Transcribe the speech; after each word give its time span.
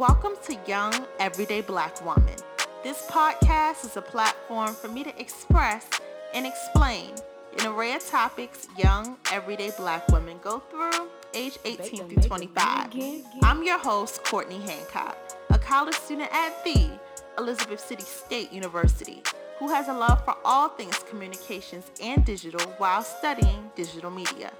Welcome 0.00 0.32
to 0.44 0.56
Young 0.66 0.94
Everyday 1.18 1.60
Black 1.60 2.02
Woman. 2.02 2.34
This 2.82 3.06
podcast 3.10 3.84
is 3.84 3.98
a 3.98 4.00
platform 4.00 4.72
for 4.72 4.88
me 4.88 5.04
to 5.04 5.20
express 5.20 5.90
and 6.32 6.46
explain 6.46 7.10
an 7.58 7.66
array 7.66 7.92
of 7.92 8.06
topics 8.06 8.66
young 8.78 9.18
everyday 9.30 9.70
black 9.76 10.08
women 10.08 10.38
go 10.42 10.60
through 10.70 11.06
age 11.34 11.58
18 11.66 12.08
through 12.08 12.22
25. 12.22 12.94
I'm 13.42 13.62
your 13.62 13.76
host, 13.76 14.24
Courtney 14.24 14.58
Hancock, 14.60 15.18
a 15.50 15.58
college 15.58 15.96
student 15.96 16.30
at 16.32 16.64
the 16.64 16.98
Elizabeth 17.36 17.80
City 17.80 18.04
State 18.04 18.50
University 18.54 19.22
who 19.58 19.68
has 19.68 19.88
a 19.88 19.92
love 19.92 20.24
for 20.24 20.34
all 20.46 20.70
things 20.70 20.98
communications 21.10 21.90
and 22.02 22.24
digital 22.24 22.66
while 22.78 23.02
studying 23.02 23.70
digital 23.76 24.10
media. 24.10 24.50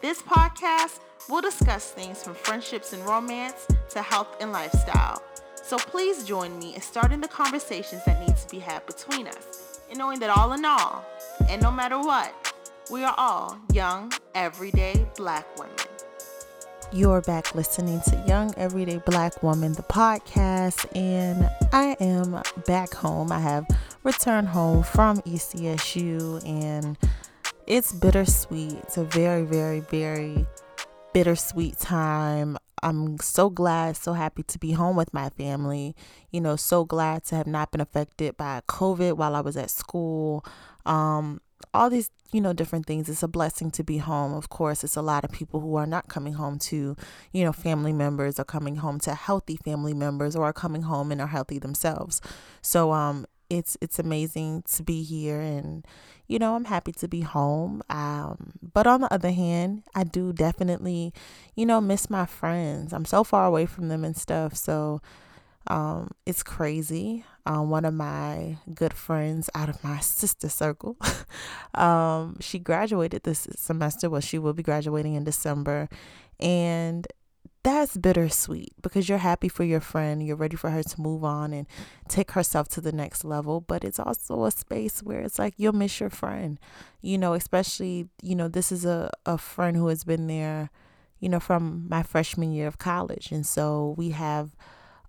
This 0.00 0.22
podcast 0.22 1.00
will 1.28 1.40
discuss 1.40 1.90
things 1.90 2.22
from 2.22 2.34
friendships 2.34 2.92
and 2.92 3.04
romance 3.04 3.66
to 3.90 4.02
health 4.02 4.36
and 4.40 4.52
lifestyle. 4.52 5.22
So 5.54 5.76
please 5.76 6.24
join 6.24 6.56
me 6.58 6.74
in 6.74 6.80
starting 6.80 7.20
the 7.20 7.28
conversations 7.28 8.04
that 8.04 8.20
need 8.20 8.36
to 8.36 8.48
be 8.48 8.60
had 8.60 8.86
between 8.86 9.26
us 9.26 9.80
and 9.90 9.98
knowing 9.98 10.20
that 10.20 10.30
all 10.30 10.52
in 10.52 10.64
all, 10.64 11.04
and 11.48 11.60
no 11.60 11.72
matter 11.72 11.98
what, 11.98 12.52
we 12.90 13.02
are 13.02 13.14
all 13.18 13.58
young, 13.72 14.12
everyday 14.34 15.06
black 15.16 15.46
women. 15.58 15.74
You're 16.92 17.20
back 17.20 17.56
listening 17.56 18.00
to 18.06 18.24
Young 18.28 18.54
Everyday 18.56 18.98
Black 18.98 19.42
Woman, 19.42 19.72
the 19.72 19.82
podcast, 19.82 20.86
and 20.96 21.50
I 21.72 21.96
am 21.98 22.40
back 22.64 22.94
home. 22.94 23.32
I 23.32 23.40
have 23.40 23.66
returned 24.04 24.46
home 24.46 24.84
from 24.84 25.18
ECSU, 25.22 26.46
and 26.46 26.96
it's 27.66 27.92
bittersweet. 27.92 28.74
It's 28.84 28.98
a 28.98 29.04
very, 29.04 29.42
very, 29.42 29.80
very 29.80 30.46
bittersweet 31.16 31.78
time. 31.78 32.58
I'm 32.82 33.16
so 33.20 33.48
glad, 33.48 33.96
so 33.96 34.12
happy 34.12 34.42
to 34.42 34.58
be 34.58 34.72
home 34.72 34.96
with 34.96 35.14
my 35.14 35.30
family. 35.30 35.96
You 36.30 36.42
know, 36.42 36.56
so 36.56 36.84
glad 36.84 37.24
to 37.24 37.36
have 37.36 37.46
not 37.46 37.70
been 37.70 37.80
affected 37.80 38.36
by 38.36 38.60
COVID 38.68 39.14
while 39.14 39.34
I 39.34 39.40
was 39.40 39.56
at 39.56 39.70
school. 39.70 40.44
Um, 40.84 41.40
all 41.72 41.88
these, 41.88 42.10
you 42.32 42.42
know, 42.42 42.52
different 42.52 42.84
things. 42.84 43.08
It's 43.08 43.22
a 43.22 43.28
blessing 43.28 43.70
to 43.70 43.82
be 43.82 43.96
home. 43.96 44.34
Of 44.34 44.50
course, 44.50 44.84
it's 44.84 44.94
a 44.94 45.00
lot 45.00 45.24
of 45.24 45.32
people 45.32 45.60
who 45.60 45.76
are 45.76 45.86
not 45.86 46.08
coming 46.08 46.34
home 46.34 46.58
to, 46.58 46.94
you 47.32 47.44
know, 47.44 47.52
family 47.52 47.94
members 47.94 48.38
or 48.38 48.44
coming 48.44 48.76
home 48.76 49.00
to 49.00 49.14
healthy 49.14 49.56
family 49.56 49.94
members 49.94 50.36
or 50.36 50.44
are 50.44 50.52
coming 50.52 50.82
home 50.82 51.10
and 51.10 51.22
are 51.22 51.28
healthy 51.28 51.58
themselves. 51.58 52.20
So, 52.60 52.92
um, 52.92 53.24
it's 53.48 53.76
it's 53.80 53.98
amazing 53.98 54.62
to 54.62 54.82
be 54.82 55.02
here 55.02 55.40
and 55.40 55.86
you 56.26 56.38
know 56.38 56.56
i'm 56.56 56.64
happy 56.64 56.92
to 56.92 57.06
be 57.06 57.20
home 57.20 57.82
um 57.88 58.52
but 58.60 58.86
on 58.86 59.00
the 59.00 59.12
other 59.12 59.30
hand 59.30 59.82
i 59.94 60.02
do 60.02 60.32
definitely 60.32 61.12
you 61.54 61.64
know 61.66 61.80
miss 61.80 62.10
my 62.10 62.26
friends. 62.26 62.92
I'm 62.92 63.04
so 63.04 63.24
far 63.24 63.46
away 63.46 63.66
from 63.66 63.88
them 63.88 64.04
and 64.04 64.16
stuff 64.16 64.54
so 64.54 65.00
um 65.68 66.10
it's 66.24 66.42
crazy. 66.42 67.24
Um 67.44 67.70
one 67.70 67.84
of 67.84 67.94
my 67.94 68.58
good 68.74 68.92
friends 68.94 69.50
out 69.54 69.68
of 69.68 69.82
my 69.82 69.98
sister 70.00 70.48
circle 70.48 70.96
um 71.74 72.36
she 72.40 72.58
graduated 72.58 73.22
this 73.24 73.48
semester. 73.56 74.08
Well 74.10 74.20
she 74.20 74.38
will 74.38 74.52
be 74.52 74.62
graduating 74.62 75.14
in 75.14 75.24
december. 75.24 75.88
And 76.38 77.06
that's 77.66 77.96
bittersweet 77.96 78.72
because 78.80 79.08
you're 79.08 79.18
happy 79.18 79.48
for 79.48 79.64
your 79.64 79.80
friend, 79.80 80.24
you're 80.24 80.36
ready 80.36 80.54
for 80.54 80.70
her 80.70 80.84
to 80.84 81.00
move 81.00 81.24
on 81.24 81.52
and 81.52 81.66
take 82.08 82.30
herself 82.30 82.68
to 82.68 82.80
the 82.80 82.92
next 82.92 83.24
level. 83.24 83.60
But 83.60 83.82
it's 83.82 83.98
also 83.98 84.44
a 84.44 84.52
space 84.52 85.02
where 85.02 85.22
it's 85.22 85.36
like 85.36 85.54
you'll 85.56 85.72
miss 85.72 85.98
your 85.98 86.08
friend, 86.08 86.60
you 87.02 87.18
know, 87.18 87.32
especially, 87.32 88.08
you 88.22 88.36
know, 88.36 88.46
this 88.46 88.70
is 88.70 88.84
a, 88.84 89.10
a 89.26 89.36
friend 89.36 89.76
who 89.76 89.88
has 89.88 90.04
been 90.04 90.28
there, 90.28 90.70
you 91.18 91.28
know, 91.28 91.40
from 91.40 91.86
my 91.88 92.04
freshman 92.04 92.52
year 92.52 92.68
of 92.68 92.78
college. 92.78 93.32
And 93.32 93.44
so 93.44 93.96
we 93.98 94.10
have 94.10 94.54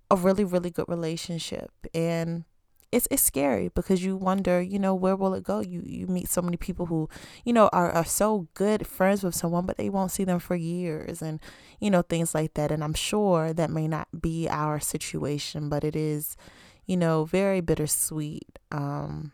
a 0.09 0.15
really, 0.15 0.43
really 0.43 0.71
good 0.71 0.89
relationship. 0.89 1.69
And 1.93 2.43
it's 2.91 3.07
it's 3.11 3.21
scary 3.21 3.69
because 3.69 4.03
you 4.03 4.15
wonder, 4.15 4.61
you 4.61 4.79
know, 4.79 4.95
where 4.95 5.15
will 5.15 5.33
it 5.33 5.43
go? 5.43 5.59
You 5.59 5.81
you 5.85 6.07
meet 6.07 6.29
so 6.29 6.41
many 6.41 6.57
people 6.57 6.85
who, 6.85 7.09
you 7.43 7.53
know, 7.53 7.69
are, 7.73 7.91
are 7.91 8.05
so 8.05 8.47
good 8.53 8.87
friends 8.87 9.23
with 9.23 9.35
someone, 9.35 9.65
but 9.65 9.77
they 9.77 9.89
won't 9.89 10.11
see 10.11 10.23
them 10.23 10.39
for 10.39 10.55
years 10.55 11.21
and, 11.21 11.39
you 11.79 11.91
know, 11.91 12.01
things 12.01 12.33
like 12.33 12.53
that. 12.53 12.71
And 12.71 12.83
I'm 12.83 12.93
sure 12.93 13.53
that 13.53 13.69
may 13.69 13.87
not 13.87 14.21
be 14.21 14.47
our 14.49 14.79
situation, 14.79 15.69
but 15.69 15.83
it 15.83 15.95
is, 15.95 16.37
you 16.85 16.97
know, 16.97 17.25
very 17.25 17.61
bittersweet. 17.61 18.59
Um 18.71 19.33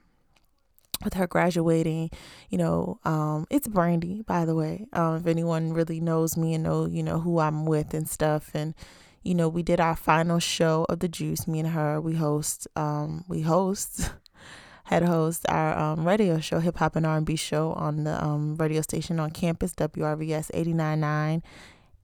with 1.03 1.15
her 1.15 1.27
graduating, 1.27 2.09
you 2.49 2.57
know, 2.57 2.97
um, 3.03 3.45
it's 3.49 3.67
Brandy, 3.67 4.21
by 4.21 4.45
the 4.45 4.55
way. 4.55 4.85
Um, 4.93 5.17
if 5.17 5.27
anyone 5.27 5.73
really 5.73 5.99
knows 5.99 6.37
me 6.37 6.53
and 6.53 6.63
know, 6.63 6.85
you 6.85 7.03
know, 7.03 7.19
who 7.19 7.39
I'm 7.39 7.65
with 7.65 7.93
and 7.93 8.07
stuff, 8.07 8.51
and 8.53 8.73
you 9.23 9.33
know, 9.33 9.47
we 9.47 9.63
did 9.63 9.79
our 9.79 9.95
final 9.95 10.39
show 10.39 10.85
of 10.89 10.99
the 10.99 11.07
Juice. 11.07 11.47
Me 11.47 11.59
and 11.59 11.69
her, 11.69 11.99
we 11.99 12.15
host, 12.15 12.67
um, 12.75 13.23
we 13.27 13.41
host, 13.41 14.11
had 14.85 15.03
host 15.03 15.45
our 15.47 15.77
um, 15.77 16.05
radio 16.05 16.39
show, 16.39 16.59
hip 16.59 16.77
hop 16.77 16.95
and 16.95 17.05
R 17.05 17.17
and 17.17 17.25
B 17.25 17.35
show 17.35 17.71
on 17.73 18.03
the 18.03 18.23
um, 18.23 18.55
radio 18.55 18.81
station 18.81 19.19
on 19.19 19.31
campus, 19.31 19.73
WRVS 19.73 20.51
89.9, 20.51 21.41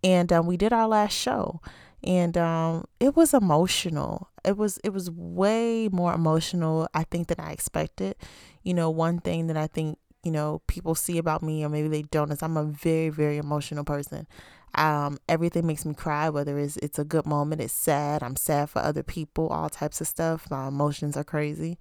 and 0.04 0.34
um, 0.34 0.48
we 0.48 0.56
did 0.56 0.72
our 0.72 0.88
last 0.88 1.14
show, 1.14 1.62
and 2.04 2.38
um, 2.38 2.86
it 3.00 3.16
was 3.16 3.34
emotional. 3.34 4.30
It 4.46 4.56
was 4.56 4.78
it 4.84 4.94
was 4.94 5.12
way 5.12 5.90
more 5.92 6.14
emotional, 6.14 6.88
I 6.94 7.04
think, 7.04 7.28
than 7.28 7.40
I 7.40 7.52
expected. 7.52 8.16
You 8.64 8.74
know, 8.74 8.90
one 8.90 9.20
thing 9.20 9.48
that 9.48 9.58
I 9.58 9.68
think 9.68 9.98
you 10.24 10.32
know 10.32 10.62
people 10.68 10.96
see 10.96 11.18
about 11.18 11.44
me, 11.44 11.64
or 11.64 11.70
maybe 11.70 11.88
they 11.88 12.04
don't, 12.04 12.32
is 12.32 12.44
I'm 12.44 12.58
a 12.58 12.64
very 12.64 13.10
very 13.10 13.38
emotional 13.38 13.84
person. 13.84 14.28
Um, 14.76 15.18
everything 15.28 15.66
makes 15.66 15.84
me 15.84 15.96
cry, 15.96 16.30
whether 16.30 16.60
it's 16.60 16.78
it's 16.78 17.00
a 17.00 17.04
good 17.04 17.26
moment, 17.26 17.62
it's 17.62 17.74
sad, 17.74 18.22
I'm 18.22 18.36
sad 18.36 18.70
for 18.70 18.80
other 18.80 19.04
people, 19.04 19.48
all 19.48 19.70
types 19.70 20.00
of 20.02 20.08
stuff. 20.08 20.50
My 20.52 20.68
emotions 20.68 21.18
are 21.18 21.24
crazy. 21.24 21.78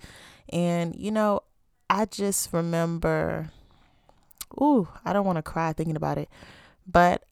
And, 0.50 0.96
you 0.96 1.10
know, 1.10 1.40
I 1.90 2.06
just 2.06 2.52
remember 2.52 3.50
ooh, 4.60 4.88
I 5.04 5.12
don't 5.12 5.26
want 5.26 5.36
to 5.36 5.42
cry 5.42 5.72
thinking 5.72 5.96
about 5.96 6.18
it. 6.18 6.28
But 6.86 7.24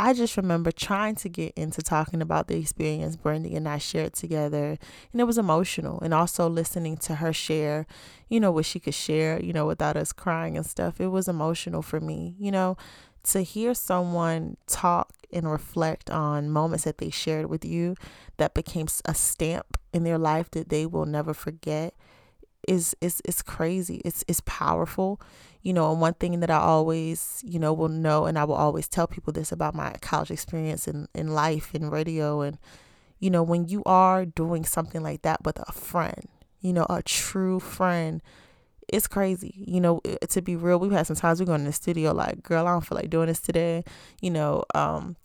I 0.00 0.12
just 0.12 0.36
remember 0.36 0.70
trying 0.70 1.16
to 1.16 1.28
get 1.28 1.54
into 1.56 1.82
talking 1.82 2.22
about 2.22 2.46
the 2.46 2.56
experience 2.56 3.16
Brandy 3.16 3.56
and 3.56 3.68
I 3.68 3.78
shared 3.78 4.12
together, 4.14 4.78
and 5.12 5.20
it 5.20 5.24
was 5.24 5.38
emotional. 5.38 6.00
And 6.00 6.14
also 6.14 6.48
listening 6.48 6.96
to 6.98 7.16
her 7.16 7.32
share, 7.32 7.86
you 8.28 8.38
know, 8.38 8.52
what 8.52 8.64
she 8.64 8.78
could 8.78 8.94
share, 8.94 9.42
you 9.42 9.52
know, 9.52 9.66
without 9.66 9.96
us 9.96 10.12
crying 10.12 10.56
and 10.56 10.64
stuff. 10.64 11.00
It 11.00 11.08
was 11.08 11.26
emotional 11.26 11.82
for 11.82 12.00
me, 12.00 12.36
you 12.38 12.52
know, 12.52 12.76
to 13.24 13.42
hear 13.42 13.74
someone 13.74 14.56
talk 14.68 15.12
and 15.32 15.50
reflect 15.50 16.10
on 16.10 16.48
moments 16.48 16.84
that 16.84 16.98
they 16.98 17.10
shared 17.10 17.46
with 17.46 17.64
you 17.64 17.96
that 18.36 18.54
became 18.54 18.86
a 19.04 19.14
stamp 19.14 19.76
in 19.92 20.04
their 20.04 20.18
life 20.18 20.50
that 20.52 20.68
they 20.68 20.86
will 20.86 21.06
never 21.06 21.34
forget 21.34 21.92
is 22.66 22.94
is 23.00 23.22
is 23.24 23.42
crazy. 23.42 24.00
It's 24.04 24.24
it's 24.28 24.42
powerful. 24.44 25.20
You 25.68 25.74
know, 25.74 25.92
and 25.92 26.00
one 26.00 26.14
thing 26.14 26.40
that 26.40 26.50
I 26.50 26.56
always, 26.56 27.42
you 27.44 27.58
know, 27.58 27.74
will 27.74 27.90
know 27.90 28.24
and 28.24 28.38
I 28.38 28.44
will 28.44 28.54
always 28.54 28.88
tell 28.88 29.06
people 29.06 29.34
this 29.34 29.52
about 29.52 29.74
my 29.74 29.92
college 30.00 30.30
experience 30.30 30.88
in, 30.88 31.08
in 31.14 31.28
life 31.34 31.74
in 31.74 31.90
radio 31.90 32.40
and 32.40 32.56
you 33.18 33.28
know, 33.28 33.42
when 33.42 33.68
you 33.68 33.82
are 33.84 34.24
doing 34.24 34.64
something 34.64 35.02
like 35.02 35.20
that 35.22 35.44
with 35.44 35.58
a 35.68 35.72
friend, 35.72 36.26
you 36.62 36.72
know, 36.72 36.86
a 36.88 37.02
true 37.02 37.60
friend 37.60 38.22
it's 38.88 39.06
crazy. 39.06 39.52
You 39.58 39.82
know, 39.82 40.00
to 40.30 40.40
be 40.40 40.56
real, 40.56 40.78
we've 40.78 40.90
had 40.90 41.06
some 41.06 41.16
times 41.16 41.38
we 41.38 41.44
go 41.44 41.52
in 41.52 41.64
the 41.64 41.72
studio 41.74 42.12
like, 42.12 42.42
girl, 42.42 42.66
I 42.66 42.70
don't 42.70 42.86
feel 42.86 42.96
like 42.96 43.10
doing 43.10 43.26
this 43.26 43.40
today. 43.40 43.84
You 44.22 44.30
know, 44.30 44.64
um, 44.74 45.16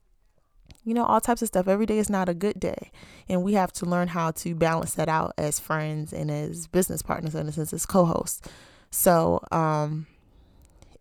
you 0.83 0.93
know, 0.93 1.05
all 1.05 1.21
types 1.21 1.41
of 1.41 1.47
stuff. 1.47 1.69
Every 1.69 1.85
day 1.85 1.97
is 1.97 2.09
not 2.09 2.27
a 2.27 2.33
good 2.33 2.59
day. 2.59 2.91
And 3.29 3.43
we 3.43 3.53
have 3.53 3.71
to 3.73 3.85
learn 3.85 4.09
how 4.09 4.31
to 4.31 4.53
balance 4.53 4.95
that 4.95 5.07
out 5.07 5.33
as 5.37 5.57
friends 5.57 6.11
and 6.11 6.29
as 6.29 6.67
business 6.67 7.01
partners 7.01 7.35
and 7.35 7.47
as 7.47 7.85
co-hosts. 7.85 8.41
So, 8.91 9.39
um, 9.53 10.07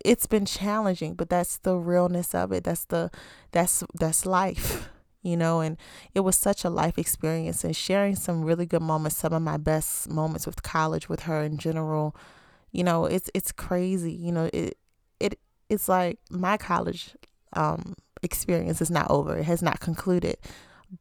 it's 0.05 0.27
been 0.27 0.45
challenging, 0.47 1.15
but 1.15 1.29
that's 1.29 1.59
the 1.59 1.77
realness 1.77 2.35
of 2.35 2.53
it. 2.53 2.65
That's 2.65 2.85
the 2.87 3.11
that's 3.53 3.85
that's 3.95 4.27
life 4.27 4.89
you 5.25 5.37
know, 5.37 5.61
and 5.61 5.77
it 6.17 6.21
was 6.21 6.35
such 6.35 6.65
a 6.65 6.71
life 6.71 6.99
experience 6.99 7.63
and 7.63 7.77
sharing 7.77 8.17
some 8.17 8.45
really 8.45 8.67
good 8.67 8.83
moments, 8.83 9.17
some 9.17 9.33
of 9.33 9.41
my 9.41 9.57
best 9.57 10.11
moments 10.11 10.47
with 10.47 10.65
college 10.65 11.09
with 11.09 11.21
her 11.21 11.45
in 11.45 11.59
general 11.59 12.17
you 12.73 12.83
know 12.83 13.05
it's 13.05 13.31
it's 13.35 13.53
crazy 13.53 14.13
you 14.13 14.33
know 14.33 14.51
it 14.53 14.77
it 15.21 15.39
it's 15.69 15.89
like 15.89 16.19
my 16.31 16.57
college 16.57 17.15
um 17.53 17.95
experience 18.23 18.81
is 18.81 18.91
not 18.91 19.09
over 19.11 19.37
it 19.37 19.45
has 19.45 19.63
not 19.63 19.79
concluded 19.79 20.37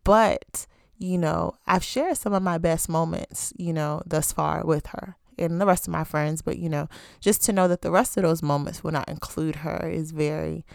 but 0.04 0.68
you 0.98 1.18
know 1.18 1.56
i've 1.66 1.84
shared 1.84 2.18
some 2.18 2.34
of 2.34 2.44
my 2.44 2.58
best 2.58 2.90
moments 2.90 3.54
you 3.58 3.74
know 3.74 4.02
thus 4.06 4.32
far 4.32 4.64
with 4.66 4.88
her 4.88 5.16
and 5.38 5.60
the 5.60 5.66
rest 5.66 5.88
of 5.88 5.92
my 5.92 6.04
friends 6.04 6.42
but 6.42 6.58
you 6.58 6.70
know 6.70 6.88
just 7.20 7.42
to 7.44 7.54
know 7.54 7.68
that 7.68 7.82
the 7.82 7.92
rest 7.92 8.18
of 8.18 8.24
those 8.24 8.44
moments 8.44 8.84
will 8.84 8.92
not 8.92 9.10
include 9.10 9.58
her 9.58 9.90
is 9.90 10.12
very 10.12 10.66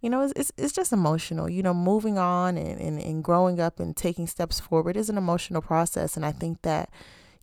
you 0.00 0.10
know 0.10 0.22
it's, 0.22 0.32
it's, 0.36 0.52
it's 0.56 0.72
just 0.72 0.92
emotional 0.92 1.48
you 1.48 1.62
know 1.62 1.74
moving 1.74 2.18
on 2.18 2.56
and, 2.56 2.80
and, 2.80 3.00
and 3.00 3.24
growing 3.24 3.60
up 3.60 3.80
and 3.80 3.96
taking 3.96 4.26
steps 4.26 4.60
forward 4.60 4.96
is 4.96 5.08
an 5.08 5.18
emotional 5.18 5.62
process 5.62 6.16
and 6.16 6.24
i 6.26 6.32
think 6.32 6.62
that 6.62 6.90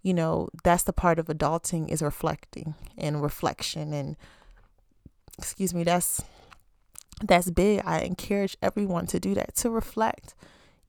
you 0.03 0.13
know, 0.13 0.49
that's 0.63 0.83
the 0.83 0.93
part 0.93 1.17
of 1.17 1.27
adulting 1.27 1.87
is 1.89 2.01
reflecting 2.01 2.75
and 2.97 3.23
reflection 3.23 3.93
and 3.93 4.17
excuse 5.39 5.73
me, 5.73 5.83
that's 5.83 6.21
that's 7.21 7.49
big. 7.49 7.81
I 7.85 8.01
encourage 8.01 8.57
everyone 8.61 9.07
to 9.07 9.19
do 9.19 9.33
that, 9.33 9.55
to 9.57 9.69
reflect. 9.69 10.35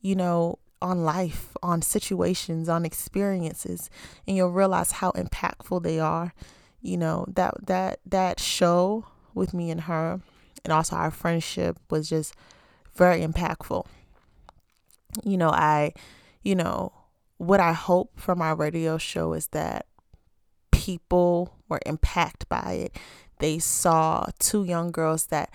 You 0.01 0.17
know, 0.17 0.59
on 0.85 1.03
life, 1.03 1.57
on 1.63 1.81
situations, 1.81 2.69
on 2.69 2.85
experiences, 2.85 3.89
and 4.29 4.37
you'll 4.37 4.51
realize 4.51 4.93
how 4.93 5.11
impactful 5.13 5.83
they 5.83 5.99
are. 5.99 6.35
You 6.83 6.99
know, 6.99 7.25
that 7.29 7.55
that 7.67 8.01
that 8.05 8.39
show 8.39 9.07
with 9.33 9.55
me 9.55 9.71
and 9.71 9.83
her 9.83 10.21
and 10.63 10.73
also 10.73 10.97
our 10.97 11.11
friendship 11.11 11.79
was 11.91 12.11
just 12.11 12.35
very 12.95 13.23
impactful. 13.23 13.87
You 15.25 15.39
know, 15.39 15.49
I 15.49 15.95
you 16.43 16.55
know, 16.55 16.93
what 17.39 17.61
I 17.61 17.73
hope 17.73 18.21
from 18.21 18.43
our 18.43 18.55
radio 18.55 18.99
show 18.99 19.33
is 19.33 19.47
that 19.49 19.87
people 20.71 21.55
were 21.71 21.81
impacted 21.87 22.47
by 22.51 22.73
it. 22.73 22.97
They 23.39 23.59
saw 23.59 24.27
two 24.39 24.65
young 24.65 24.93
girls 24.93 25.27
that 25.27 25.51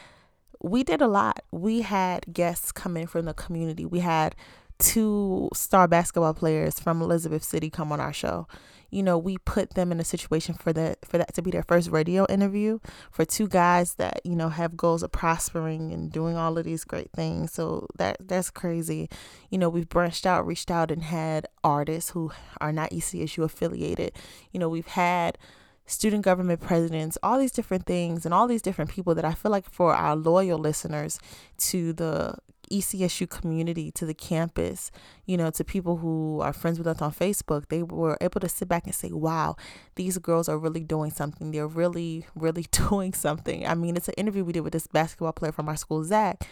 we 0.61 0.83
did 0.83 1.01
a 1.01 1.07
lot. 1.07 1.43
We 1.51 1.81
had 1.81 2.33
guests 2.33 2.71
come 2.71 2.97
in 2.97 3.05
from 3.05 3.25
the 3.25 3.33
community. 3.35 3.85
We 3.85 3.99
had 3.99 4.35
two 4.79 5.49
star 5.53 5.87
basketball 5.87 6.33
players 6.33 6.79
from 6.79 7.01
Elizabeth 7.01 7.43
City 7.43 7.69
come 7.69 7.91
on 7.91 7.99
our 7.99 8.13
show 8.13 8.47
you 8.91 9.03
know, 9.03 9.17
we 9.17 9.37
put 9.37 9.75
them 9.75 9.91
in 9.91 9.99
a 9.99 10.03
situation 10.03 10.55
for 10.55 10.73
that 10.73 11.05
for 11.05 11.17
that 11.17 11.33
to 11.35 11.41
be 11.41 11.51
their 11.51 11.63
first 11.63 11.89
radio 11.89 12.25
interview 12.27 12.79
for 13.11 13.23
two 13.23 13.47
guys 13.47 13.95
that, 13.95 14.21
you 14.23 14.35
know, 14.35 14.49
have 14.49 14.75
goals 14.75 15.03
of 15.03 15.11
prospering 15.11 15.91
and 15.91 16.11
doing 16.11 16.35
all 16.35 16.57
of 16.57 16.65
these 16.65 16.83
great 16.83 17.11
things. 17.11 17.51
So 17.53 17.87
that 17.97 18.17
that's 18.19 18.49
crazy. 18.49 19.09
You 19.49 19.57
know, 19.57 19.69
we've 19.69 19.89
branched 19.89 20.25
out, 20.25 20.47
reached 20.47 20.71
out 20.71 20.91
and 20.91 21.03
had 21.03 21.47
artists 21.63 22.11
who 22.11 22.31
are 22.59 22.71
not 22.71 22.91
ECSU 22.91 23.43
affiliated. 23.43 24.13
You 24.51 24.59
know, 24.59 24.69
we've 24.69 24.87
had 24.87 25.37
student 25.85 26.23
government 26.23 26.61
presidents, 26.61 27.17
all 27.21 27.39
these 27.39 27.51
different 27.51 27.85
things, 27.85 28.25
and 28.25 28.33
all 28.33 28.47
these 28.47 28.61
different 28.61 28.91
people 28.91 29.15
that 29.15 29.25
I 29.25 29.33
feel 29.33 29.51
like 29.51 29.69
for 29.69 29.93
our 29.93 30.15
loyal 30.15 30.57
listeners 30.57 31.19
to 31.57 31.93
the 31.93 32.35
ECSU 32.71 33.29
community, 33.29 33.91
to 33.91 34.05
the 34.05 34.13
campus, 34.13 34.91
you 35.25 35.37
know, 35.37 35.49
to 35.51 35.63
people 35.63 35.97
who 35.97 36.41
are 36.41 36.53
friends 36.53 36.77
with 36.77 36.87
us 36.87 37.01
on 37.01 37.11
Facebook, 37.11 37.67
they 37.69 37.83
were 37.83 38.17
able 38.21 38.39
to 38.39 38.49
sit 38.49 38.67
back 38.67 38.85
and 38.85 38.95
say, 38.95 39.11
wow, 39.11 39.55
these 39.95 40.17
girls 40.17 40.47
are 40.49 40.57
really 40.57 40.83
doing 40.83 41.11
something. 41.11 41.51
They're 41.51 41.67
really, 41.67 42.25
really 42.35 42.65
doing 42.71 43.13
something. 43.13 43.65
I 43.65 43.75
mean, 43.75 43.97
it's 43.97 44.07
an 44.07 44.15
interview 44.17 44.43
we 44.43 44.53
did 44.53 44.61
with 44.61 44.73
this 44.73 44.87
basketball 44.87 45.33
player 45.33 45.51
from 45.51 45.69
our 45.69 45.77
school, 45.77 46.03
Zach, 46.03 46.45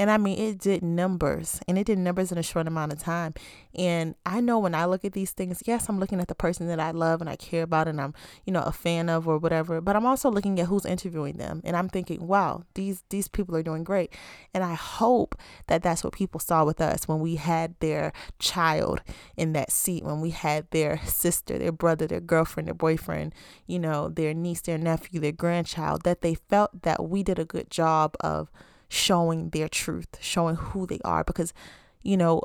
and 0.00 0.10
I 0.10 0.16
mean, 0.16 0.38
it 0.38 0.58
did 0.58 0.82
numbers 0.82 1.60
and 1.68 1.76
it 1.76 1.84
did 1.84 1.98
numbers 1.98 2.32
in 2.32 2.38
a 2.38 2.42
short 2.42 2.66
amount 2.66 2.90
of 2.90 2.98
time. 2.98 3.34
And 3.74 4.14
I 4.24 4.40
know 4.40 4.58
when 4.58 4.74
I 4.74 4.86
look 4.86 5.04
at 5.04 5.12
these 5.12 5.32
things, 5.32 5.62
yes, 5.66 5.90
I'm 5.90 6.00
looking 6.00 6.20
at 6.20 6.28
the 6.28 6.34
person 6.34 6.68
that 6.68 6.80
I 6.80 6.90
love 6.90 7.20
and 7.20 7.28
I 7.28 7.36
care 7.36 7.64
about 7.64 7.86
and 7.86 8.00
I'm, 8.00 8.14
you 8.46 8.52
know, 8.54 8.62
a 8.62 8.72
fan 8.72 9.10
of 9.10 9.28
or 9.28 9.36
whatever, 9.36 9.82
but 9.82 9.96
I'm 9.96 10.06
also 10.06 10.30
looking 10.30 10.58
at 10.58 10.68
who's 10.68 10.86
interviewing 10.86 11.36
them. 11.36 11.60
And 11.66 11.76
I'm 11.76 11.90
thinking, 11.90 12.26
wow, 12.26 12.62
these, 12.72 13.04
these 13.10 13.28
people 13.28 13.54
are 13.54 13.62
doing 13.62 13.84
great. 13.84 14.14
And 14.54 14.64
I 14.64 14.72
hope 14.72 15.34
that 15.66 15.82
that's 15.82 16.02
what 16.02 16.14
people 16.14 16.40
saw 16.40 16.64
with 16.64 16.80
us 16.80 17.06
when 17.06 17.20
we 17.20 17.36
had 17.36 17.74
their 17.80 18.14
child 18.38 19.02
in 19.36 19.52
that 19.52 19.70
seat, 19.70 20.02
when 20.02 20.22
we 20.22 20.30
had 20.30 20.66
their 20.70 20.96
sister, 21.04 21.58
their 21.58 21.72
brother, 21.72 22.06
their 22.06 22.20
girlfriend, 22.20 22.68
their 22.68 22.74
boyfriend, 22.74 23.34
you 23.66 23.78
know, 23.78 24.08
their 24.08 24.32
niece, 24.32 24.62
their 24.62 24.78
nephew, 24.78 25.20
their 25.20 25.30
grandchild, 25.30 26.04
that 26.04 26.22
they 26.22 26.36
felt 26.36 26.84
that 26.84 27.06
we 27.06 27.22
did 27.22 27.38
a 27.38 27.44
good 27.44 27.70
job 27.70 28.16
of 28.20 28.50
showing 28.90 29.50
their 29.50 29.68
truth, 29.68 30.18
showing 30.20 30.56
who 30.56 30.86
they 30.86 30.98
are. 31.04 31.24
Because, 31.24 31.54
you 32.02 32.16
know, 32.16 32.42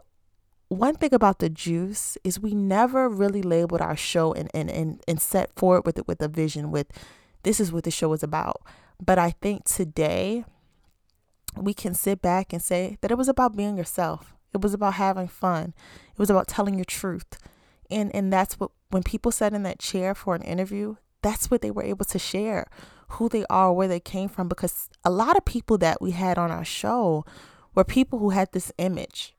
one 0.69 0.95
thing 0.95 1.13
about 1.13 1.39
the 1.39 1.50
juice 1.50 2.18
is 2.24 2.39
we 2.39 2.53
never 2.53 3.09
really 3.09 3.42
labeled 3.42 3.81
our 3.81 3.97
show 3.97 4.31
and, 4.33 4.50
and, 4.53 4.69
and, 4.69 5.01
and 5.07 5.19
set 5.19 5.51
forward 5.56 5.86
with 5.86 5.97
it 5.97 6.07
with 6.07 6.21
a 6.21 6.27
vision 6.27 6.71
with 6.71 6.88
this 7.44 7.59
is 7.59 7.74
what 7.74 7.83
the 7.83 7.92
show 7.92 8.13
is 8.13 8.24
about. 8.24 8.62
But 9.03 9.19
I 9.19 9.31
think 9.31 9.65
today 9.65 10.45
we 11.57 11.74
can 11.74 11.94
sit 11.94 12.21
back 12.21 12.53
and 12.53 12.62
say 12.62 12.98
that 13.01 13.12
it 13.12 13.18
was 13.18 13.27
about 13.27 13.57
being 13.57 13.75
yourself. 13.75 14.33
It 14.53 14.62
was 14.62 14.74
about 14.74 14.94
having 14.94 15.27
fun. 15.27 15.74
It 16.12 16.19
was 16.19 16.30
about 16.30 16.48
telling 16.48 16.75
your 16.75 16.86
truth. 16.86 17.38
And 17.91 18.13
and 18.15 18.31
that's 18.31 18.59
what 18.59 18.71
when 18.89 19.03
people 19.03 19.31
sat 19.31 19.53
in 19.53 19.63
that 19.63 19.80
chair 19.80 20.15
for 20.15 20.33
an 20.33 20.41
interview, 20.41 20.95
that's 21.21 21.51
what 21.51 21.62
they 21.62 21.71
were 21.71 21.83
able 21.83 22.06
to 22.06 22.19
share 22.19 22.68
who 23.10 23.30
they 23.30 23.46
are, 23.50 23.72
where 23.74 23.88
they 23.88 24.00
came 24.00 24.30
from, 24.30 24.48
because 24.48 24.90
a 25.04 25.10
lot 25.10 25.38
of 25.38 25.46
people 25.46 25.78
that 25.80 26.02
we 26.02 26.12
had 26.12 26.38
on 26.38 26.52
our 26.52 26.66
show 26.66 27.25
were 27.74 27.84
people 27.84 28.19
who 28.19 28.31
had 28.31 28.52
this 28.52 28.72
image. 28.78 29.34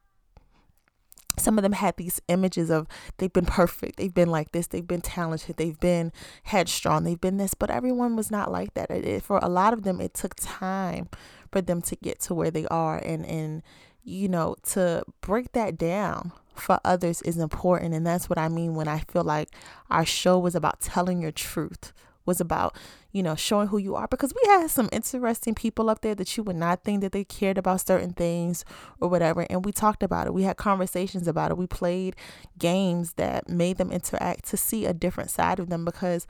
Some 1.39 1.59
of 1.59 1.63
them 1.63 1.73
had 1.73 1.97
these 1.97 2.21
images 2.29 2.71
of 2.71 2.87
they've 3.19 3.33
been 3.33 3.45
perfect, 3.45 3.97
they've 3.97 4.15
been 4.15 4.31
like 4.31 4.53
this, 4.53 4.69
they've 4.69 4.87
been 4.87 5.03
talented, 5.03 5.57
they've 5.57 5.79
been 5.79 6.13
headstrong, 6.45 7.05
they've 7.05 7.21
been 7.21 7.37
this, 7.37 7.53
but 7.55 7.71
everyone 7.71 8.17
was 8.17 8.31
not 8.31 8.51
like 8.51 8.73
that. 8.75 8.91
It, 8.91 9.05
it, 9.05 9.23
for 9.23 9.39
a 9.43 9.49
lot 9.49 9.73
of 9.73 9.83
them, 9.83 10.01
it 10.01 10.15
took 10.15 10.35
time 10.37 11.09
for 11.53 11.61
them 11.61 11.83
to 11.83 11.97
get 11.97 12.21
to 12.21 12.35
where 12.35 12.51
they 12.51 12.67
are, 12.69 12.97
and 12.99 13.27
and 13.27 13.63
you 14.03 14.29
know 14.29 14.55
to 14.63 15.03
break 15.21 15.53
that 15.53 15.77
down 15.77 16.33
for 16.55 16.81
others 16.85 17.21
is 17.23 17.37
important, 17.37 17.93
and 17.93 18.07
that's 18.07 18.31
what 18.31 18.39
I 18.39 18.49
mean 18.49 18.75
when 18.75 18.89
I 18.89 19.01
feel 19.01 19.25
like 19.25 19.51
our 19.91 20.07
show 20.07 20.39
was 20.39 20.55
about 20.55 20.81
telling 20.81 21.21
your 21.21 21.33
truth 21.33 21.93
was 22.27 22.41
about, 22.41 22.77
you 23.13 23.23
know, 23.23 23.35
showing 23.35 23.69
who 23.69 23.79
you 23.79 23.95
are 23.95 24.09
because 24.09 24.35
we 24.35 24.49
had 24.51 24.69
some 24.71 24.89
interesting 24.93 25.55
people 25.55 25.89
up 25.89 26.01
there 26.03 26.15
that 26.15 26.37
you 26.37 26.43
would 26.43 26.57
not 26.57 26.85
think 26.85 27.01
that 27.01 27.13
they 27.13 27.25
cared 27.25 27.57
about 27.57 27.81
certain 27.81 28.13
things 28.13 28.65
or 29.01 29.09
whatever. 29.09 29.47
And 29.49 29.65
we 29.65 29.73
talked 29.73 30.03
about 30.03 30.27
it. 30.27 30.35
We 30.35 30.43
had 30.43 30.57
conversations 30.57 31.27
about 31.29 31.51
it. 31.51 31.57
We 31.57 31.67
played 31.67 32.17
games 32.59 33.15
that 33.15 33.49
made 33.49 33.79
them 33.79 33.93
interact 33.93 34.45
to 34.47 34.57
see 34.57 34.85
a 34.85 34.93
different 34.93 35.31
side 35.31 35.59
of 35.59 35.71
them 35.71 35.85
because 35.85 36.27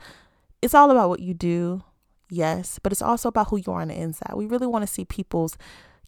it's 0.61 0.73
all 0.73 0.91
about 0.91 1.09
what 1.09 1.19
you 1.19 1.33
do, 1.33 1.83
yes, 2.29 2.79
but 2.81 2.91
it's 2.91 3.01
also 3.01 3.29
about 3.29 3.49
who 3.49 3.57
you 3.57 3.71
are 3.71 3.81
on 3.81 3.89
the 3.89 3.95
inside. 3.95 4.33
We 4.35 4.45
really 4.45 4.67
want 4.67 4.87
to 4.87 4.91
see 4.91 5.05
people's 5.05 5.57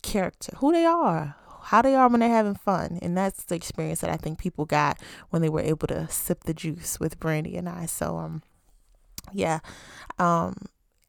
character, 0.01 0.53
who 0.57 0.71
they 0.71 0.85
are, 0.85 1.35
how 1.63 1.81
they 1.81 1.95
are 1.95 2.07
when 2.09 2.21
they're 2.21 2.29
having 2.29 2.55
fun. 2.55 2.99
And 3.01 3.17
that's 3.17 3.43
the 3.43 3.55
experience 3.55 4.01
that 4.01 4.09
I 4.09 4.17
think 4.17 4.39
people 4.39 4.65
got 4.65 4.99
when 5.29 5.41
they 5.41 5.49
were 5.49 5.61
able 5.61 5.87
to 5.87 6.07
sip 6.09 6.43
the 6.45 6.53
juice 6.53 6.99
with 6.99 7.19
Brandy 7.19 7.55
and 7.57 7.69
I. 7.69 7.85
So 7.85 8.17
um 8.17 8.41
yeah, 9.33 9.59
um, 10.17 10.55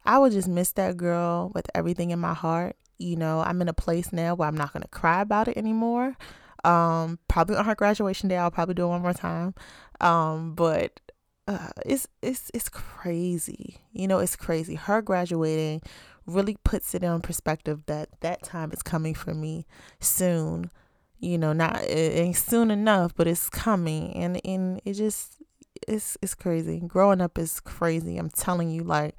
I 0.05 0.19
would 0.19 0.33
just 0.33 0.49
miss 0.49 0.73
that 0.73 0.97
girl 0.97 1.51
with 1.55 1.67
everything 1.75 2.11
in 2.11 2.19
my 2.19 2.35
heart. 2.35 2.77
You 2.99 3.17
know, 3.17 3.41
I'm 3.41 3.63
in 3.63 3.69
a 3.69 3.75
place 3.75 4.13
now 4.13 4.35
where 4.35 4.49
I'm 4.49 4.57
not 4.57 4.73
gonna 4.73 4.89
cry 4.89 5.21
about 5.21 5.49
it 5.49 5.57
anymore. 5.57 6.17
Um, 6.65 7.19
probably 7.29 7.57
on 7.57 7.65
her 7.65 7.75
graduation 7.75 8.29
day, 8.29 8.37
I'll 8.37 8.51
probably 8.51 8.75
do 8.75 8.85
it 8.85 8.89
one 8.89 9.03
more 9.03 9.15
time. 9.15 9.55
Um, 10.01 10.55
but 10.55 11.01
uh, 11.49 11.69
it's 11.85 12.07
it's 12.23 12.51
it's 12.55 12.69
crazy. 12.69 13.79
You 13.93 14.07
know, 14.07 14.19
it's 14.19 14.37
crazy. 14.37 14.75
Her 14.75 15.03
graduating 15.03 15.83
really 16.27 16.57
puts 16.65 16.95
it 16.95 17.03
in 17.03 17.21
perspective 17.21 17.83
that 17.87 18.09
that 18.21 18.43
time 18.43 18.71
is 18.73 18.83
coming 18.83 19.15
for 19.15 19.35
me 19.35 19.67
soon. 19.99 20.71
You 21.19 21.39
know, 21.39 21.53
not 21.53 21.83
it 21.83 22.17
ain't 22.17 22.37
soon 22.37 22.71
enough, 22.71 23.15
but 23.15 23.27
it's 23.27 23.51
coming, 23.51 24.15
and 24.15 24.41
and 24.45 24.81
it 24.85 24.95
just 24.95 25.43
it's 25.91 26.17
it's 26.23 26.35
crazy. 26.35 26.81
Growing 26.81 27.21
up 27.21 27.37
is 27.37 27.61
crazy. 27.61 28.17
I'm 28.17 28.31
telling 28.31 28.71
you, 28.71 28.83
like 28.83 29.17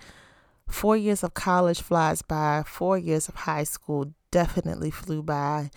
four 0.68 0.96
years 0.96 1.24
of 1.24 1.34
college 1.34 1.82
flies 1.82 2.22
by. 2.22 2.63
Four 2.66 2.98
years 2.98 3.28
of 3.28 3.36
high 3.36 3.66
school 3.66 4.13
definitely 4.32 4.90
flew 4.90 5.22
by. 5.22 5.70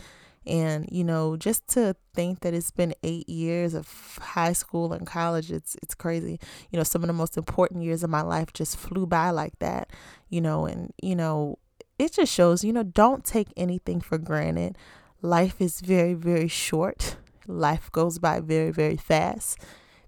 And 0.47 0.89
you 0.91 1.05
know, 1.05 1.37
just 1.37 1.67
to 1.69 1.97
think 2.15 2.41
that 2.41 2.55
it's 2.55 2.71
been 2.71 2.95
eight 3.03 3.29
years 3.29 3.75
of 3.75 4.19
high 4.21 4.53
school 4.53 4.93
and 4.93 5.07
college, 5.07 5.51
it's 5.51 5.77
it's 5.83 5.95
crazy. 5.95 6.39
You 6.71 6.77
know, 6.77 6.85
some 6.85 7.03
of 7.03 7.09
the 7.09 7.13
most 7.13 7.37
important 7.37 7.83
years 7.83 8.05
of 8.05 8.11
my 8.11 8.23
life 8.23 8.53
just 8.53 8.77
flew 8.77 9.07
by 9.07 9.31
like 9.31 9.59
that. 9.59 9.91
You 10.29 10.41
know, 10.41 10.67
and 10.67 10.93
you 11.03 11.17
know, 11.17 11.59
it 11.99 12.13
just 12.13 12.33
shows. 12.33 12.63
You 12.63 12.73
know, 12.73 12.85
don't 12.85 13.25
take 13.25 13.49
anything 13.57 14.01
for 14.01 14.19
granted. 14.19 14.77
Life 15.23 15.61
is 15.61 15.81
very 15.81 16.15
very 16.15 16.49
short. 16.49 17.17
Life 17.47 17.91
goes 17.91 18.19
by 18.19 18.41
very 18.41 18.71
very 18.71 18.97
fast 18.97 19.59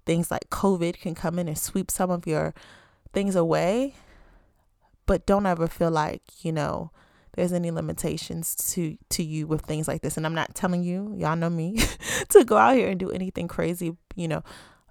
things 0.06 0.30
like 0.30 0.48
COVID 0.50 0.98
can 0.98 1.14
come 1.14 1.38
in 1.38 1.48
and 1.48 1.58
sweep 1.58 1.90
some 1.90 2.10
of 2.10 2.26
your 2.26 2.54
things 3.12 3.36
away. 3.36 3.94
But 5.04 5.26
don't 5.26 5.46
ever 5.46 5.68
feel 5.68 5.90
like, 5.90 6.22
you 6.44 6.52
know, 6.52 6.90
there's 7.34 7.52
any 7.52 7.70
limitations 7.70 8.56
to 8.72 8.96
to 9.10 9.22
you 9.22 9.46
with 9.46 9.60
things 9.60 9.86
like 9.86 10.02
this. 10.02 10.16
And 10.16 10.24
I'm 10.24 10.34
not 10.34 10.54
telling 10.54 10.82
you, 10.82 11.14
y'all 11.16 11.36
know 11.36 11.50
me, 11.50 11.78
to 12.30 12.44
go 12.44 12.56
out 12.56 12.76
here 12.76 12.88
and 12.88 12.98
do 12.98 13.10
anything 13.10 13.46
crazy, 13.46 13.96
you 14.14 14.26
know, 14.26 14.42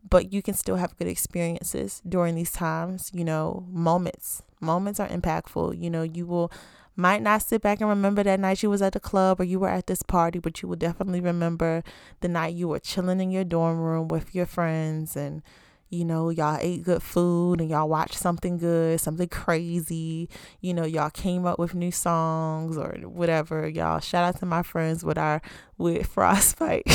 but 0.08 0.32
you 0.32 0.42
can 0.42 0.54
still 0.54 0.76
have 0.76 0.96
good 0.98 1.08
experiences 1.08 2.02
during 2.08 2.36
these 2.36 2.52
times, 2.52 3.12
you 3.14 3.26
know, 3.26 3.66
moments. 3.70 4.44
Moments 4.62 5.00
are 5.00 5.08
impactful. 5.10 5.82
You 5.82 5.90
know, 5.90 6.04
you 6.04 6.26
will 6.26 6.52
might 6.96 7.22
not 7.22 7.42
sit 7.42 7.62
back 7.62 7.82
and 7.82 7.90
remember 7.90 8.24
that 8.24 8.40
night 8.40 8.64
you 8.64 8.70
was 8.70 8.82
at 8.82 8.94
the 8.94 9.00
club 9.00 9.40
or 9.40 9.44
you 9.44 9.60
were 9.60 9.70
at 9.70 9.88
this 9.88 10.02
party, 10.02 10.40
but 10.40 10.62
you 10.62 10.70
will 10.70 10.76
definitely 10.76 11.22
remember 11.22 11.84
the 12.22 12.28
night 12.28 12.56
you 12.56 12.68
were 12.68 12.80
chilling 12.80 13.20
in 13.20 13.32
your 13.32 13.44
dorm 13.44 13.80
room 13.80 14.08
with 14.08 14.34
your 14.34 14.46
friends 14.46 15.16
and 15.16 15.42
you 15.90 16.04
know, 16.04 16.30
y'all 16.30 16.58
ate 16.60 16.84
good 16.84 17.04
food 17.04 17.62
and 17.62 17.70
y'all 17.70 17.88
watched 17.88 18.18
something 18.18 18.58
good, 18.58 19.00
something 19.00 19.30
crazy. 19.30 20.30
You 20.60 20.74
know, 20.74 20.84
y'all 20.84 21.12
came 21.12 21.46
up 21.46 21.60
with 21.60 21.76
new 21.76 21.92
songs 21.92 22.76
or 22.78 22.98
whatever. 23.04 23.68
Y'all 23.68 24.00
shout 24.00 24.24
out 24.24 24.40
to 24.40 24.46
my 24.46 24.64
friends 24.64 25.04
with 25.06 25.18
our 25.18 25.42
with 25.78 26.08
frostbite. 26.14 26.88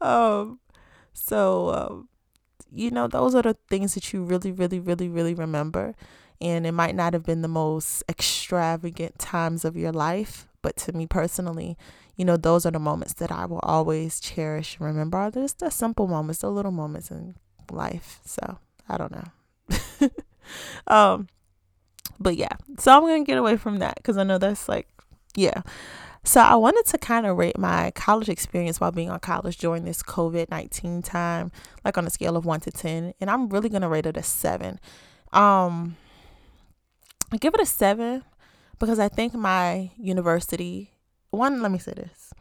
um 0.00 0.60
so 1.12 1.70
um, 1.70 2.08
you 2.72 2.90
know, 2.90 3.08
those 3.08 3.34
are 3.34 3.42
the 3.42 3.56
things 3.68 3.94
that 3.94 4.12
you 4.12 4.22
really, 4.22 4.52
really, 4.52 4.78
really, 4.78 5.08
really 5.08 5.34
remember 5.34 5.94
and 6.40 6.66
it 6.66 6.72
might 6.72 6.94
not 6.94 7.12
have 7.12 7.24
been 7.24 7.42
the 7.42 7.48
most 7.48 8.04
extravagant 8.08 9.18
times 9.18 9.64
of 9.64 9.76
your 9.76 9.92
life, 9.92 10.46
But 10.62 10.76
to 10.78 10.92
me 10.92 11.06
personally, 11.06 11.76
you 12.16 12.24
know, 12.24 12.36
those 12.36 12.66
are 12.66 12.72
the 12.72 12.80
moments 12.80 13.14
that 13.14 13.30
I 13.30 13.46
will 13.46 13.60
always 13.62 14.18
cherish 14.20 14.76
and 14.76 14.86
remember. 14.86 15.18
Are 15.18 15.30
just 15.30 15.60
the 15.60 15.70
simple 15.70 16.08
moments, 16.08 16.40
the 16.40 16.50
little 16.50 16.72
moments 16.72 17.10
in 17.10 17.36
life. 17.70 18.20
So 18.24 18.58
I 18.88 18.98
don't 18.98 19.12
know. 19.12 20.10
um, 20.88 21.28
but 22.18 22.36
yeah, 22.36 22.56
so 22.78 22.92
I'm 22.92 23.02
gonna 23.02 23.24
get 23.24 23.38
away 23.38 23.56
from 23.56 23.78
that 23.78 23.96
because 23.96 24.16
I 24.18 24.24
know 24.24 24.38
that's 24.38 24.68
like, 24.68 24.88
yeah. 25.36 25.62
So 26.24 26.40
I 26.40 26.56
wanted 26.56 26.84
to 26.86 26.98
kind 26.98 27.24
of 27.24 27.36
rate 27.36 27.56
my 27.56 27.92
college 27.92 28.28
experience 28.28 28.80
while 28.80 28.90
being 28.90 29.10
on 29.10 29.20
college 29.20 29.56
during 29.56 29.84
this 29.84 30.02
COVID 30.02 30.50
nineteen 30.50 31.02
time, 31.02 31.52
like 31.84 31.96
on 31.96 32.06
a 32.06 32.10
scale 32.10 32.36
of 32.36 32.44
one 32.44 32.60
to 32.60 32.70
ten, 32.70 33.14
and 33.20 33.30
I'm 33.30 33.48
really 33.48 33.68
gonna 33.68 33.88
rate 33.88 34.06
it 34.06 34.16
a 34.16 34.22
seven. 34.22 34.80
Um, 35.32 35.96
I 37.32 37.36
give 37.36 37.54
it 37.54 37.60
a 37.60 37.66
seven 37.66 38.24
because 38.78 38.98
I 38.98 39.08
think 39.08 39.34
my 39.34 39.90
university. 39.96 40.92
One, 41.30 41.60
let 41.62 41.70
me 41.70 41.78
say 41.78 41.92
this: 41.94 42.32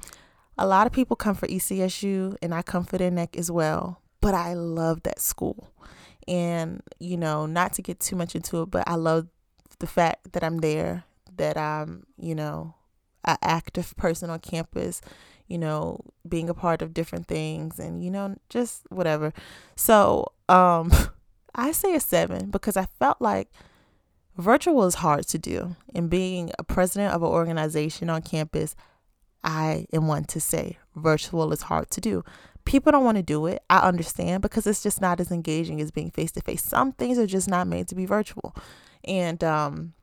a 0.58 0.66
lot 0.66 0.88
of 0.88 0.94
people 0.94 1.16
come 1.16 1.36
for 1.36 1.48
ECSU, 1.48 2.36
and 2.42 2.54
I 2.54 2.62
come 2.62 2.84
for 2.84 2.98
their 2.98 3.12
neck 3.12 3.38
as 3.38 3.52
well. 3.52 4.02
But 4.22 4.34
I 4.34 4.54
love 4.54 5.04
that 5.04 5.20
school, 5.20 5.72
and 6.28 6.82
you 7.00 7.18
know, 7.18 7.46
not 7.46 7.74
to 7.74 7.82
get 7.82 8.00
too 8.00 8.16
much 8.16 8.36
into 8.36 8.62
it, 8.62 8.72
but 8.72 8.88
I 8.88 8.96
love 8.96 9.28
the 9.80 9.88
fact 9.88 10.34
that 10.34 10.44
I'm 10.44 10.60
there, 10.60 11.04
that 11.36 11.58
I'm, 11.58 12.06
you 12.18 12.36
know, 12.36 12.76
an 13.26 13.38
active 13.42 13.96
person 13.98 14.30
on 14.30 14.40
campus, 14.40 15.02
you 15.48 15.58
know, 15.58 16.02
being 16.28 16.50
a 16.50 16.54
part 16.54 16.82
of 16.82 16.94
different 16.94 17.28
things 17.28 17.80
and, 17.80 18.04
you 18.04 18.12
know, 18.12 18.36
just 18.50 18.84
whatever. 18.90 19.34
So, 19.76 20.32
um, 20.50 20.92
I 21.56 21.72
say 21.72 21.96
a 21.96 22.00
seven 22.00 22.50
because 22.50 22.78
I 22.78 22.88
felt 23.00 23.20
like 23.20 23.50
virtual 24.38 24.86
is 24.86 24.96
hard 24.96 25.28
to 25.28 25.38
do. 25.38 25.76
And 25.94 26.10
being 26.10 26.52
a 26.60 26.64
president 26.64 27.14
of 27.14 27.22
an 27.24 27.30
organization 27.30 28.10
on 28.10 28.22
campus, 28.22 28.76
I 29.44 29.88
am 29.94 30.08
one 30.08 30.26
to 30.26 30.40
say 30.40 30.78
virtual 30.96 31.52
is 31.52 31.64
hard 31.64 31.90
to 31.92 32.02
do. 32.02 32.24
People 32.66 32.92
don't 32.92 33.06
want 33.06 33.18
to 33.18 33.24
do 33.24 33.46
it. 33.46 33.64
I 33.70 33.80
understand 33.80 34.42
because 34.42 34.68
it's 34.68 34.84
just 34.84 35.00
not 35.00 35.20
as 35.20 35.32
engaging 35.32 35.80
as 35.80 35.92
being 35.92 36.12
face 36.12 36.32
to 36.34 36.42
face. 36.42 36.64
Some 36.64 36.92
things 36.92 37.18
are 37.18 37.28
just 37.28 37.48
not 37.48 37.68
made 37.68 37.88
to 37.88 37.96
be 37.96 38.06
virtual. 38.06 38.54
And 39.06 39.42
um, 39.44 39.94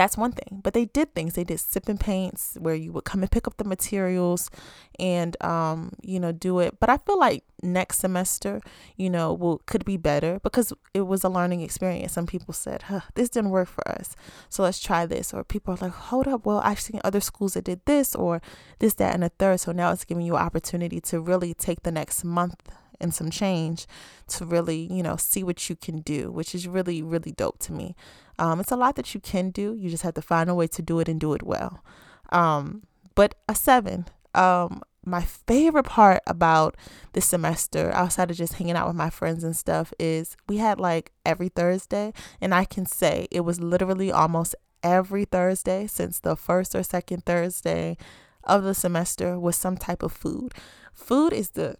that's 0.00 0.16
one 0.16 0.32
thing. 0.32 0.60
But 0.62 0.72
they 0.72 0.86
did 0.86 1.14
things. 1.14 1.34
They 1.34 1.44
did 1.44 1.60
sip 1.60 1.86
and 1.86 2.00
paints 2.00 2.56
where 2.58 2.74
you 2.74 2.90
would 2.92 3.04
come 3.04 3.20
and 3.20 3.30
pick 3.30 3.46
up 3.46 3.58
the 3.58 3.64
materials 3.64 4.50
and 4.98 5.36
um, 5.44 5.92
you 6.02 6.18
know, 6.18 6.32
do 6.32 6.58
it. 6.60 6.80
But 6.80 6.88
I 6.88 6.96
feel 6.96 7.18
like 7.18 7.44
next 7.62 7.98
semester, 7.98 8.62
you 8.96 9.10
know, 9.10 9.34
will 9.34 9.58
could 9.66 9.84
be 9.84 9.98
better 9.98 10.40
because 10.42 10.72
it 10.94 11.02
was 11.02 11.22
a 11.22 11.28
learning 11.28 11.60
experience. 11.60 12.12
Some 12.12 12.26
people 12.26 12.54
said, 12.54 12.84
huh, 12.84 13.00
this 13.14 13.28
didn't 13.28 13.50
work 13.50 13.68
for 13.68 13.86
us. 13.86 14.16
So 14.48 14.62
let's 14.62 14.80
try 14.80 15.04
this. 15.04 15.34
Or 15.34 15.44
people 15.44 15.74
are 15.74 15.78
like, 15.78 15.92
hold 15.92 16.26
up, 16.26 16.46
well, 16.46 16.62
I've 16.64 16.80
seen 16.80 17.02
other 17.04 17.20
schools 17.20 17.52
that 17.52 17.64
did 17.64 17.84
this 17.84 18.14
or 18.14 18.40
this, 18.78 18.94
that, 18.94 19.14
and 19.14 19.22
a 19.22 19.28
third. 19.28 19.60
So 19.60 19.72
now 19.72 19.92
it's 19.92 20.06
giving 20.06 20.24
you 20.24 20.36
an 20.36 20.42
opportunity 20.42 21.02
to 21.02 21.20
really 21.20 21.52
take 21.52 21.82
the 21.82 21.92
next 21.92 22.24
month 22.24 22.70
and 23.00 23.14
some 23.14 23.30
change 23.30 23.86
to 24.28 24.44
really, 24.44 24.92
you 24.92 25.02
know, 25.02 25.16
see 25.16 25.42
what 25.42 25.68
you 25.68 25.76
can 25.76 26.00
do, 26.00 26.30
which 26.30 26.54
is 26.54 26.68
really, 26.68 27.02
really 27.02 27.32
dope 27.32 27.58
to 27.58 27.72
me. 27.72 27.96
Um, 28.40 28.58
it's 28.58 28.72
a 28.72 28.76
lot 28.76 28.96
that 28.96 29.14
you 29.14 29.20
can 29.20 29.50
do. 29.50 29.74
You 29.74 29.90
just 29.90 30.02
have 30.02 30.14
to 30.14 30.22
find 30.22 30.48
a 30.48 30.54
way 30.54 30.66
to 30.68 30.82
do 30.82 30.98
it 30.98 31.08
and 31.08 31.20
do 31.20 31.34
it 31.34 31.42
well. 31.42 31.84
Um, 32.30 32.82
but 33.14 33.34
a 33.48 33.54
seven. 33.54 34.06
Um, 34.34 34.82
my 35.04 35.22
favorite 35.22 35.84
part 35.84 36.22
about 36.26 36.76
this 37.12 37.26
semester, 37.26 37.92
outside 37.92 38.30
of 38.30 38.36
just 38.36 38.54
hanging 38.54 38.76
out 38.76 38.86
with 38.86 38.96
my 38.96 39.10
friends 39.10 39.44
and 39.44 39.54
stuff, 39.54 39.92
is 39.98 40.36
we 40.48 40.56
had 40.56 40.80
like 40.80 41.12
every 41.24 41.50
Thursday, 41.50 42.12
and 42.40 42.54
I 42.54 42.64
can 42.64 42.86
say 42.86 43.28
it 43.30 43.40
was 43.40 43.60
literally 43.60 44.10
almost 44.10 44.54
every 44.82 45.26
Thursday 45.26 45.86
since 45.86 46.18
the 46.18 46.34
first 46.34 46.74
or 46.74 46.82
second 46.82 47.26
Thursday 47.26 47.98
of 48.44 48.62
the 48.62 48.74
semester 48.74 49.38
was 49.38 49.56
some 49.56 49.76
type 49.76 50.02
of 50.02 50.12
food. 50.12 50.54
Food 50.94 51.34
is 51.34 51.50
the 51.50 51.76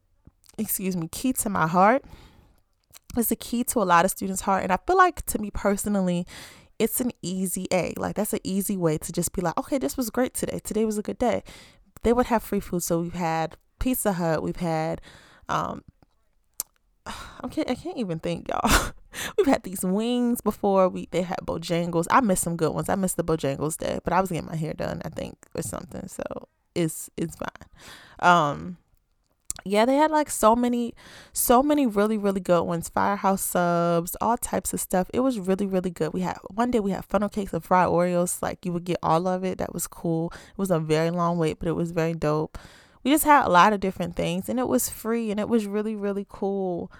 excuse 0.58 0.96
me, 0.96 1.08
key 1.08 1.32
to 1.32 1.48
my 1.48 1.66
heart. 1.66 2.04
It's 3.16 3.28
the 3.28 3.36
key 3.36 3.64
to 3.64 3.80
a 3.80 3.84
lot 3.84 4.04
of 4.04 4.10
students' 4.10 4.42
heart. 4.42 4.62
And 4.62 4.72
I 4.72 4.78
feel 4.86 4.96
like 4.96 5.24
to 5.26 5.38
me 5.38 5.50
personally, 5.50 6.26
it's 6.78 7.00
an 7.00 7.12
easy 7.22 7.66
A. 7.72 7.94
Like 7.96 8.16
that's 8.16 8.32
an 8.32 8.40
easy 8.44 8.76
way 8.76 8.98
to 8.98 9.12
just 9.12 9.32
be 9.32 9.42
like, 9.42 9.58
okay, 9.58 9.78
this 9.78 9.96
was 9.96 10.10
great 10.10 10.34
today. 10.34 10.60
Today 10.62 10.84
was 10.84 10.98
a 10.98 11.02
good 11.02 11.18
day. 11.18 11.42
They 12.02 12.12
would 12.12 12.26
have 12.26 12.42
free 12.42 12.60
food. 12.60 12.82
So 12.82 13.00
we've 13.00 13.12
had 13.12 13.56
Pizza 13.78 14.14
Hut, 14.14 14.42
we've 14.42 14.56
had 14.56 15.00
um 15.48 15.82
I 17.06 17.48
can't 17.50 17.70
I 17.70 17.74
can't 17.74 17.98
even 17.98 18.18
think, 18.18 18.48
y'all. 18.48 18.92
We've 19.36 19.48
had 19.48 19.64
these 19.64 19.82
wings 19.82 20.40
before. 20.40 20.88
We 20.88 21.08
they 21.10 21.22
had 21.22 21.40
Bojangles. 21.44 22.06
I 22.10 22.20
missed 22.20 22.44
some 22.44 22.56
good 22.56 22.72
ones. 22.72 22.88
I 22.88 22.94
missed 22.94 23.16
the 23.16 23.24
Bojangles 23.24 23.76
day, 23.76 23.98
but 24.04 24.12
I 24.12 24.20
was 24.20 24.30
getting 24.30 24.46
my 24.46 24.54
hair 24.54 24.72
done, 24.72 25.02
I 25.04 25.08
think, 25.08 25.36
or 25.54 25.62
something. 25.62 26.06
So 26.06 26.22
it's 26.74 27.10
it's 27.16 27.36
fine. 27.36 27.68
Um 28.20 28.76
yeah, 29.64 29.84
they 29.84 29.96
had 29.96 30.10
like 30.10 30.30
so 30.30 30.56
many, 30.56 30.94
so 31.32 31.62
many 31.62 31.86
really, 31.86 32.16
really 32.16 32.40
good 32.40 32.62
ones. 32.62 32.88
Firehouse 32.88 33.42
subs, 33.42 34.16
all 34.20 34.36
types 34.36 34.72
of 34.72 34.80
stuff. 34.80 35.10
It 35.12 35.20
was 35.20 35.38
really, 35.38 35.66
really 35.66 35.90
good. 35.90 36.12
We 36.12 36.20
had 36.20 36.38
one 36.52 36.70
day 36.70 36.80
we 36.80 36.92
had 36.92 37.04
funnel 37.04 37.28
cakes 37.28 37.52
and 37.52 37.64
fried 37.64 37.88
Oreos. 37.88 38.42
Like 38.42 38.64
you 38.64 38.72
would 38.72 38.84
get 38.84 38.98
all 39.02 39.26
of 39.26 39.44
it. 39.44 39.58
That 39.58 39.74
was 39.74 39.86
cool. 39.86 40.32
It 40.32 40.58
was 40.58 40.70
a 40.70 40.78
very 40.78 41.10
long 41.10 41.38
wait, 41.38 41.58
but 41.58 41.68
it 41.68 41.76
was 41.76 41.92
very 41.92 42.14
dope. 42.14 42.58
We 43.02 43.10
just 43.10 43.24
had 43.24 43.46
a 43.46 43.50
lot 43.50 43.72
of 43.72 43.80
different 43.80 44.16
things 44.16 44.48
and 44.48 44.58
it 44.58 44.68
was 44.68 44.88
free 44.90 45.30
and 45.30 45.40
it 45.40 45.48
was 45.48 45.66
really, 45.66 45.94
really 45.94 46.26
cool. 46.28 46.92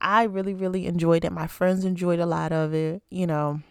I 0.00 0.24
really, 0.24 0.54
really 0.54 0.86
enjoyed 0.86 1.24
it. 1.24 1.32
My 1.32 1.46
friends 1.46 1.84
enjoyed 1.84 2.20
a 2.20 2.26
lot 2.26 2.52
of 2.52 2.74
it, 2.74 3.02
you 3.10 3.26
know 3.26 3.62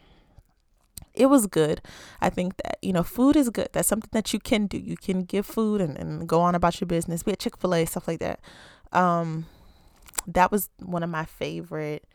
it 1.17 1.27
was 1.27 1.47
good. 1.47 1.81
I 2.21 2.29
think 2.29 2.57
that, 2.57 2.77
you 2.81 2.93
know, 2.93 3.03
food 3.03 3.36
is 3.36 3.50
good. 3.50 3.69
That's 3.74 3.88
something 3.88 4.09
that 4.13 4.33
you 4.33 4.39
can 4.39 4.67
do. 4.67 4.77
You 4.77 4.95
can 4.95 5.24
give 5.24 5.45
food 5.45 5.81
and, 5.81 5.97
and 5.97 6.27
go 6.27 6.41
on 6.41 6.55
about 6.55 6.79
your 6.79 6.88
business. 6.88 7.24
Be 7.24 7.33
at 7.33 7.39
Chick 7.39 7.57
fil 7.57 7.75
A, 7.75 7.86
stuff 7.86 8.07
like 8.07 8.19
that. 8.19 8.39
Um, 8.91 9.45
that 10.25 10.51
was 10.51 10.69
one 10.79 11.03
of 11.03 11.09
my 11.09 11.25
favorite 11.25 12.05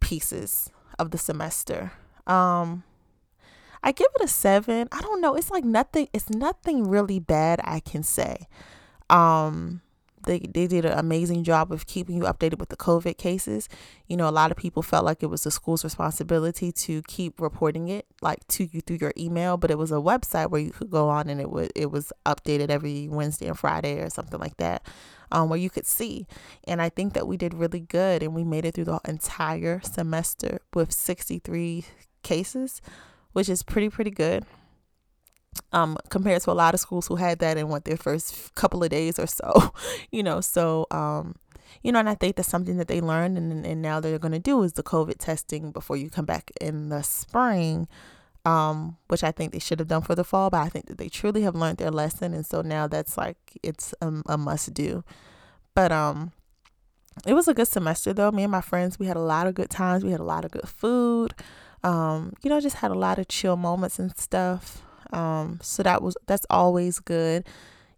pieces 0.00 0.70
of 0.98 1.10
the 1.10 1.18
semester. 1.18 1.92
Um, 2.26 2.84
I 3.82 3.92
give 3.92 4.08
it 4.16 4.24
a 4.24 4.28
seven. 4.28 4.88
I 4.92 5.00
don't 5.00 5.20
know. 5.20 5.34
It's 5.34 5.50
like 5.50 5.64
nothing, 5.64 6.08
it's 6.12 6.30
nothing 6.30 6.88
really 6.88 7.18
bad 7.18 7.60
I 7.64 7.80
can 7.80 8.02
say. 8.02 8.48
Um, 9.10 9.82
they, 10.24 10.40
they 10.40 10.66
did 10.66 10.84
an 10.84 10.98
amazing 10.98 11.44
job 11.44 11.72
of 11.72 11.86
keeping 11.86 12.16
you 12.16 12.22
updated 12.22 12.58
with 12.58 12.68
the 12.68 12.76
COVID 12.76 13.16
cases. 13.16 13.68
You 14.08 14.16
know, 14.16 14.28
a 14.28 14.30
lot 14.30 14.50
of 14.50 14.56
people 14.56 14.82
felt 14.82 15.04
like 15.04 15.22
it 15.22 15.26
was 15.26 15.44
the 15.44 15.50
school's 15.50 15.84
responsibility 15.84 16.72
to 16.72 17.02
keep 17.02 17.40
reporting 17.40 17.88
it 17.88 18.06
like 18.20 18.46
to 18.48 18.68
you 18.70 18.80
through 18.80 18.98
your 19.00 19.12
email, 19.16 19.56
but 19.56 19.70
it 19.70 19.78
was 19.78 19.92
a 19.92 19.96
website 19.96 20.50
where 20.50 20.60
you 20.60 20.70
could 20.70 20.90
go 20.90 21.08
on 21.08 21.28
and 21.28 21.40
it 21.40 21.50
was 21.50 21.68
it 21.74 21.90
was 21.90 22.12
updated 22.26 22.70
every 22.70 23.08
Wednesday 23.08 23.46
and 23.46 23.58
Friday 23.58 24.00
or 24.00 24.10
something 24.10 24.40
like 24.40 24.56
that. 24.58 24.86
Um, 25.32 25.48
where 25.48 25.58
you 25.58 25.70
could 25.70 25.86
see. 25.86 26.28
And 26.64 26.80
I 26.80 26.90
think 26.90 27.14
that 27.14 27.26
we 27.26 27.36
did 27.36 27.54
really 27.54 27.80
good 27.80 28.22
and 28.22 28.34
we 28.34 28.44
made 28.44 28.64
it 28.64 28.74
through 28.74 28.84
the 28.84 29.00
entire 29.04 29.80
semester 29.80 30.60
with 30.74 30.92
63 30.92 31.84
cases, 32.22 32.80
which 33.32 33.48
is 33.48 33.64
pretty, 33.64 33.88
pretty 33.88 34.12
good 34.12 34.44
um, 35.72 35.96
compared 36.08 36.42
to 36.42 36.50
a 36.50 36.52
lot 36.52 36.74
of 36.74 36.80
schools 36.80 37.06
who 37.06 37.16
had 37.16 37.38
that 37.40 37.56
in 37.56 37.68
what 37.68 37.84
their 37.84 37.96
first 37.96 38.54
couple 38.54 38.82
of 38.82 38.90
days 38.90 39.18
or 39.18 39.26
so, 39.26 39.72
you 40.10 40.22
know. 40.22 40.40
So, 40.40 40.86
um, 40.90 41.36
you 41.82 41.92
know, 41.92 41.98
and 41.98 42.08
I 42.08 42.14
think 42.14 42.36
that's 42.36 42.48
something 42.48 42.76
that 42.78 42.88
they 42.88 43.00
learned, 43.00 43.36
and 43.36 43.66
and 43.66 43.82
now 43.82 44.00
they're 44.00 44.18
going 44.18 44.32
to 44.32 44.38
do 44.38 44.62
is 44.62 44.74
the 44.74 44.82
COVID 44.82 45.16
testing 45.18 45.72
before 45.72 45.96
you 45.96 46.10
come 46.10 46.24
back 46.24 46.50
in 46.60 46.88
the 46.88 47.02
spring, 47.02 47.88
um, 48.44 48.96
which 49.08 49.24
I 49.24 49.32
think 49.32 49.52
they 49.52 49.58
should 49.58 49.78
have 49.80 49.88
done 49.88 50.02
for 50.02 50.14
the 50.14 50.24
fall. 50.24 50.50
But 50.50 50.62
I 50.62 50.68
think 50.68 50.86
that 50.86 50.98
they 50.98 51.08
truly 51.08 51.42
have 51.42 51.54
learned 51.54 51.78
their 51.78 51.90
lesson, 51.90 52.34
and 52.34 52.46
so 52.46 52.62
now 52.62 52.86
that's 52.86 53.16
like 53.16 53.36
it's 53.62 53.94
a, 54.00 54.12
a 54.26 54.38
must 54.38 54.72
do. 54.74 55.04
But 55.74 55.90
um, 55.90 56.32
it 57.26 57.34
was 57.34 57.48
a 57.48 57.54
good 57.54 57.68
semester 57.68 58.12
though. 58.12 58.30
Me 58.30 58.44
and 58.44 58.52
my 58.52 58.60
friends, 58.60 58.98
we 58.98 59.06
had 59.06 59.16
a 59.16 59.20
lot 59.20 59.46
of 59.46 59.54
good 59.54 59.70
times. 59.70 60.04
We 60.04 60.10
had 60.10 60.20
a 60.20 60.24
lot 60.24 60.44
of 60.44 60.50
good 60.50 60.68
food. 60.68 61.34
Um, 61.82 62.32
you 62.42 62.48
know, 62.48 62.60
just 62.60 62.76
had 62.76 62.90
a 62.90 62.98
lot 62.98 63.18
of 63.18 63.28
chill 63.28 63.56
moments 63.56 63.98
and 63.98 64.16
stuff. 64.16 64.83
Um, 65.12 65.58
so 65.62 65.82
that 65.82 66.02
was 66.02 66.16
that's 66.26 66.46
always 66.50 66.98
good. 67.00 67.46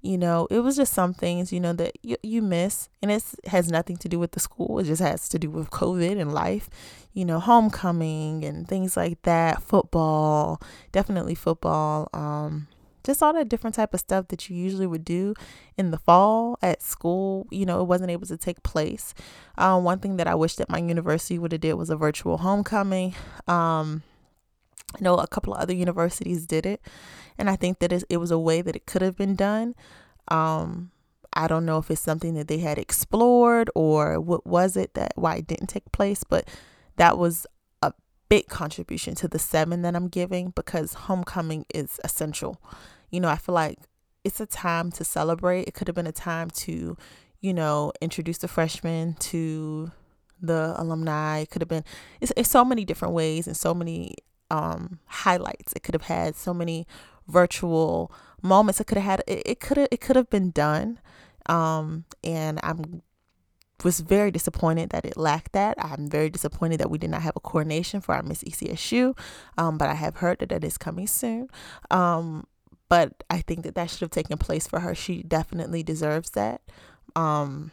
You 0.02 0.18
know, 0.18 0.46
it 0.50 0.60
was 0.60 0.76
just 0.76 0.92
some 0.92 1.14
things, 1.14 1.52
you 1.52 1.58
know, 1.58 1.72
that 1.72 1.92
you, 2.02 2.16
you 2.22 2.40
miss 2.40 2.88
and 3.02 3.10
it 3.10 3.24
has 3.46 3.70
nothing 3.70 3.96
to 3.98 4.08
do 4.08 4.18
with 4.20 4.32
the 4.32 4.40
school. 4.40 4.78
It 4.78 4.84
just 4.84 5.02
has 5.02 5.28
to 5.30 5.38
do 5.38 5.50
with 5.50 5.70
COVID 5.70 6.20
and 6.20 6.32
life, 6.32 6.70
you 7.12 7.24
know, 7.24 7.40
homecoming 7.40 8.44
and 8.44 8.68
things 8.68 8.96
like 8.96 9.20
that, 9.22 9.62
football, 9.62 10.60
definitely 10.92 11.34
football. 11.34 12.08
Um, 12.12 12.68
just 13.06 13.22
all 13.22 13.32
that 13.32 13.48
different 13.48 13.74
type 13.76 13.94
of 13.94 14.00
stuff 14.00 14.28
that 14.28 14.50
you 14.50 14.56
usually 14.56 14.86
would 14.86 15.04
do 15.04 15.32
in 15.78 15.92
the 15.92 15.98
fall 15.98 16.58
at 16.60 16.82
school 16.82 17.46
you 17.50 17.64
know 17.64 17.80
it 17.80 17.84
wasn't 17.84 18.10
able 18.10 18.26
to 18.26 18.36
take 18.36 18.62
place 18.64 19.14
um, 19.56 19.84
one 19.84 20.00
thing 20.00 20.16
that 20.16 20.26
i 20.26 20.34
wish 20.34 20.56
that 20.56 20.68
my 20.68 20.78
university 20.78 21.38
would 21.38 21.52
have 21.52 21.60
did 21.60 21.74
was 21.74 21.88
a 21.88 21.96
virtual 21.96 22.38
homecoming 22.38 23.14
um, 23.46 24.02
I 24.94 24.98
know 25.00 25.16
a 25.16 25.26
couple 25.26 25.54
of 25.54 25.60
other 25.60 25.74
universities 25.74 26.46
did 26.46 26.64
it, 26.64 26.80
and 27.38 27.50
I 27.50 27.56
think 27.56 27.80
that 27.80 27.92
it 27.92 28.16
was 28.16 28.30
a 28.30 28.38
way 28.38 28.62
that 28.62 28.76
it 28.76 28.86
could 28.86 29.02
have 29.02 29.16
been 29.16 29.34
done. 29.34 29.74
Um, 30.28 30.90
I 31.36 31.48
don't 31.48 31.66
know 31.66 31.78
if 31.78 31.90
it's 31.90 32.00
something 32.00 32.34
that 32.34 32.48
they 32.48 32.58
had 32.58 32.78
explored 32.78 33.70
or 33.74 34.18
what 34.18 34.46
was 34.46 34.76
it 34.76 34.94
that 34.94 35.12
why 35.16 35.36
it 35.36 35.46
didn't 35.46 35.66
take 35.66 35.92
place, 35.92 36.24
but 36.24 36.48
that 36.96 37.18
was 37.18 37.46
a 37.82 37.92
big 38.30 38.48
contribution 38.48 39.14
to 39.16 39.28
the 39.28 39.38
seven 39.38 39.82
that 39.82 39.94
I'm 39.94 40.08
giving 40.08 40.50
because 40.50 40.94
homecoming 40.94 41.66
is 41.74 42.00
essential. 42.02 42.60
you 43.10 43.20
know, 43.20 43.28
I 43.28 43.36
feel 43.36 43.54
like 43.54 43.78
it's 44.24 44.40
a 44.40 44.46
time 44.46 44.90
to 44.92 45.04
celebrate. 45.04 45.68
It 45.68 45.74
could 45.74 45.88
have 45.88 45.94
been 45.94 46.06
a 46.06 46.12
time 46.12 46.50
to, 46.50 46.96
you 47.40 47.54
know, 47.54 47.92
introduce 48.00 48.38
the 48.38 48.48
freshmen 48.48 49.14
to 49.20 49.92
the 50.40 50.74
alumni. 50.76 51.40
It 51.40 51.50
could 51.50 51.62
have 51.62 51.68
been 51.68 51.84
it's, 52.20 52.32
it's 52.36 52.50
so 52.50 52.64
many 52.64 52.84
different 52.84 53.14
ways 53.14 53.46
and 53.46 53.56
so 53.56 53.74
many 53.74 54.16
um 54.50 55.00
highlights. 55.06 55.72
It 55.74 55.82
could 55.82 55.94
have 55.94 56.02
had 56.02 56.36
so 56.36 56.54
many 56.54 56.86
virtual 57.26 58.12
moments. 58.42 58.80
It 58.80 58.86
could 58.86 58.98
have 58.98 59.04
had 59.04 59.24
it, 59.26 59.60
could 59.60 59.76
have 59.76 59.88
it 59.90 60.00
could 60.00 60.16
have 60.16 60.30
been 60.30 60.50
done. 60.50 60.98
Um 61.46 62.04
and 62.24 62.60
I'm 62.62 63.02
was 63.84 64.00
very 64.00 64.30
disappointed 64.30 64.90
that 64.90 65.04
it 65.04 65.16
lacked 65.16 65.52
that. 65.52 65.76
I'm 65.78 66.08
very 66.08 66.30
disappointed 66.30 66.80
that 66.80 66.90
we 66.90 66.98
did 66.98 67.10
not 67.10 67.22
have 67.22 67.36
a 67.36 67.40
coordination 67.40 68.00
for 68.00 68.14
our 68.14 68.22
Miss 68.22 68.42
ECSU, 68.42 69.16
um, 69.58 69.76
but 69.76 69.88
I 69.88 69.94
have 69.94 70.16
heard 70.16 70.38
that 70.38 70.64
is 70.64 70.78
coming 70.78 71.06
soon. 71.06 71.48
Um, 71.90 72.46
but 72.88 73.24
I 73.28 73.40
think 73.42 73.64
that 73.64 73.74
that 73.74 73.90
should 73.90 74.00
have 74.00 74.10
taken 74.10 74.38
place 74.38 74.66
for 74.66 74.80
her. 74.80 74.94
She 74.94 75.22
definitely 75.22 75.82
deserves 75.82 76.30
that. 76.30 76.62
Um, 77.14 77.72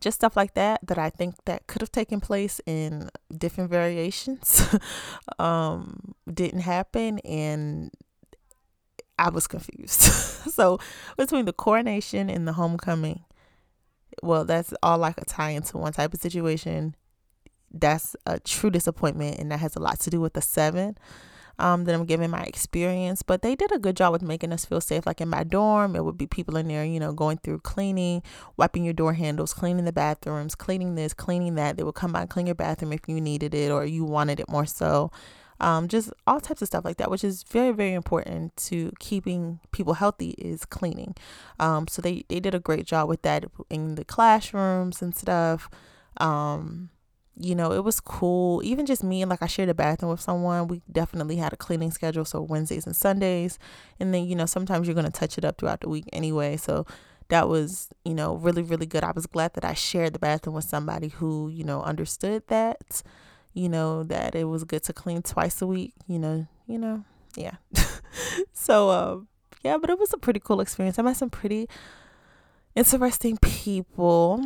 just 0.00 0.16
stuff 0.16 0.36
like 0.36 0.54
that 0.54 0.86
that 0.86 0.98
I 0.98 1.10
think 1.10 1.34
that 1.44 1.66
could 1.66 1.82
have 1.82 1.92
taken 1.92 2.20
place 2.20 2.60
in 2.66 3.10
different 3.36 3.70
variations 3.70 4.62
um, 5.38 6.14
didn't 6.32 6.60
happen, 6.60 7.18
and 7.20 7.90
I 9.18 9.30
was 9.30 9.46
confused. 9.46 10.00
so 10.00 10.78
between 11.16 11.44
the 11.44 11.52
coronation 11.52 12.30
and 12.30 12.46
the 12.46 12.52
homecoming, 12.52 13.24
well, 14.22 14.44
that's 14.44 14.72
all 14.82 14.98
like 14.98 15.18
a 15.18 15.24
tie 15.24 15.50
into 15.50 15.78
one 15.78 15.92
type 15.92 16.14
of 16.14 16.20
situation. 16.20 16.94
That's 17.70 18.16
a 18.24 18.40
true 18.40 18.70
disappointment, 18.70 19.38
and 19.38 19.50
that 19.52 19.60
has 19.60 19.76
a 19.76 19.80
lot 19.80 20.00
to 20.00 20.10
do 20.10 20.20
with 20.20 20.32
the 20.32 20.42
seven 20.42 20.96
um, 21.58 21.84
that 21.84 21.94
I'm 21.94 22.04
giving 22.04 22.30
my 22.30 22.42
experience. 22.42 23.22
But 23.22 23.42
they 23.42 23.54
did 23.54 23.72
a 23.72 23.78
good 23.78 23.96
job 23.96 24.12
with 24.12 24.22
making 24.22 24.52
us 24.52 24.64
feel 24.64 24.80
safe. 24.80 25.06
Like 25.06 25.20
in 25.20 25.28
my 25.28 25.44
dorm, 25.44 25.96
it 25.96 26.04
would 26.04 26.18
be 26.18 26.26
people 26.26 26.56
in 26.56 26.68
there, 26.68 26.84
you 26.84 27.00
know, 27.00 27.12
going 27.12 27.38
through 27.38 27.60
cleaning, 27.60 28.22
wiping 28.56 28.84
your 28.84 28.94
door 28.94 29.14
handles, 29.14 29.54
cleaning 29.54 29.84
the 29.84 29.92
bathrooms, 29.92 30.54
cleaning 30.54 30.94
this, 30.94 31.14
cleaning 31.14 31.54
that. 31.56 31.76
They 31.76 31.82
would 31.82 31.94
come 31.94 32.12
by 32.12 32.22
and 32.22 32.30
clean 32.30 32.46
your 32.46 32.54
bathroom 32.54 32.92
if 32.92 33.00
you 33.08 33.20
needed 33.20 33.54
it 33.54 33.70
or 33.70 33.84
you 33.84 34.04
wanted 34.04 34.40
it 34.40 34.48
more 34.48 34.66
so. 34.66 35.10
Um, 35.60 35.88
just 35.88 36.12
all 36.26 36.40
types 36.40 36.62
of 36.62 36.68
stuff 36.68 36.84
like 36.84 36.98
that, 36.98 37.10
which 37.10 37.24
is 37.24 37.42
very, 37.42 37.72
very 37.72 37.92
important 37.92 38.56
to 38.68 38.92
keeping 39.00 39.58
people 39.72 39.94
healthy 39.94 40.30
is 40.38 40.64
cleaning. 40.64 41.16
Um, 41.58 41.88
so 41.88 42.00
they, 42.00 42.24
they 42.28 42.38
did 42.38 42.54
a 42.54 42.60
great 42.60 42.86
job 42.86 43.08
with 43.08 43.22
that 43.22 43.44
in 43.68 43.96
the 43.96 44.04
classrooms 44.04 45.02
and 45.02 45.16
stuff. 45.16 45.68
Um, 46.18 46.90
you 47.40 47.54
know, 47.54 47.72
it 47.72 47.84
was 47.84 48.00
cool. 48.00 48.62
Even 48.64 48.86
just 48.86 49.04
me 49.04 49.24
like 49.24 49.42
I 49.42 49.46
shared 49.46 49.68
a 49.68 49.74
bathroom 49.74 50.10
with 50.10 50.20
someone, 50.20 50.68
we 50.68 50.82
definitely 50.90 51.36
had 51.36 51.52
a 51.52 51.56
cleaning 51.56 51.90
schedule. 51.90 52.24
So 52.24 52.40
Wednesdays 52.40 52.86
and 52.86 52.96
Sundays. 52.96 53.58
And 54.00 54.12
then, 54.12 54.26
you 54.26 54.34
know, 54.34 54.46
sometimes 54.46 54.86
you're 54.86 54.94
to 55.06 55.12
touch 55.12 55.38
it 55.38 55.44
up 55.44 55.58
throughout 55.58 55.80
the 55.80 55.88
week 55.88 56.08
anyway. 56.12 56.56
So 56.56 56.86
that 57.28 57.48
was, 57.48 57.88
you 58.04 58.14
know, 58.14 58.34
really, 58.34 58.62
really 58.62 58.86
good. 58.86 59.04
I 59.04 59.12
was 59.12 59.26
glad 59.26 59.54
that 59.54 59.64
I 59.64 59.74
shared 59.74 60.14
the 60.14 60.18
bathroom 60.18 60.56
with 60.56 60.64
somebody 60.64 61.08
who, 61.08 61.48
you 61.48 61.64
know, 61.64 61.82
understood 61.82 62.42
that, 62.48 63.02
you 63.52 63.68
know, 63.68 64.02
that 64.04 64.34
it 64.34 64.44
was 64.44 64.64
good 64.64 64.82
to 64.84 64.92
clean 64.92 65.22
twice 65.22 65.60
a 65.62 65.66
week, 65.66 65.92
you 66.06 66.18
know, 66.18 66.46
you 66.66 66.78
know, 66.78 67.04
yeah. 67.36 67.56
so, 68.52 68.90
um, 68.90 69.28
yeah, 69.62 69.76
but 69.78 69.90
it 69.90 69.98
was 69.98 70.12
a 70.12 70.18
pretty 70.18 70.40
cool 70.40 70.60
experience. 70.60 70.98
I 70.98 71.02
met 71.02 71.16
some 71.16 71.30
pretty 71.30 71.68
interesting 72.74 73.36
people. 73.38 74.42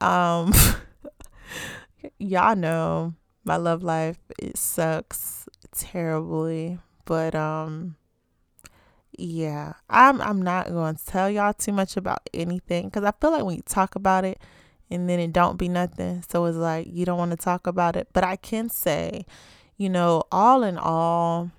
Um, 0.00 0.52
y'all 2.18 2.56
know 2.56 3.14
my 3.44 3.56
love 3.56 3.82
life 3.82 4.18
it 4.38 4.56
sucks 4.56 5.48
terribly 5.72 6.78
but 7.04 7.34
um 7.34 7.96
yeah 9.16 9.74
i'm 9.88 10.20
i'm 10.20 10.42
not 10.42 10.68
going 10.68 10.96
to 10.96 11.04
tell 11.04 11.30
y'all 11.30 11.52
too 11.52 11.72
much 11.72 11.96
about 11.96 12.28
anything 12.32 12.86
because 12.86 13.04
i 13.04 13.12
feel 13.20 13.30
like 13.30 13.44
when 13.44 13.56
you 13.56 13.62
talk 13.62 13.94
about 13.94 14.24
it 14.24 14.40
and 14.90 15.08
then 15.08 15.18
it 15.18 15.32
don't 15.32 15.58
be 15.58 15.68
nothing 15.68 16.22
so 16.28 16.44
it's 16.44 16.56
like 16.56 16.86
you 16.90 17.04
don't 17.04 17.18
want 17.18 17.30
to 17.30 17.36
talk 17.36 17.66
about 17.66 17.96
it. 17.96 18.08
But 18.12 18.24
i 18.24 18.36
can 18.36 18.68
say 18.68 19.24
you 19.76 19.88
know 19.88 20.22
all 20.30 20.62
in 20.62 20.76
all 20.78 21.50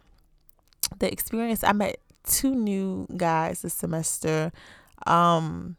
the 1.00 1.12
experience 1.12 1.64
i 1.64 1.74
met 1.74 1.98
two 2.26 2.56
new 2.56 3.08
guys 3.16 3.62
this 3.62 3.74
semester. 3.74 4.52
Um 5.06 5.78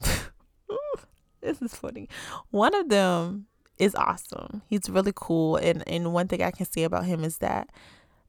this 1.40 1.60
is 1.60 1.74
funny. 1.74 2.08
One 2.50 2.74
of 2.74 2.88
them 2.88 3.46
is 3.80 3.94
awesome. 3.94 4.62
He's 4.68 4.88
really 4.90 5.12
cool. 5.14 5.56
And, 5.56 5.82
and 5.88 6.12
one 6.12 6.28
thing 6.28 6.42
I 6.42 6.50
can 6.50 6.70
say 6.70 6.84
about 6.84 7.06
him 7.06 7.24
is 7.24 7.38
that, 7.38 7.70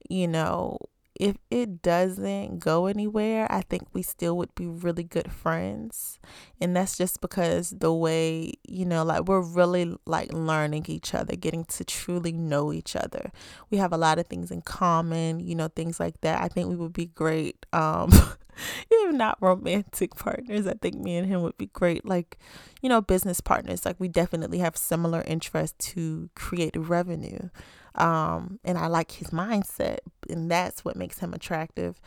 you 0.09 0.27
know, 0.27 0.77
if 1.21 1.37
it 1.51 1.83
doesn't 1.83 2.57
go 2.57 2.87
anywhere, 2.87 3.45
I 3.51 3.61
think 3.61 3.83
we 3.93 4.01
still 4.01 4.35
would 4.37 4.55
be 4.55 4.65
really 4.65 5.03
good 5.03 5.31
friends. 5.31 6.19
And 6.59 6.75
that's 6.75 6.97
just 6.97 7.21
because 7.21 7.69
the 7.69 7.93
way, 7.93 8.53
you 8.67 8.85
know, 8.85 9.03
like 9.03 9.25
we're 9.25 9.41
really 9.41 9.95
like 10.07 10.33
learning 10.33 10.85
each 10.87 11.13
other, 11.13 11.35
getting 11.35 11.63
to 11.65 11.83
truly 11.83 12.31
know 12.31 12.73
each 12.73 12.95
other. 12.95 13.31
We 13.69 13.77
have 13.77 13.93
a 13.93 13.97
lot 13.97 14.17
of 14.17 14.25
things 14.25 14.49
in 14.49 14.63
common, 14.63 15.39
you 15.39 15.53
know, 15.53 15.67
things 15.67 15.99
like 15.99 16.19
that. 16.21 16.41
I 16.41 16.47
think 16.47 16.69
we 16.69 16.75
would 16.75 16.93
be 16.93 17.05
great 17.05 17.67
um 17.71 18.09
if 18.89 19.13
not 19.13 19.37
romantic 19.41 20.15
partners. 20.15 20.65
I 20.65 20.73
think 20.73 20.95
me 20.95 21.17
and 21.17 21.27
him 21.27 21.43
would 21.43 21.57
be 21.59 21.67
great 21.67 22.03
like, 22.03 22.39
you 22.81 22.89
know, 22.89 22.99
business 22.99 23.41
partners. 23.41 23.85
Like 23.85 23.99
we 23.99 24.07
definitely 24.07 24.57
have 24.57 24.75
similar 24.75 25.21
interests 25.27 25.91
to 25.93 26.31
create 26.33 26.75
revenue 26.75 27.49
um, 27.95 28.59
and 28.63 28.77
I 28.77 28.87
like 28.87 29.11
his 29.11 29.29
mindset, 29.29 29.99
and 30.29 30.49
that's 30.49 30.85
what 30.85 30.95
makes 30.95 31.19
him 31.19 31.33
attractive. 31.33 31.99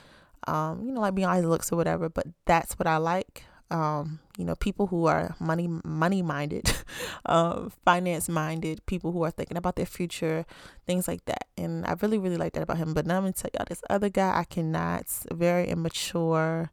Um, 0.47 0.85
you 0.85 0.93
know, 0.93 1.01
like 1.01 1.15
beyond 1.15 1.39
his 1.39 1.47
looks 1.47 1.73
or 1.73 1.77
whatever, 1.77 2.09
but 2.09 2.27
that's 2.47 2.75
what 2.79 2.87
I 2.87 2.99
like. 2.99 3.45
Um, 3.71 4.21
you 4.37 4.45
know, 4.45 4.55
people 4.55 4.87
who 4.87 5.07
are 5.07 5.35
money 5.41 5.69
money 5.85 6.23
minded, 6.23 6.71
um, 7.27 7.73
finance 7.85 8.29
minded, 8.29 8.85
people 8.87 9.13
who 9.13 9.25
are 9.25 9.31
thinking 9.31 9.57
about 9.57 9.77
their 9.77 9.87
future, 9.87 10.45
things 10.87 11.09
like 11.09 11.25
that. 11.25 11.47
And 11.57 11.85
I 11.87 11.95
really, 12.01 12.19
really 12.19 12.37
like 12.37 12.53
that 12.55 12.63
about 12.63 12.77
him. 12.77 12.95
But 12.95 13.07
now 13.07 13.17
I'm 13.17 13.23
gonna 13.23 13.33
tell 13.33 13.51
y'all 13.55 13.67
this 13.69 13.83
other 13.89 14.09
guy 14.11 14.39
I 14.39 14.45
cannot, 14.45 15.07
very 15.33 15.67
immature. 15.69 16.71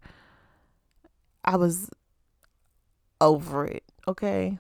I 1.43 1.56
was 1.56 1.89
over 3.19 3.65
it, 3.65 3.84
okay? 4.08 4.58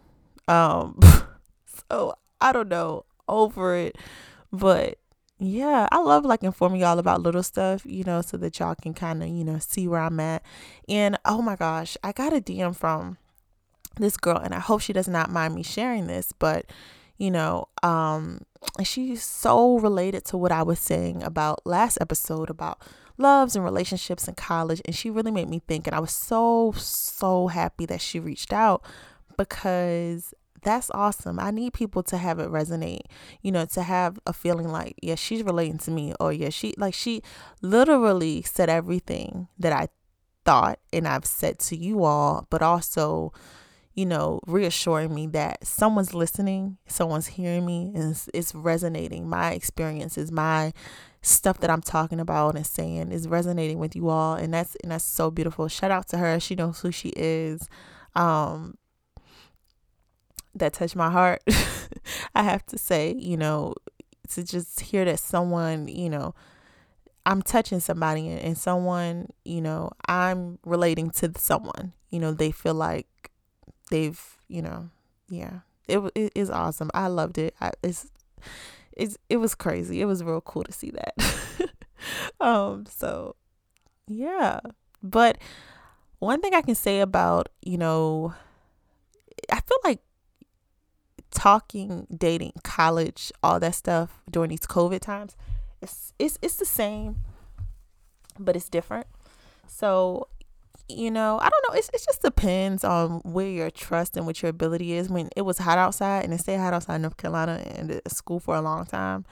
Um 0.47 0.99
so 1.89 2.15
I 2.39 2.53
don't 2.53 2.69
know, 2.69 3.05
over 3.27 3.75
it 3.75 3.97
but 4.51 4.97
yeah, 5.39 5.87
I 5.91 5.99
love 5.99 6.23
like 6.23 6.43
informing 6.43 6.81
y'all 6.81 6.99
about 6.99 7.21
little 7.21 7.41
stuff, 7.41 7.83
you 7.85 8.03
know, 8.03 8.21
so 8.21 8.37
that 8.37 8.59
y'all 8.59 8.75
can 8.75 8.93
kind 8.93 9.23
of, 9.23 9.29
you 9.29 9.43
know, 9.43 9.57
see 9.57 9.87
where 9.87 10.01
I'm 10.01 10.19
at. 10.19 10.43
And 10.87 11.17
oh 11.25 11.41
my 11.41 11.55
gosh, 11.55 11.97
I 12.03 12.11
got 12.11 12.31
a 12.31 12.39
DM 12.39 12.75
from 12.75 13.17
this 13.97 14.17
girl 14.17 14.37
and 14.37 14.53
I 14.53 14.59
hope 14.59 14.81
she 14.81 14.93
does 14.93 15.07
not 15.07 15.31
mind 15.31 15.55
me 15.55 15.63
sharing 15.63 16.05
this, 16.07 16.31
but 16.37 16.65
you 17.17 17.31
know, 17.31 17.67
um 17.81 18.41
she's 18.83 19.23
so 19.23 19.79
related 19.79 20.25
to 20.25 20.37
what 20.37 20.51
I 20.51 20.61
was 20.61 20.79
saying 20.79 21.23
about 21.23 21.65
last 21.65 21.97
episode 21.99 22.51
about 22.51 22.79
loves 23.17 23.55
and 23.55 23.65
relationships 23.65 24.27
in 24.27 24.35
college 24.35 24.81
and 24.85 24.95
she 24.95 25.09
really 25.09 25.31
made 25.31 25.49
me 25.49 25.61
think 25.67 25.87
and 25.87 25.95
I 25.95 25.99
was 25.99 26.11
so 26.11 26.71
so 26.77 27.47
happy 27.47 27.85
that 27.87 28.01
she 28.01 28.19
reached 28.19 28.53
out 28.53 28.83
because 29.37 30.33
that's 30.63 30.91
awesome. 30.93 31.39
I 31.39 31.51
need 31.51 31.73
people 31.73 32.03
to 32.03 32.17
have 32.17 32.39
it 32.39 32.49
resonate, 32.49 33.05
you 33.41 33.51
know, 33.51 33.65
to 33.65 33.83
have 33.83 34.19
a 34.25 34.33
feeling 34.33 34.69
like, 34.69 34.95
yeah, 35.01 35.15
she's 35.15 35.43
relating 35.43 35.77
to 35.79 35.91
me, 35.91 36.13
or 36.19 36.31
yeah, 36.31 36.49
she 36.49 36.73
like 36.77 36.93
she 36.93 37.21
literally 37.61 38.41
said 38.41 38.69
everything 38.69 39.47
that 39.57 39.73
I 39.73 39.89
thought 40.45 40.79
and 40.91 41.07
I've 41.07 41.25
said 41.25 41.59
to 41.59 41.75
you 41.75 42.03
all, 42.03 42.47
but 42.49 42.61
also, 42.61 43.33
you 43.93 44.05
know, 44.05 44.39
reassuring 44.47 45.13
me 45.13 45.27
that 45.27 45.65
someone's 45.65 46.13
listening, 46.13 46.77
someone's 46.87 47.27
hearing 47.27 47.65
me, 47.65 47.91
and 47.95 48.11
it's, 48.11 48.29
it's 48.33 48.55
resonating. 48.55 49.27
My 49.27 49.51
experiences, 49.51 50.31
my 50.31 50.73
stuff 51.21 51.59
that 51.59 51.69
I'm 51.69 51.81
talking 51.81 52.19
about 52.19 52.55
and 52.55 52.65
saying 52.65 53.11
is 53.11 53.27
resonating 53.27 53.79
with 53.79 53.95
you 53.95 54.09
all, 54.09 54.35
and 54.35 54.53
that's 54.53 54.75
and 54.83 54.91
that's 54.91 55.05
so 55.05 55.29
beautiful. 55.29 55.67
Shout 55.67 55.91
out 55.91 56.07
to 56.09 56.17
her. 56.17 56.39
She 56.39 56.55
knows 56.55 56.79
who 56.81 56.91
she 56.91 57.09
is. 57.15 57.67
Um, 58.15 58.77
that 60.55 60.73
touched 60.73 60.95
my 60.95 61.09
heart. 61.09 61.41
I 62.35 62.43
have 62.43 62.65
to 62.67 62.77
say, 62.77 63.15
you 63.17 63.37
know, 63.37 63.75
to 64.29 64.43
just 64.43 64.79
hear 64.79 65.05
that 65.05 65.19
someone, 65.19 65.87
you 65.87 66.09
know, 66.09 66.33
I'm 67.25 67.41
touching 67.41 67.79
somebody 67.79 68.29
and 68.29 68.57
someone, 68.57 69.29
you 69.45 69.61
know, 69.61 69.91
I'm 70.07 70.57
relating 70.65 71.11
to 71.11 71.31
someone, 71.37 71.93
you 72.09 72.19
know, 72.19 72.31
they 72.33 72.51
feel 72.51 72.73
like 72.73 73.07
they've, 73.89 74.19
you 74.47 74.61
know, 74.61 74.89
yeah, 75.29 75.59
it, 75.87 75.99
it 76.15 76.31
is 76.35 76.49
awesome. 76.49 76.89
I 76.93 77.07
loved 77.07 77.37
it. 77.37 77.53
I, 77.61 77.71
it's, 77.83 78.07
it's, 78.93 79.17
it 79.29 79.37
was 79.37 79.53
crazy. 79.53 80.01
It 80.01 80.05
was 80.05 80.23
real 80.23 80.41
cool 80.41 80.63
to 80.63 80.71
see 80.71 80.91
that. 80.91 81.69
um, 82.39 82.85
so 82.87 83.35
yeah, 84.07 84.59
but 85.03 85.37
one 86.19 86.41
thing 86.41 86.53
I 86.53 86.61
can 86.61 86.75
say 86.75 86.99
about, 86.99 87.49
you 87.61 87.77
know, 87.77 88.33
I 89.51 89.59
feel 89.61 89.77
like 89.83 89.99
talking, 91.31 92.07
dating, 92.15 92.53
college, 92.63 93.31
all 93.43 93.59
that 93.59 93.75
stuff 93.75 94.21
during 94.29 94.49
these 94.49 94.61
COVID 94.61 94.99
times, 95.01 95.35
it's 95.81 96.13
it's 96.19 96.37
it's 96.41 96.55
the 96.57 96.65
same. 96.65 97.17
but 98.39 98.55
it's 98.55 98.69
different. 98.69 99.07
So, 99.67 100.27
you 100.89 101.11
know, 101.11 101.39
I 101.39 101.49
don't 101.49 101.63
know. 101.69 101.77
It's, 101.77 101.89
it 101.93 102.01
just 102.05 102.21
depends 102.21 102.83
on 102.83 103.19
where 103.23 103.47
your 103.47 103.69
trust 103.69 104.17
and 104.17 104.25
what 104.25 104.41
your 104.41 104.49
ability 104.49 104.93
is. 104.93 105.09
When 105.09 105.29
it 105.35 105.43
was 105.43 105.57
hot 105.59 105.77
outside 105.77 106.23
and 106.23 106.33
it 106.33 106.39
stayed 106.39 106.57
hot 106.57 106.73
outside 106.73 107.01
North 107.01 107.17
Carolina 107.17 107.61
and 107.65 108.01
school 108.07 108.39
for 108.39 108.55
a 108.55 108.61
long 108.61 108.85
time, 108.85 109.25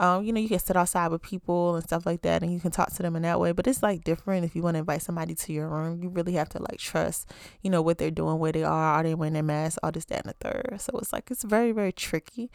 um, 0.00 0.24
you 0.24 0.32
know, 0.32 0.40
you 0.40 0.48
can 0.48 0.58
sit 0.58 0.76
outside 0.76 1.08
with 1.08 1.20
people 1.20 1.76
and 1.76 1.84
stuff 1.84 2.06
like 2.06 2.22
that 2.22 2.42
and 2.42 2.50
you 2.50 2.58
can 2.58 2.70
talk 2.70 2.90
to 2.94 3.02
them 3.02 3.16
in 3.16 3.22
that 3.22 3.38
way. 3.38 3.52
But 3.52 3.66
it's 3.66 3.82
like 3.82 4.02
different 4.02 4.46
if 4.46 4.56
you 4.56 4.62
want 4.62 4.76
to 4.76 4.78
invite 4.78 5.02
somebody 5.02 5.34
to 5.34 5.52
your 5.52 5.68
room. 5.68 6.02
You 6.02 6.08
really 6.08 6.32
have 6.32 6.48
to 6.50 6.58
like 6.58 6.78
trust, 6.78 7.30
you 7.60 7.68
know, 7.68 7.82
what 7.82 7.98
they're 7.98 8.10
doing, 8.10 8.38
where 8.38 8.50
they 8.50 8.64
are, 8.64 8.94
are 8.94 9.02
they 9.02 9.14
wearing 9.14 9.34
their 9.34 9.42
mask, 9.42 9.78
all 9.82 9.92
this, 9.92 10.06
that, 10.06 10.24
and 10.24 10.34
the 10.34 10.36
third. 10.40 10.80
So 10.80 10.98
it's 10.98 11.12
like 11.12 11.30
it's 11.30 11.44
very, 11.44 11.72
very 11.72 11.92
tricky. 11.92 12.50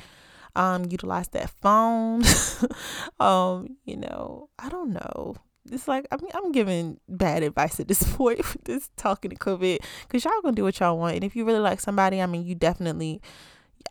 Um, 0.56 0.86
utilize 0.90 1.28
that 1.30 1.52
phone. 1.62 2.24
um, 3.20 3.78
you 3.86 3.98
know, 3.98 4.50
I 4.58 4.70
don't 4.70 4.92
know 4.92 5.36
it's 5.72 5.88
like 5.88 6.06
I 6.12 6.18
mean 6.18 6.32
I'm 6.34 6.52
giving 6.52 7.00
bad 7.10 7.44
advice 7.44 7.80
at 7.80 7.88
this 7.88 8.04
point 8.16 8.38
with 8.38 8.64
this 8.66 8.90
talking 8.98 9.32
to 9.32 9.36
COVID 9.36 9.80
because 10.04 10.24
y'all 10.24 10.34
gonna 10.44 10.56
do 10.56 10.64
what 10.64 10.80
y'all 10.80 10.98
want 10.98 11.16
and 11.16 11.24
if 11.24 11.36
you 11.36 11.44
really 11.44 11.60
like 11.60 11.80
somebody 11.80 12.22
I 12.22 12.28
mean 12.28 12.46
you 12.46 12.56
definitely 12.56 13.22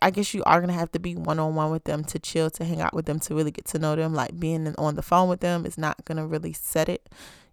I 0.01 0.09
guess 0.09 0.33
you 0.33 0.43
are 0.45 0.59
gonna 0.59 0.73
have 0.73 0.91
to 0.93 0.99
be 0.99 1.15
one 1.15 1.39
on 1.39 1.55
one 1.55 1.71
with 1.71 1.85
them 1.85 2.03
to 2.05 2.19
chill, 2.19 2.49
to 2.51 2.65
hang 2.65 2.81
out 2.81 2.93
with 2.93 3.05
them, 3.05 3.19
to 3.21 3.35
really 3.35 3.51
get 3.51 3.65
to 3.67 3.79
know 3.79 3.95
them. 3.95 4.13
Like 4.13 4.39
being 4.39 4.73
on 4.77 4.95
the 4.95 5.01
phone 5.01 5.29
with 5.29 5.39
them 5.39 5.65
is 5.65 5.77
not 5.77 6.03
gonna 6.05 6.25
really 6.27 6.53
set 6.53 6.89
it, 6.89 7.09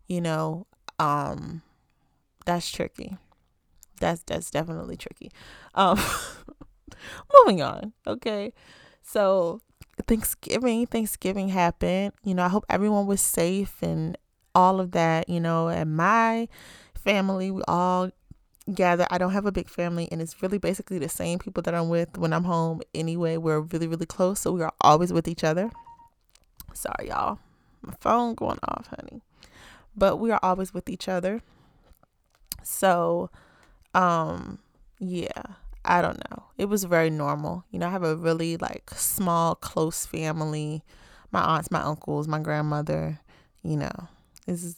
you 0.07 0.21
know. 0.21 0.67
Um, 0.99 1.63
that's 2.45 2.71
tricky. 2.71 3.17
That's 4.01 4.23
that's 4.25 4.51
definitely 4.51 4.97
tricky. 4.97 5.31
Um, 5.75 5.99
moving 7.35 7.63
on. 7.63 7.93
Okay, 8.07 8.53
so 9.03 9.61
Thanksgiving, 10.07 10.87
Thanksgiving 10.87 11.49
happened. 11.49 12.13
You 12.25 12.35
know, 12.35 12.45
I 12.45 12.49
hope 12.49 12.65
everyone 12.69 13.07
was 13.07 13.21
safe 13.21 13.77
and 13.83 14.17
all 14.55 14.81
of 14.81 14.93
that. 14.93 15.29
You 15.29 15.41
know, 15.41 15.69
and 15.69 15.97
my 15.97 16.49
family, 16.95 17.51
we 17.51 17.63
all 17.69 18.11
gather. 18.75 19.07
I 19.11 19.19
don't 19.19 19.33
have 19.33 19.47
a 19.47 19.53
big 19.53 19.69
family, 19.69 20.09
and 20.11 20.21
it's 20.21 20.43
really 20.43 20.59
basically 20.59 20.99
the 20.99 21.09
same 21.09 21.39
people 21.39 21.63
that 21.63 21.75
I'm 21.75 21.89
with 21.89 22.19
when 22.19 22.33
I'm 22.33 22.45
home 22.45 22.83
anyway. 22.95 23.37
We're 23.37 23.61
really, 23.61 23.87
really 23.87 24.07
close, 24.07 24.41
so 24.41 24.53
we 24.53 24.63
are 24.63 24.73
always 24.81 25.13
with 25.13 25.29
each 25.29 25.45
other. 25.45 25.71
Sorry, 26.73 27.09
y'all. 27.09 27.39
My 27.83 27.95
phone 28.01 28.35
going 28.35 28.59
off, 28.69 28.89
honey. 28.89 29.23
But 29.97 30.17
we 30.17 30.31
are 30.31 30.41
always 30.43 30.73
with 30.73 30.89
each 30.89 31.09
other. 31.09 31.43
So, 32.63 33.31
um, 33.95 34.59
yeah, 34.99 35.43
I 35.85 36.01
don't 36.01 36.19
know. 36.31 36.45
It 36.57 36.67
was 36.67 36.85
very 36.85 37.11
normal. 37.11 37.65
You 37.71 37.79
know, 37.81 37.89
I 37.89 37.91
have 37.91 38.05
a 38.05 38.17
really 38.17 38.57
like 38.57 38.91
small, 38.91 39.55
close 39.55 40.07
family. 40.07 40.83
My 41.31 41.41
aunts, 41.41 41.71
my 41.71 41.81
uncles, 41.81 42.29
my 42.29 42.39
grandmother, 42.39 43.19
you 43.63 43.77
know, 43.77 44.09
this 44.47 44.63
is 44.63 44.77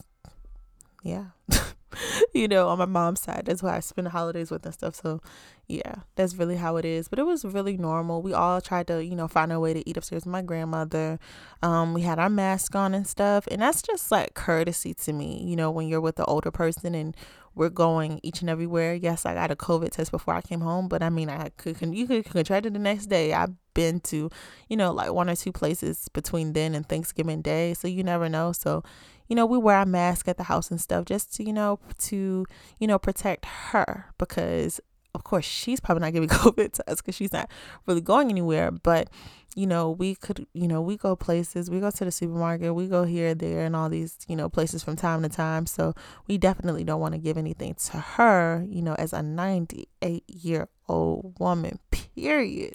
yeah. 1.02 1.26
you 2.32 2.48
know, 2.48 2.68
on 2.68 2.78
my 2.78 2.84
mom's 2.84 3.20
side. 3.20 3.44
That's 3.46 3.62
why 3.62 3.76
I 3.76 3.80
spend 3.80 4.06
the 4.06 4.10
holidays 4.10 4.50
with 4.50 4.64
and 4.64 4.74
stuff. 4.74 4.94
So, 4.94 5.20
yeah, 5.66 5.96
that's 6.16 6.34
really 6.36 6.56
how 6.56 6.76
it 6.76 6.84
is. 6.84 7.08
But 7.08 7.18
it 7.18 7.26
was 7.26 7.44
really 7.44 7.76
normal. 7.76 8.22
We 8.22 8.32
all 8.32 8.60
tried 8.60 8.86
to, 8.88 9.04
you 9.04 9.16
know, 9.16 9.28
find 9.28 9.52
a 9.52 9.60
way 9.60 9.74
to 9.74 9.88
eat 9.88 9.96
upstairs 9.96 10.24
with 10.24 10.32
my 10.32 10.42
grandmother. 10.42 11.18
Um, 11.62 11.94
we 11.94 12.02
had 12.02 12.18
our 12.18 12.30
mask 12.30 12.74
on 12.74 12.94
and 12.94 13.06
stuff. 13.06 13.46
And 13.50 13.62
that's 13.62 13.82
just 13.82 14.10
like 14.10 14.34
courtesy 14.34 14.94
to 14.94 15.12
me, 15.12 15.42
you 15.44 15.56
know, 15.56 15.70
when 15.70 15.88
you're 15.88 16.00
with 16.00 16.16
the 16.16 16.24
older 16.24 16.50
person 16.50 16.94
and 16.94 17.16
we're 17.54 17.70
going 17.70 18.20
each 18.22 18.40
and 18.40 18.50
everywhere. 18.50 18.94
Yes, 18.94 19.24
I 19.24 19.34
got 19.34 19.50
a 19.50 19.56
COVID 19.56 19.90
test 19.90 20.10
before 20.10 20.34
I 20.34 20.40
came 20.40 20.60
home, 20.60 20.88
but 20.88 21.02
I 21.02 21.10
mean, 21.10 21.30
I 21.30 21.50
could 21.56 21.80
you 21.80 22.06
could 22.06 22.24
contract 22.24 22.66
it 22.66 22.72
the 22.72 22.78
next 22.78 23.06
day. 23.06 23.32
I've 23.32 23.52
been 23.74 24.00
to, 24.00 24.30
you 24.68 24.76
know, 24.76 24.92
like 24.92 25.12
one 25.12 25.28
or 25.28 25.36
two 25.36 25.52
places 25.52 26.08
between 26.12 26.52
then 26.52 26.74
and 26.74 26.88
Thanksgiving 26.88 27.42
Day, 27.42 27.74
so 27.74 27.88
you 27.88 28.02
never 28.02 28.28
know. 28.28 28.52
So, 28.52 28.82
you 29.28 29.36
know, 29.36 29.46
we 29.46 29.58
wear 29.58 29.76
our 29.76 29.86
mask 29.86 30.28
at 30.28 30.36
the 30.36 30.44
house 30.44 30.70
and 30.70 30.80
stuff 30.80 31.04
just 31.04 31.34
to, 31.36 31.44
you 31.44 31.52
know, 31.52 31.78
to, 31.98 32.46
you 32.78 32.86
know, 32.86 32.98
protect 32.98 33.44
her 33.44 34.06
because 34.18 34.80
of 35.14 35.22
course 35.22 35.44
she's 35.44 35.80
probably 35.80 36.02
not 36.02 36.12
giving 36.12 36.28
COVID 36.40 36.72
to 36.72 36.90
us 36.90 37.00
because 37.00 37.14
she's 37.14 37.32
not 37.32 37.50
really 37.86 38.00
going 38.00 38.28
anywhere. 38.28 38.70
But, 38.70 39.08
you 39.54 39.66
know, 39.66 39.90
we 39.90 40.14
could, 40.14 40.46
you 40.52 40.66
know, 40.66 40.82
we 40.82 40.96
go 40.96 41.14
places, 41.16 41.70
we 41.70 41.80
go 41.80 41.90
to 41.90 42.04
the 42.04 42.10
supermarket, 42.10 42.74
we 42.74 42.86
go 42.86 43.04
here, 43.04 43.34
there, 43.34 43.64
and 43.64 43.76
all 43.76 43.88
these, 43.88 44.18
you 44.28 44.36
know, 44.36 44.48
places 44.48 44.82
from 44.82 44.96
time 44.96 45.22
to 45.22 45.28
time. 45.28 45.66
So 45.66 45.94
we 46.26 46.36
definitely 46.36 46.84
don't 46.84 47.00
want 47.00 47.14
to 47.14 47.20
give 47.20 47.38
anything 47.38 47.74
to 47.74 47.98
her, 47.98 48.66
you 48.68 48.82
know, 48.82 48.94
as 48.94 49.12
a 49.12 49.22
98 49.22 50.24
year 50.26 50.68
old 50.88 51.36
woman, 51.38 51.78
period. 51.90 52.74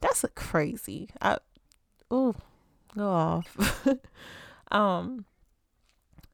That's 0.00 0.24
a 0.24 0.28
crazy. 0.28 1.08
I, 1.22 1.38
oh, 2.10 2.34
go 2.94 3.08
off. 3.08 3.86
um, 4.70 5.24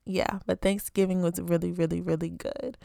yeah, 0.05 0.41
but 0.47 0.61
Thanksgiving 0.61 1.23
was 1.23 1.41
really, 1.41 1.73
really, 1.73 2.01
really 2.01 2.31
good. 2.31 2.77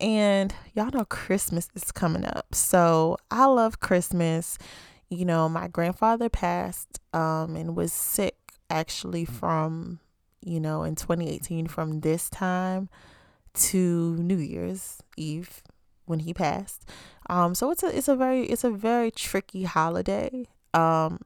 And 0.00 0.54
y'all 0.74 0.90
know 0.90 1.04
Christmas 1.04 1.68
is 1.74 1.92
coming 1.92 2.24
up. 2.24 2.54
So 2.54 3.16
I 3.30 3.46
love 3.46 3.80
Christmas. 3.80 4.58
You 5.10 5.24
know, 5.24 5.48
my 5.48 5.68
grandfather 5.68 6.28
passed 6.28 7.00
um, 7.12 7.54
and 7.56 7.76
was 7.76 7.92
sick 7.92 8.36
actually 8.70 9.24
from, 9.24 10.00
you 10.40 10.58
know, 10.58 10.82
in 10.82 10.96
2018 10.96 11.66
from 11.68 12.00
this 12.00 12.28
time 12.28 12.88
to 13.54 14.16
New 14.16 14.36
Year's 14.36 14.98
Eve 15.16 15.62
when 16.06 16.20
he 16.20 16.34
passed. 16.34 16.88
Um, 17.28 17.54
so 17.54 17.70
it's 17.70 17.82
a 17.82 17.96
it's 17.96 18.08
a 18.08 18.16
very 18.16 18.44
it's 18.46 18.64
a 18.64 18.70
very 18.70 19.10
tricky 19.10 19.64
holiday. 19.64 20.48
Um, 20.74 21.20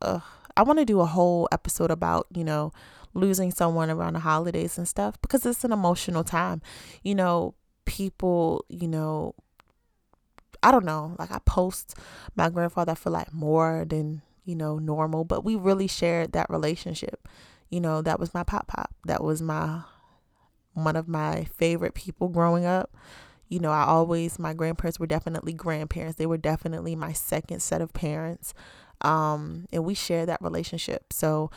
I 0.00 0.62
want 0.62 0.78
to 0.78 0.84
do 0.84 1.00
a 1.00 1.06
whole 1.06 1.48
episode 1.52 1.90
about 1.90 2.26
you 2.34 2.44
know 2.44 2.72
losing 3.14 3.50
someone 3.50 3.90
around 3.90 4.14
the 4.14 4.20
holidays 4.20 4.78
and 4.78 4.88
stuff 4.88 5.20
because 5.20 5.44
it's 5.46 5.64
an 5.64 5.72
emotional 5.72 6.24
time. 6.24 6.62
You 7.02 7.14
know, 7.14 7.54
people, 7.84 8.64
you 8.68 8.88
know, 8.88 9.34
I 10.62 10.70
don't 10.70 10.84
know, 10.84 11.14
like 11.18 11.30
I 11.30 11.38
post 11.46 11.94
my 12.34 12.48
grandfather, 12.50 12.92
I 12.92 12.94
feel 12.96 13.12
like 13.12 13.32
more 13.32 13.84
than, 13.88 14.22
you 14.44 14.54
know, 14.54 14.78
normal, 14.78 15.24
but 15.24 15.44
we 15.44 15.54
really 15.56 15.86
shared 15.86 16.32
that 16.32 16.50
relationship. 16.50 17.28
You 17.70 17.80
know, 17.80 18.02
that 18.02 18.18
was 18.18 18.34
my 18.34 18.42
pop 18.42 18.66
pop. 18.66 18.94
That 19.06 19.22
was 19.22 19.42
my 19.42 19.82
one 20.74 20.96
of 20.96 21.08
my 21.08 21.44
favorite 21.56 21.94
people 21.94 22.28
growing 22.28 22.64
up. 22.64 22.96
You 23.48 23.60
know, 23.60 23.70
I 23.70 23.84
always 23.84 24.38
my 24.38 24.54
grandparents 24.54 25.00
were 25.00 25.06
definitely 25.06 25.52
grandparents. 25.52 26.16
They 26.16 26.26
were 26.26 26.36
definitely 26.36 26.94
my 26.96 27.12
second 27.12 27.60
set 27.60 27.80
of 27.80 27.92
parents. 27.92 28.54
Um, 29.00 29.66
and 29.72 29.84
we 29.84 29.94
shared 29.94 30.28
that 30.28 30.42
relationship. 30.42 31.12
So 31.12 31.50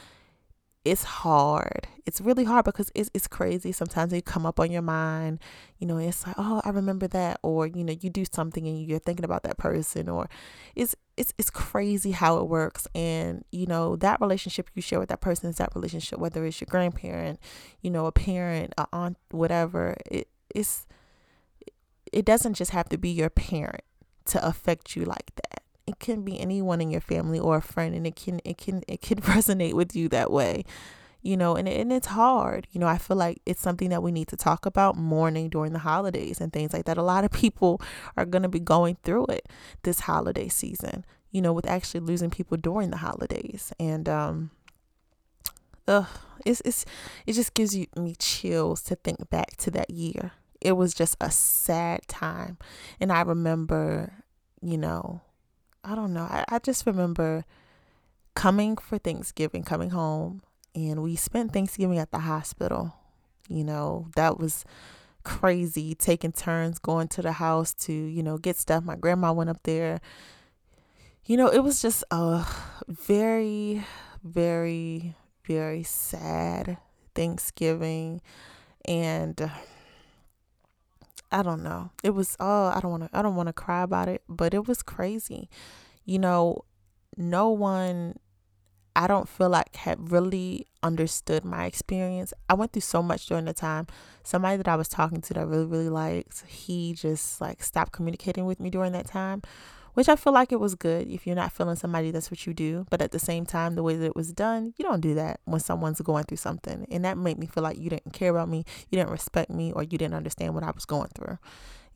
it's 0.84 1.04
hard. 1.04 1.88
It's 2.08 2.20
really 2.20 2.44
hard 2.44 2.66
because 2.66 2.92
it's 2.96 3.12
it's 3.14 3.28
crazy. 3.28 3.72
Sometimes 3.72 4.12
they 4.12 4.22
come 4.22 4.46
up 4.48 4.60
on 4.60 4.72
your 4.72 4.82
mind. 4.82 5.40
You 5.78 5.86
know, 5.86 5.98
it's 5.98 6.26
like, 6.26 6.36
oh, 6.40 6.62
I 6.66 6.70
remember 6.70 7.08
that, 7.10 7.40
or 7.44 7.68
you 7.68 7.84
know, 7.84 7.94
you 8.00 8.10
do 8.10 8.26
something 8.32 8.66
and 8.66 8.84
you're 8.84 9.00
thinking 9.00 9.26
about 9.26 9.44
that 9.44 9.58
person, 9.58 10.10
or 10.10 10.28
it's 10.76 10.96
it's 11.18 11.34
it's 11.38 11.52
crazy 11.52 12.12
how 12.12 12.38
it 12.38 12.48
works. 12.48 12.88
And 12.96 13.46
you 13.52 13.68
know, 13.68 13.96
that 13.98 14.20
relationship 14.22 14.72
you 14.74 14.82
share 14.82 15.00
with 15.00 15.10
that 15.10 15.22
person 15.22 15.50
is 15.52 15.58
that 15.58 15.76
relationship, 15.76 16.18
whether 16.18 16.44
it's 16.46 16.60
your 16.60 16.68
grandparent, 16.70 17.40
you 17.82 17.92
know, 17.92 18.08
a 18.08 18.12
parent, 18.12 18.74
a 18.78 18.88
aunt, 18.92 19.18
whatever. 19.30 19.96
It 20.10 20.30
it's 20.54 20.88
it 22.12 22.26
doesn't 22.26 22.56
just 22.56 22.72
have 22.72 22.90
to 22.90 22.98
be 22.98 23.10
your 23.10 23.30
parent 23.30 23.84
to 24.26 24.46
affect 24.46 24.96
you 24.96 25.06
like 25.06 25.32
that 25.36 25.41
it 25.92 26.00
can 26.00 26.24
be 26.24 26.40
anyone 26.40 26.82
in 26.82 26.92
your 26.92 27.02
family 27.02 27.40
or 27.40 27.58
a 27.58 27.62
friend 27.62 27.96
and 27.96 28.08
it 28.08 28.16
can 28.16 28.40
it 28.44 28.58
can 28.58 28.84
it 28.88 29.02
can 29.02 29.20
resonate 29.22 29.74
with 29.74 29.96
you 29.96 30.10
that 30.10 30.32
way 30.32 30.64
you 31.22 31.38
know 31.38 31.56
and, 31.56 31.68
and 31.68 31.94
it's 31.94 32.08
hard 32.08 32.68
you 32.72 32.80
know 32.80 32.88
i 32.88 32.98
feel 32.98 33.18
like 33.18 33.42
it's 33.46 33.62
something 33.62 33.90
that 33.90 34.02
we 34.02 34.12
need 34.12 34.28
to 34.28 34.36
talk 34.36 34.66
about 34.66 34.98
mourning 34.98 35.50
during 35.50 35.74
the 35.74 35.80
holidays 35.80 36.42
and 36.42 36.52
things 36.52 36.74
like 36.74 36.86
that. 36.86 36.98
A 36.98 37.04
lot 37.04 37.24
of 37.24 37.32
people 37.32 37.82
are 38.18 38.26
going 38.26 38.44
to 38.44 38.50
be 38.50 38.60
going 38.60 38.98
through 39.04 39.26
it 39.28 39.48
this 39.84 40.02
holiday 40.02 40.48
season 40.48 41.06
you 41.32 41.42
know 41.42 41.54
with 41.54 41.68
actually 41.68 42.02
losing 42.02 42.30
people 42.30 42.58
during 42.58 42.92
the 42.92 42.98
holidays. 42.98 43.74
And 43.80 44.08
um 44.08 44.52
ugh, 45.88 46.08
it's, 46.46 46.62
it's 46.66 46.86
it 47.26 47.34
just 47.34 47.54
gives 47.54 47.76
you 47.76 47.88
me 47.96 48.16
chills 48.20 48.82
to 48.84 48.96
think 48.96 49.30
back 49.30 49.58
to 49.58 49.72
that 49.72 49.90
year. 49.90 50.34
It 50.60 50.74
was 50.74 50.94
just 50.94 51.16
a 51.20 51.32
sad 51.32 52.08
time. 52.08 52.58
And 53.00 53.12
i 53.12 53.22
remember 53.22 54.14
you 54.62 54.78
know 54.78 55.22
I 55.84 55.96
don't 55.96 56.14
know. 56.14 56.24
I, 56.24 56.46
I 56.48 56.60
just 56.60 56.86
remember 56.86 57.46
coming 58.36 58.78
for 58.78 58.98
Thanksgiving, 58.98 59.64
coming 59.64 59.90
home, 59.90 60.42
and 60.76 61.02
we 61.02 61.16
spent 61.16 61.54
Thanksgiving 61.54 61.98
at 61.98 62.12
the 62.12 62.20
hospital. 62.20 62.94
You 63.50 63.64
know, 63.64 64.08
that 64.16 64.40
was 64.40 64.64
crazy 65.24 65.94
taking 65.96 66.32
turns 66.32 66.80
going 66.80 67.08
to 67.10 67.22
the 67.22 67.34
house 67.34 67.74
to, 67.74 67.94
you 67.94 68.24
know, 68.24 68.38
get 68.38 68.58
stuff. 68.58 68.84
My 68.84 68.96
grandma 68.96 69.34
went 69.34 69.50
up 69.50 69.62
there. 69.64 70.00
You 71.26 71.38
know, 71.38 71.48
it 71.48 71.64
was 71.64 71.82
just 71.82 72.04
a 72.12 72.46
very, 72.88 73.84
very, 74.24 75.16
very 75.46 75.84
sad 75.84 76.78
Thanksgiving. 77.16 78.22
And 78.86 79.52
I 81.32 81.44
don't 81.44 81.64
know. 81.64 81.92
It 82.04 82.12
was 82.12 82.36
oh, 82.40 82.68
I 82.68 82.80
don't 82.82 82.92
want 82.92 83.04
to 83.04 83.10
I 83.18 83.22
don't 83.22 83.36
want 83.36 83.48
to 83.48 83.54
cry 83.54 83.84
about 83.84 84.08
it, 84.08 84.24
but 84.28 84.54
it 84.54 84.68
was 84.68 84.84
crazy. 84.84 85.50
You 86.06 86.20
know, 86.20 86.66
no 87.18 87.50
one 87.50 88.16
I 88.96 89.08
don't 89.08 89.30
feel 89.30 89.50
like 89.50 89.76
had 89.78 90.12
really 90.12 90.68
understood 90.84 91.46
my 91.46 91.66
experience. 91.66 92.34
I 92.50 92.56
went 92.56 92.74
through 92.74 92.82
so 92.82 93.02
much 93.02 93.26
during 93.28 93.46
the 93.46 93.54
time. 93.54 93.88
Somebody 94.24 94.58
that 94.58 94.68
I 94.68 94.76
was 94.76 94.90
talking 94.90 95.22
to 95.22 95.34
that 95.34 95.40
I 95.40 95.44
really, 95.44 95.66
really 95.66 95.90
liked, 95.90 96.46
he 96.46 96.94
just 96.94 97.40
like 97.40 97.64
stopped 97.64 97.94
communicating 97.94 98.46
with 98.46 98.60
me 98.60 98.70
during 98.70 98.92
that 98.92 99.08
time, 99.08 99.44
which 99.94 100.10
I 100.10 100.16
feel 100.16 100.34
like 100.34 100.52
it 100.52 100.60
was 100.60 100.76
good. 100.76 101.10
If 101.10 101.26
you're 101.26 101.36
not 101.36 101.52
feeling 101.52 101.76
somebody, 101.76 102.12
that's 102.12 102.32
what 102.32 102.46
you 102.46 102.54
do. 102.54 102.86
But 102.90 103.02
at 103.02 103.12
the 103.12 103.20
same 103.20 103.46
time, 103.46 103.76
the 103.76 103.84
way 103.84 103.96
that 103.96 104.06
it 104.06 104.16
was 104.16 104.32
done, 104.32 104.74
you 104.78 104.84
don't 104.84 105.02
do 105.02 105.14
that 105.16 105.40
when 105.46 105.60
someone's 105.60 106.02
going 106.02 106.26
through 106.26 106.38
something. 106.38 106.86
And 106.90 107.06
that 107.06 107.18
made 107.18 107.38
me 107.38 107.48
feel 107.48 107.64
like 107.64 107.78
you 107.78 107.90
didn't 107.90 108.14
care 108.14 108.32
about 108.32 108.50
me, 108.50 108.66
you 108.90 108.98
didn't 108.98 109.12
respect 109.12 109.50
me, 109.50 109.72
or 109.72 109.84
you 109.84 109.98
didn't 109.98 110.14
understand 110.14 110.54
what 110.54 110.64
I 110.64 110.72
was 110.72 110.86
going 110.86 111.10
through 111.16 111.38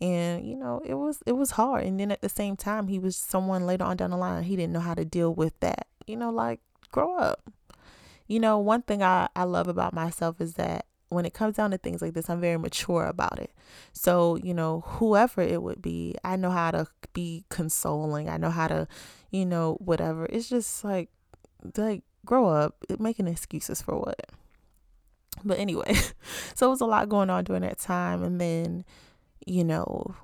and 0.02 0.46
you 0.46 0.56
know 0.56 0.82
it 0.86 0.96
was 0.96 1.24
it 1.26 1.34
was 1.34 1.52
hard 1.52 1.86
and 1.86 2.00
then 2.00 2.12
at 2.12 2.22
the 2.22 2.30
same 2.30 2.58
time 2.58 2.88
he 2.88 3.00
was 3.00 3.16
someone 3.16 3.66
later 3.66 3.86
on 3.86 3.96
down 3.96 4.12
the 4.12 4.18
line 4.18 4.44
he 4.44 4.56
didn't 4.56 4.74
know 4.74 4.80
how 4.80 4.94
to 4.94 5.06
deal 5.06 5.34
with 5.34 5.58
that 5.62 5.88
you 6.06 6.18
know 6.18 6.30
like 6.30 6.60
grow 6.92 7.18
up 7.18 7.50
you 8.28 8.40
know 8.40 8.58
one 8.58 8.82
thing 8.82 9.02
i 9.02 9.28
i 9.36 9.44
love 9.44 9.68
about 9.68 9.94
myself 9.94 10.42
is 10.42 10.56
that 10.56 10.86
when 11.10 11.26
it 11.26 11.34
comes 11.34 11.56
down 11.56 11.72
to 11.72 11.78
things 11.78 12.02
like 12.02 12.14
this 12.14 12.30
i'm 12.30 12.42
very 12.42 12.58
mature 12.58 13.06
about 13.06 13.40
it. 13.40 13.52
So 13.94 14.36
you 14.38 14.54
know 14.54 14.82
whoever 14.82 15.42
it 15.42 15.62
would 15.62 15.82
be 15.82 16.16
i 16.24 16.36
know 16.36 16.52
how 16.52 16.72
to 16.72 16.88
be 17.14 17.46
consoling. 17.50 18.30
I 18.30 18.38
know 18.38 18.50
how 18.50 18.68
to 18.68 18.88
you 19.32 19.46
know 19.46 19.78
whatever. 19.80 20.26
It's 20.30 20.50
just 20.50 20.84
like 20.84 21.10
like 21.78 22.04
grow 22.26 22.48
up 22.48 22.76
making 23.00 23.28
excuses 23.28 23.82
for 23.82 23.98
what. 23.98 24.20
But 25.44 25.60
anyway 25.60 25.94
so 26.56 26.68
it 26.68 26.70
was 26.70 26.82
a 26.82 26.86
lot 26.86 27.10
going 27.10 27.30
on 27.30 27.44
during 27.44 27.62
that 27.62 27.80
time. 27.80 28.24
And 28.24 28.40
then 28.40 28.86
you 29.46 29.64
know, 29.64 30.16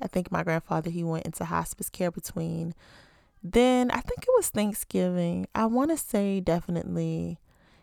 I 0.00 0.06
think 0.06 0.30
my 0.30 0.44
grandfather, 0.44 0.90
he 0.90 1.02
went 1.02 1.26
into 1.26 1.44
hospice 1.44 1.90
care 1.90 2.12
between 2.12 2.74
then, 3.42 3.90
I 3.90 4.00
think 4.00 4.22
it 4.22 4.28
was 4.36 4.50
Thanksgiving. 4.50 5.46
I 5.54 5.66
want 5.66 5.90
to 5.90 5.96
say 5.96 6.40
definitely 6.40 7.38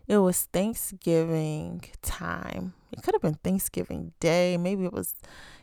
it 0.07 0.17
was 0.17 0.43
Thanksgiving 0.53 1.83
time. 2.01 2.73
It 2.91 3.03
could 3.03 3.15
have 3.15 3.21
been 3.21 3.39
Thanksgiving 3.43 4.13
Day. 4.19 4.57
Maybe 4.57 4.85
it 4.85 4.93
was 4.93 5.15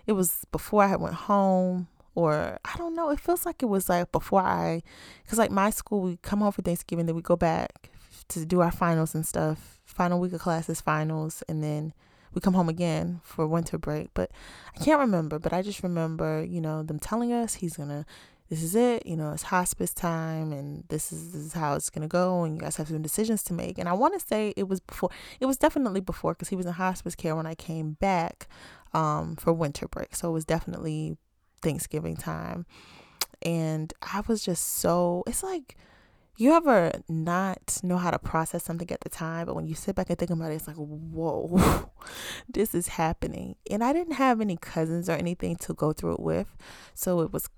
it 0.06 0.12
was 0.12 0.44
before 0.50 0.84
I 0.84 0.96
went 0.96 1.14
home 1.14 1.88
or 2.14 2.58
I 2.64 2.76
don't 2.76 2.94
know. 2.94 3.10
It 3.10 3.20
feels 3.20 3.46
like 3.46 3.62
it 3.62 3.66
was 3.66 3.88
like 3.88 4.10
before 4.12 4.42
I 4.42 4.82
cuz 5.28 5.38
like 5.38 5.50
my 5.50 5.70
school 5.70 6.02
we 6.02 6.16
come 6.18 6.40
home 6.40 6.52
for 6.52 6.62
Thanksgiving 6.62 7.06
then 7.06 7.16
we 7.16 7.22
go 7.22 7.36
back 7.36 7.90
to 8.28 8.44
do 8.44 8.60
our 8.60 8.72
finals 8.72 9.14
and 9.14 9.26
stuff. 9.26 9.80
Final 9.84 10.20
week 10.20 10.32
of 10.32 10.40
classes, 10.40 10.80
finals 10.80 11.42
and 11.48 11.62
then 11.62 11.92
we 12.34 12.40
come 12.40 12.54
home 12.54 12.68
again 12.68 13.20
for 13.22 13.46
winter 13.46 13.78
break. 13.78 14.08
But 14.14 14.30
I 14.74 14.82
can't 14.82 15.00
remember, 15.00 15.38
but 15.38 15.52
I 15.52 15.62
just 15.62 15.82
remember, 15.82 16.42
you 16.42 16.60
know, 16.60 16.82
them 16.82 16.98
telling 16.98 17.32
us 17.32 17.54
he's 17.54 17.76
gonna 17.76 18.06
this 18.52 18.62
is 18.62 18.74
it, 18.74 19.06
you 19.06 19.16
know, 19.16 19.32
it's 19.32 19.44
hospice 19.44 19.94
time 19.94 20.52
and 20.52 20.84
this 20.90 21.10
is, 21.10 21.32
this 21.32 21.40
is 21.40 21.54
how 21.54 21.74
it's 21.74 21.88
going 21.88 22.02
to 22.02 22.06
go 22.06 22.44
and 22.44 22.54
you 22.54 22.60
guys 22.60 22.76
have 22.76 22.86
some 22.86 23.00
decisions 23.00 23.42
to 23.42 23.54
make. 23.54 23.78
And 23.78 23.88
I 23.88 23.94
want 23.94 24.12
to 24.12 24.20
say 24.20 24.52
it 24.58 24.68
was 24.68 24.78
before, 24.78 25.08
it 25.40 25.46
was 25.46 25.56
definitely 25.56 26.00
before 26.00 26.34
because 26.34 26.50
he 26.50 26.56
was 26.56 26.66
in 26.66 26.74
hospice 26.74 27.14
care 27.14 27.34
when 27.34 27.46
I 27.46 27.54
came 27.54 27.92
back 27.92 28.48
um, 28.92 29.36
for 29.36 29.54
winter 29.54 29.88
break. 29.88 30.14
So 30.14 30.28
it 30.28 30.32
was 30.32 30.44
definitely 30.44 31.16
Thanksgiving 31.62 32.14
time. 32.14 32.66
And 33.40 33.90
I 34.02 34.22
was 34.28 34.44
just 34.44 34.64
so, 34.66 35.24
it's 35.26 35.42
like, 35.42 35.78
you 36.36 36.52
ever 36.52 36.92
not 37.08 37.80
know 37.82 37.96
how 37.96 38.10
to 38.10 38.18
process 38.18 38.64
something 38.64 38.90
at 38.90 39.00
the 39.00 39.08
time, 39.08 39.46
but 39.46 39.54
when 39.54 39.66
you 39.66 39.74
sit 39.74 39.94
back 39.94 40.10
and 40.10 40.18
think 40.18 40.30
about 40.30 40.52
it, 40.52 40.56
it's 40.56 40.66
like, 40.66 40.76
whoa, 40.76 41.90
this 42.50 42.74
is 42.74 42.88
happening. 42.88 43.56
And 43.70 43.82
I 43.82 43.94
didn't 43.94 44.14
have 44.14 44.42
any 44.42 44.58
cousins 44.58 45.08
or 45.08 45.12
anything 45.12 45.56
to 45.56 45.72
go 45.72 45.94
through 45.94 46.12
it 46.14 46.20
with. 46.20 46.54
So 46.92 47.20
it 47.20 47.32
was 47.32 47.48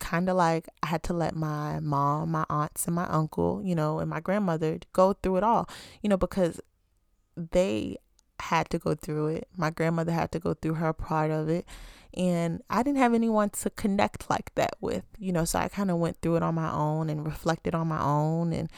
kind 0.00 0.28
of 0.28 0.36
like 0.36 0.68
I 0.82 0.86
had 0.86 1.02
to 1.04 1.12
let 1.12 1.34
my 1.36 1.80
mom, 1.80 2.32
my 2.32 2.44
aunts, 2.50 2.86
and 2.86 2.94
my 2.96 3.06
uncle, 3.06 3.62
you 3.64 3.74
know, 3.74 4.00
and 4.00 4.10
my 4.10 4.20
grandmother 4.20 4.78
go 4.92 5.12
through 5.12 5.36
it 5.36 5.44
all, 5.44 5.68
you 6.02 6.08
know, 6.08 6.16
because 6.16 6.60
they 7.36 7.98
had 8.40 8.68
to 8.70 8.78
go 8.78 8.94
through 8.94 9.28
it. 9.28 9.48
My 9.56 9.70
grandmother 9.70 10.12
had 10.12 10.32
to 10.32 10.38
go 10.38 10.54
through 10.54 10.74
her 10.74 10.92
part 10.92 11.30
of 11.30 11.48
it 11.48 11.66
and 12.14 12.62
I 12.68 12.82
didn't 12.82 12.98
have 12.98 13.14
anyone 13.14 13.50
to 13.50 13.70
connect 13.70 14.28
like 14.28 14.52
that 14.56 14.76
with, 14.80 15.04
you 15.18 15.32
know, 15.32 15.44
so 15.44 15.58
I 15.58 15.68
kind 15.68 15.90
of 15.90 15.98
went 15.98 16.20
through 16.20 16.36
it 16.36 16.42
on 16.42 16.54
my 16.54 16.72
own 16.72 17.08
and 17.08 17.24
reflected 17.24 17.74
on 17.74 17.86
my 17.86 18.02
own 18.02 18.52
and 18.52 18.70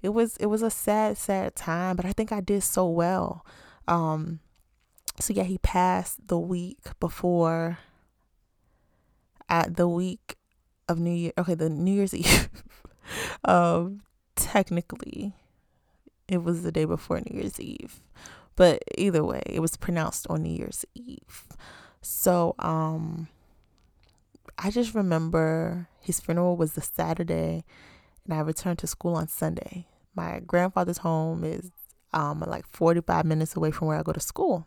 it 0.00 0.10
was 0.10 0.36
it 0.38 0.46
was 0.46 0.62
a 0.62 0.70
sad 0.70 1.18
sad 1.18 1.54
time, 1.54 1.96
but 1.96 2.06
I 2.06 2.12
think 2.12 2.32
I 2.32 2.40
did 2.40 2.62
so 2.62 2.88
well. 2.88 3.44
Um 3.86 4.40
so 5.20 5.34
yeah, 5.34 5.42
he 5.42 5.58
passed 5.58 6.28
the 6.28 6.38
week 6.38 6.78
before 7.00 7.78
at 9.48 9.76
the 9.76 9.88
week 9.88 10.36
of 10.88 10.98
New 10.98 11.12
Year, 11.12 11.32
okay, 11.38 11.54
the 11.54 11.68
New 11.68 11.92
Year's 11.92 12.14
Eve. 12.14 12.48
um 13.44 14.02
technically 14.36 15.34
it 16.28 16.42
was 16.42 16.62
the 16.62 16.70
day 16.70 16.84
before 16.84 17.20
New 17.20 17.40
Year's 17.40 17.58
Eve. 17.58 18.00
But 18.54 18.82
either 18.96 19.24
way, 19.24 19.42
it 19.46 19.60
was 19.60 19.76
pronounced 19.76 20.26
on 20.28 20.42
New 20.42 20.52
Year's 20.52 20.84
Eve. 20.94 21.46
So, 22.02 22.54
um, 22.58 23.28
I 24.58 24.70
just 24.70 24.94
remember 24.94 25.88
his 26.00 26.20
funeral 26.20 26.56
was 26.56 26.72
the 26.72 26.80
Saturday, 26.80 27.64
and 28.24 28.34
I 28.34 28.40
returned 28.40 28.78
to 28.80 28.86
school 28.86 29.14
on 29.14 29.28
Sunday. 29.28 29.86
My 30.14 30.40
grandfather's 30.40 30.98
home 30.98 31.44
is 31.44 31.70
um 32.12 32.40
like 32.46 32.66
45 32.66 33.24
minutes 33.24 33.54
away 33.54 33.70
from 33.70 33.88
where 33.88 33.98
I 33.98 34.02
go 34.02 34.12
to 34.12 34.20
school. 34.20 34.66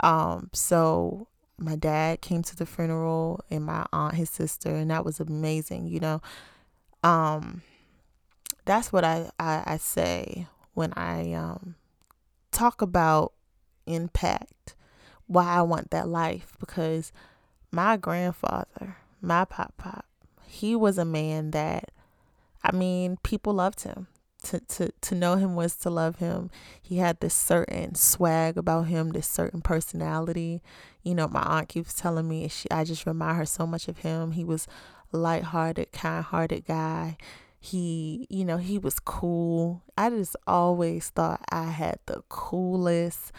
Um, 0.00 0.50
so 0.52 1.28
my 1.60 1.76
dad 1.76 2.20
came 2.22 2.42
to 2.42 2.56
the 2.56 2.66
funeral 2.66 3.44
and 3.50 3.64
my 3.64 3.86
aunt, 3.92 4.14
his 4.14 4.30
sister, 4.30 4.70
and 4.74 4.90
that 4.90 5.04
was 5.04 5.20
amazing, 5.20 5.86
you 5.86 6.00
know. 6.00 6.22
Um, 7.04 7.62
that's 8.64 8.92
what 8.92 9.04
I, 9.04 9.30
I, 9.38 9.62
I 9.66 9.76
say 9.76 10.46
when 10.74 10.92
I 10.94 11.32
um 11.32 11.74
talk 12.50 12.82
about 12.82 13.32
impact 13.86 14.74
why 15.26 15.46
I 15.46 15.62
want 15.62 15.90
that 15.90 16.08
life 16.08 16.56
because 16.58 17.12
my 17.70 17.96
grandfather, 17.96 18.96
my 19.20 19.44
pop 19.44 19.74
pop, 19.76 20.06
he 20.46 20.74
was 20.74 20.98
a 20.98 21.04
man 21.04 21.52
that 21.52 21.90
I 22.62 22.72
mean, 22.72 23.18
people 23.22 23.54
loved 23.54 23.82
him. 23.82 24.06
To, 24.44 24.60
to 24.60 24.92
to 25.00 25.14
know 25.14 25.36
him 25.36 25.54
was 25.54 25.76
to 25.76 25.90
love 25.90 26.16
him. 26.16 26.50
He 26.80 26.96
had 26.96 27.20
this 27.20 27.34
certain 27.34 27.94
swag 27.94 28.56
about 28.56 28.86
him, 28.88 29.10
this 29.10 29.28
certain 29.28 29.60
personality. 29.60 30.62
You 31.02 31.14
know, 31.14 31.28
my 31.28 31.42
aunt 31.42 31.68
keeps 31.68 31.94
telling 31.94 32.28
me 32.28 32.48
she, 32.48 32.70
I 32.70 32.84
just 32.84 33.06
remind 33.06 33.36
her 33.36 33.46
so 33.46 33.66
much 33.66 33.88
of 33.88 33.98
him. 33.98 34.32
He 34.32 34.44
was 34.44 34.66
light-hearted, 35.12 35.92
kind-hearted 35.92 36.66
guy. 36.66 37.16
He, 37.58 38.26
you 38.30 38.44
know, 38.44 38.56
he 38.56 38.78
was 38.78 38.98
cool. 38.98 39.82
I 39.96 40.08
just 40.10 40.36
always 40.46 41.10
thought 41.10 41.44
I 41.50 41.64
had 41.64 41.98
the 42.06 42.22
coolest 42.28 43.32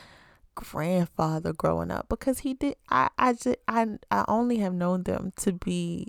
grandfather 0.54 1.54
growing 1.54 1.90
up 1.90 2.08
because 2.10 2.40
he 2.40 2.54
did 2.54 2.76
I 2.90 3.10
I 3.18 3.34
just 3.34 3.56
I 3.68 3.88
I 4.12 4.26
only 4.28 4.58
have 4.58 4.74
known 4.74 5.04
them 5.04 5.32
to 5.38 5.54
be 5.54 6.08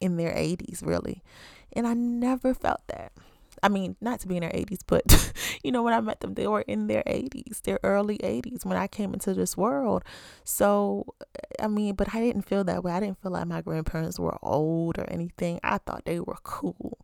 in 0.00 0.16
their 0.16 0.32
80s 0.32 0.84
really. 0.84 1.22
And 1.72 1.86
I 1.86 1.94
never 1.94 2.54
felt 2.54 2.82
that. 2.88 3.12
I 3.64 3.70
mean, 3.70 3.96
not 4.02 4.20
to 4.20 4.28
be 4.28 4.36
in 4.36 4.42
their 4.42 4.50
80s, 4.50 4.80
but 4.86 5.32
you 5.64 5.72
know, 5.72 5.82
when 5.82 5.94
I 5.94 6.00
met 6.02 6.20
them, 6.20 6.34
they 6.34 6.46
were 6.46 6.60
in 6.60 6.86
their 6.86 7.02
80s, 7.06 7.62
their 7.62 7.80
early 7.82 8.18
80s 8.18 8.66
when 8.66 8.76
I 8.76 8.86
came 8.86 9.14
into 9.14 9.32
this 9.32 9.56
world. 9.56 10.04
So, 10.44 11.06
I 11.58 11.68
mean, 11.68 11.94
but 11.94 12.14
I 12.14 12.20
didn't 12.20 12.42
feel 12.42 12.62
that 12.64 12.84
way. 12.84 12.92
I 12.92 13.00
didn't 13.00 13.22
feel 13.22 13.32
like 13.32 13.46
my 13.46 13.62
grandparents 13.62 14.18
were 14.18 14.36
old 14.42 14.98
or 14.98 15.10
anything. 15.10 15.60
I 15.64 15.78
thought 15.78 16.04
they 16.04 16.20
were 16.20 16.36
cool. 16.42 16.98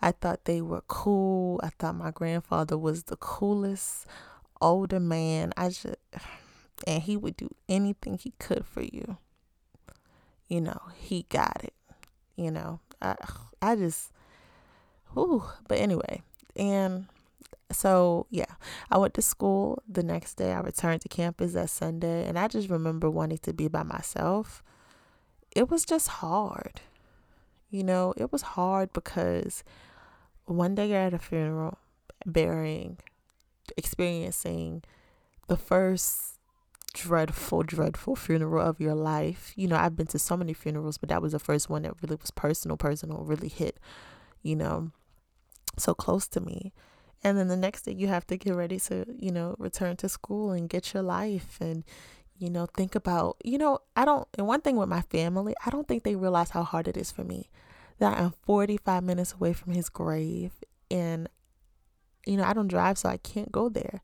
I 0.00 0.12
thought 0.12 0.44
they 0.44 0.62
were 0.62 0.84
cool. 0.86 1.60
I 1.64 1.70
thought 1.80 1.96
my 1.96 2.12
grandfather 2.12 2.78
was 2.78 3.02
the 3.04 3.16
coolest 3.16 4.06
older 4.60 5.00
man. 5.00 5.52
I 5.56 5.70
just, 5.70 5.86
and 6.86 7.02
he 7.02 7.16
would 7.16 7.36
do 7.36 7.48
anything 7.68 8.18
he 8.18 8.34
could 8.38 8.64
for 8.64 8.82
you. 8.82 9.18
You 10.46 10.60
know, 10.60 10.80
he 10.96 11.26
got 11.28 11.60
it. 11.64 11.74
You 12.36 12.52
know, 12.52 12.78
I, 13.02 13.16
I 13.60 13.74
just, 13.74 14.12
whew. 15.14 15.44
But 15.68 15.78
anyway, 15.78 16.22
and 16.56 17.06
so 17.72 18.26
yeah, 18.30 18.54
I 18.90 18.98
went 18.98 19.14
to 19.14 19.22
school 19.22 19.82
the 19.88 20.02
next 20.02 20.34
day. 20.34 20.52
I 20.52 20.60
returned 20.60 21.02
to 21.02 21.08
campus 21.08 21.54
that 21.54 21.70
Sunday, 21.70 22.26
and 22.26 22.38
I 22.38 22.48
just 22.48 22.68
remember 22.68 23.08
wanting 23.10 23.38
to 23.38 23.52
be 23.52 23.68
by 23.68 23.82
myself. 23.82 24.62
It 25.54 25.70
was 25.70 25.84
just 25.84 26.08
hard. 26.08 26.80
You 27.70 27.84
know, 27.84 28.14
it 28.16 28.32
was 28.32 28.42
hard 28.42 28.92
because 28.92 29.64
one 30.44 30.74
day 30.74 30.90
you're 30.90 30.98
at 30.98 31.14
a 31.14 31.18
funeral, 31.18 31.78
burying 32.26 32.98
experiencing 33.76 34.82
the 35.48 35.56
first 35.56 36.38
dreadful, 36.92 37.62
dreadful 37.62 38.16
funeral 38.16 38.64
of 38.64 38.80
your 38.80 38.94
life. 38.94 39.52
You 39.56 39.68
know, 39.68 39.76
I've 39.76 39.96
been 39.96 40.06
to 40.08 40.18
so 40.18 40.36
many 40.36 40.52
funerals, 40.52 40.98
but 40.98 41.08
that 41.08 41.22
was 41.22 41.32
the 41.32 41.38
first 41.38 41.68
one 41.68 41.82
that 41.82 41.94
really 42.02 42.16
was 42.20 42.30
personal, 42.30 42.76
personal, 42.76 43.18
really 43.18 43.48
hit, 43.48 43.78
you 44.42 44.56
know, 44.56 44.90
so 45.78 45.94
close 45.94 46.26
to 46.28 46.40
me. 46.40 46.72
And 47.22 47.38
then 47.38 47.48
the 47.48 47.56
next 47.56 47.82
day 47.82 47.92
you 47.92 48.08
have 48.08 48.26
to 48.28 48.36
get 48.36 48.54
ready 48.54 48.78
to, 48.80 49.06
you 49.18 49.32
know, 49.32 49.56
return 49.58 49.96
to 49.98 50.08
school 50.08 50.52
and 50.52 50.68
get 50.68 50.92
your 50.94 51.02
life 51.02 51.58
and, 51.60 51.84
you 52.38 52.50
know, 52.50 52.66
think 52.66 52.94
about, 52.94 53.36
you 53.44 53.58
know, 53.58 53.78
I 53.96 54.04
don't, 54.04 54.28
and 54.36 54.46
one 54.46 54.60
thing 54.60 54.76
with 54.76 54.88
my 54.88 55.02
family, 55.02 55.54
I 55.64 55.70
don't 55.70 55.88
think 55.88 56.02
they 56.02 56.16
realize 56.16 56.50
how 56.50 56.62
hard 56.64 56.88
it 56.88 56.96
is 56.96 57.10
for 57.12 57.24
me. 57.24 57.50
that 57.98 58.18
I'm 58.18 58.32
45 58.42 59.02
minutes 59.04 59.34
away 59.34 59.52
from 59.52 59.72
his 59.74 59.88
grave 59.88 60.52
and 60.90 61.28
you 62.26 62.36
know, 62.36 62.44
I 62.44 62.52
don't 62.52 62.68
drive 62.68 62.98
so 62.98 63.08
I 63.08 63.18
can't 63.18 63.52
go 63.52 63.68
there. 63.68 64.02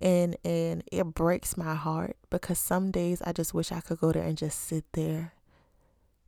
And 0.00 0.36
and 0.44 0.82
it 0.90 1.04
breaks 1.14 1.56
my 1.56 1.74
heart 1.74 2.16
because 2.30 2.58
some 2.58 2.90
days 2.90 3.22
I 3.22 3.32
just 3.32 3.52
wish 3.54 3.70
I 3.72 3.80
could 3.80 4.00
go 4.00 4.12
there 4.12 4.24
and 4.24 4.36
just 4.38 4.60
sit 4.60 4.84
there 4.92 5.34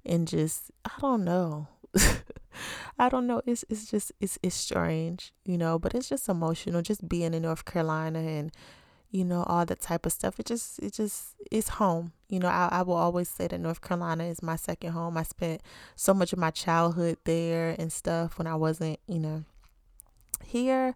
and 0.05 0.29
just 0.29 0.71
I 0.85 0.91
don't 1.01 1.25
know. 1.25 1.69
I 2.99 3.09
don't 3.09 3.27
know. 3.27 3.43
It's 3.47 3.65
it's 3.69 3.91
just 3.91 4.13
it's 4.21 4.39
it's 4.43 4.55
strange, 4.55 5.33
you 5.45 5.59
know, 5.59 5.79
but 5.79 5.95
it's 5.95 6.09
just 6.09 6.29
emotional 6.29 6.83
just 6.83 7.09
being 7.09 7.35
in 7.35 7.43
North 7.43 7.65
Carolina 7.65 8.21
and 8.21 8.53
you 9.11 9.25
know 9.25 9.45
all 9.45 9.65
that 9.67 9.81
type 9.81 10.07
of 10.07 10.13
stuff. 10.13 10.41
It 10.41 10.47
just 10.47 10.79
it 10.79 10.93
just 10.95 11.35
it's 11.51 11.69
home. 11.69 12.13
You 12.29 12.41
know, 12.41 12.49
I 12.49 12.69
I 12.73 12.83
will 12.83 12.95
always 12.95 13.29
say 13.29 13.47
that 13.49 13.59
North 13.59 13.81
Carolina 13.81 14.25
is 14.25 14.43
my 14.43 14.57
second 14.57 14.93
home. 14.93 15.17
I 15.17 15.23
spent 15.23 15.63
so 15.97 16.15
much 16.15 16.33
of 16.33 16.39
my 16.39 16.51
childhood 16.51 17.19
there 17.25 17.77
and 17.79 17.93
stuff 17.93 18.39
when 18.39 18.47
I 18.47 18.55
wasn't, 18.55 18.99
you 19.07 19.19
know, 19.19 19.45
here 20.45 20.95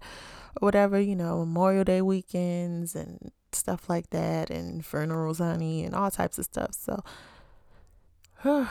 or 0.61 0.67
whatever, 0.67 1.01
you 1.01 1.17
know, 1.17 1.39
Memorial 1.41 1.85
Day 1.85 2.03
weekends 2.03 2.95
and 2.95 3.33
stuff 3.53 3.89
like 3.89 4.11
that 4.11 4.51
and 4.51 4.85
funerals, 4.85 5.39
honey, 5.39 5.85
and 5.85 5.95
all 5.95 6.11
types 6.11 6.39
of 6.39 6.45
stuff. 6.45 6.75
So 6.75 7.03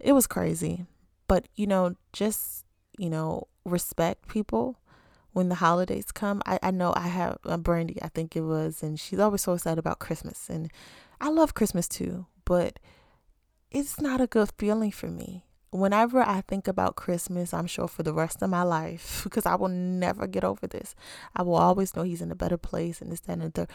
it 0.00 0.12
was 0.12 0.26
crazy. 0.26 0.86
But, 1.28 1.46
you 1.54 1.66
know, 1.66 1.96
just, 2.12 2.64
you 2.98 3.10
know, 3.10 3.48
respect 3.64 4.28
people 4.28 4.78
when 5.36 5.50
the 5.50 5.56
holidays 5.56 6.10
come. 6.12 6.40
I, 6.46 6.58
I 6.62 6.70
know 6.70 6.94
I 6.96 7.08
have 7.08 7.36
a 7.44 7.58
Brandy, 7.58 7.98
I 8.02 8.08
think 8.08 8.36
it 8.36 8.40
was, 8.40 8.82
and 8.82 8.98
she's 8.98 9.18
always 9.18 9.42
so 9.42 9.52
excited 9.52 9.78
about 9.78 9.98
Christmas. 9.98 10.48
And 10.48 10.70
I 11.20 11.28
love 11.28 11.52
Christmas 11.52 11.86
too, 11.86 12.24
but 12.46 12.78
it's 13.70 14.00
not 14.00 14.20
a 14.20 14.26
good 14.26 14.50
feeling 14.56 14.90
for 14.90 15.08
me. 15.08 15.44
Whenever 15.70 16.22
I 16.22 16.40
think 16.40 16.66
about 16.66 16.96
Christmas, 16.96 17.52
I'm 17.52 17.66
sure 17.66 17.86
for 17.86 18.02
the 18.02 18.14
rest 18.14 18.40
of 18.40 18.48
my 18.48 18.62
life, 18.62 19.20
because 19.24 19.44
I 19.44 19.56
will 19.56 19.68
never 19.68 20.26
get 20.26 20.42
over 20.42 20.66
this. 20.66 20.94
I 21.34 21.42
will 21.42 21.56
always 21.56 21.94
know 21.94 22.02
he's 22.02 22.22
in 22.22 22.30
a 22.30 22.36
better 22.36 22.56
place 22.56 23.02
and 23.02 23.12
this, 23.12 23.20
that, 23.20 23.38
and 23.38 23.52
the. 23.52 23.68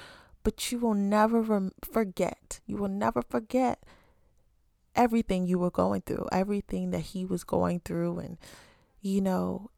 But 0.44 0.72
you 0.72 0.80
will 0.80 0.96
never 0.96 1.42
rem- 1.42 1.74
forget. 1.84 2.60
You 2.66 2.78
will 2.78 2.88
never 2.88 3.22
forget 3.22 3.84
everything 4.96 5.46
you 5.46 5.60
were 5.60 5.72
going 5.72 6.02
through, 6.02 6.28
everything 6.32 6.92
that 6.92 7.00
he 7.00 7.26
was 7.26 7.44
going 7.44 7.82
through. 7.82 8.20
And, 8.20 8.38
you 9.02 9.22
know, 9.22 9.70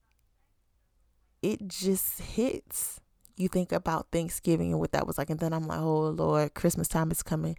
it 1.41 1.67
just 1.67 2.19
hits. 2.21 2.99
You 3.35 3.47
think 3.47 3.71
about 3.71 4.07
Thanksgiving 4.11 4.71
and 4.71 4.79
what 4.79 4.91
that 4.91 5.07
was 5.07 5.17
like. 5.17 5.29
And 5.29 5.39
then 5.39 5.53
I'm 5.53 5.67
like, 5.67 5.79
oh, 5.79 6.09
Lord, 6.09 6.53
Christmas 6.53 6.87
time 6.87 7.11
is 7.11 7.23
coming. 7.23 7.55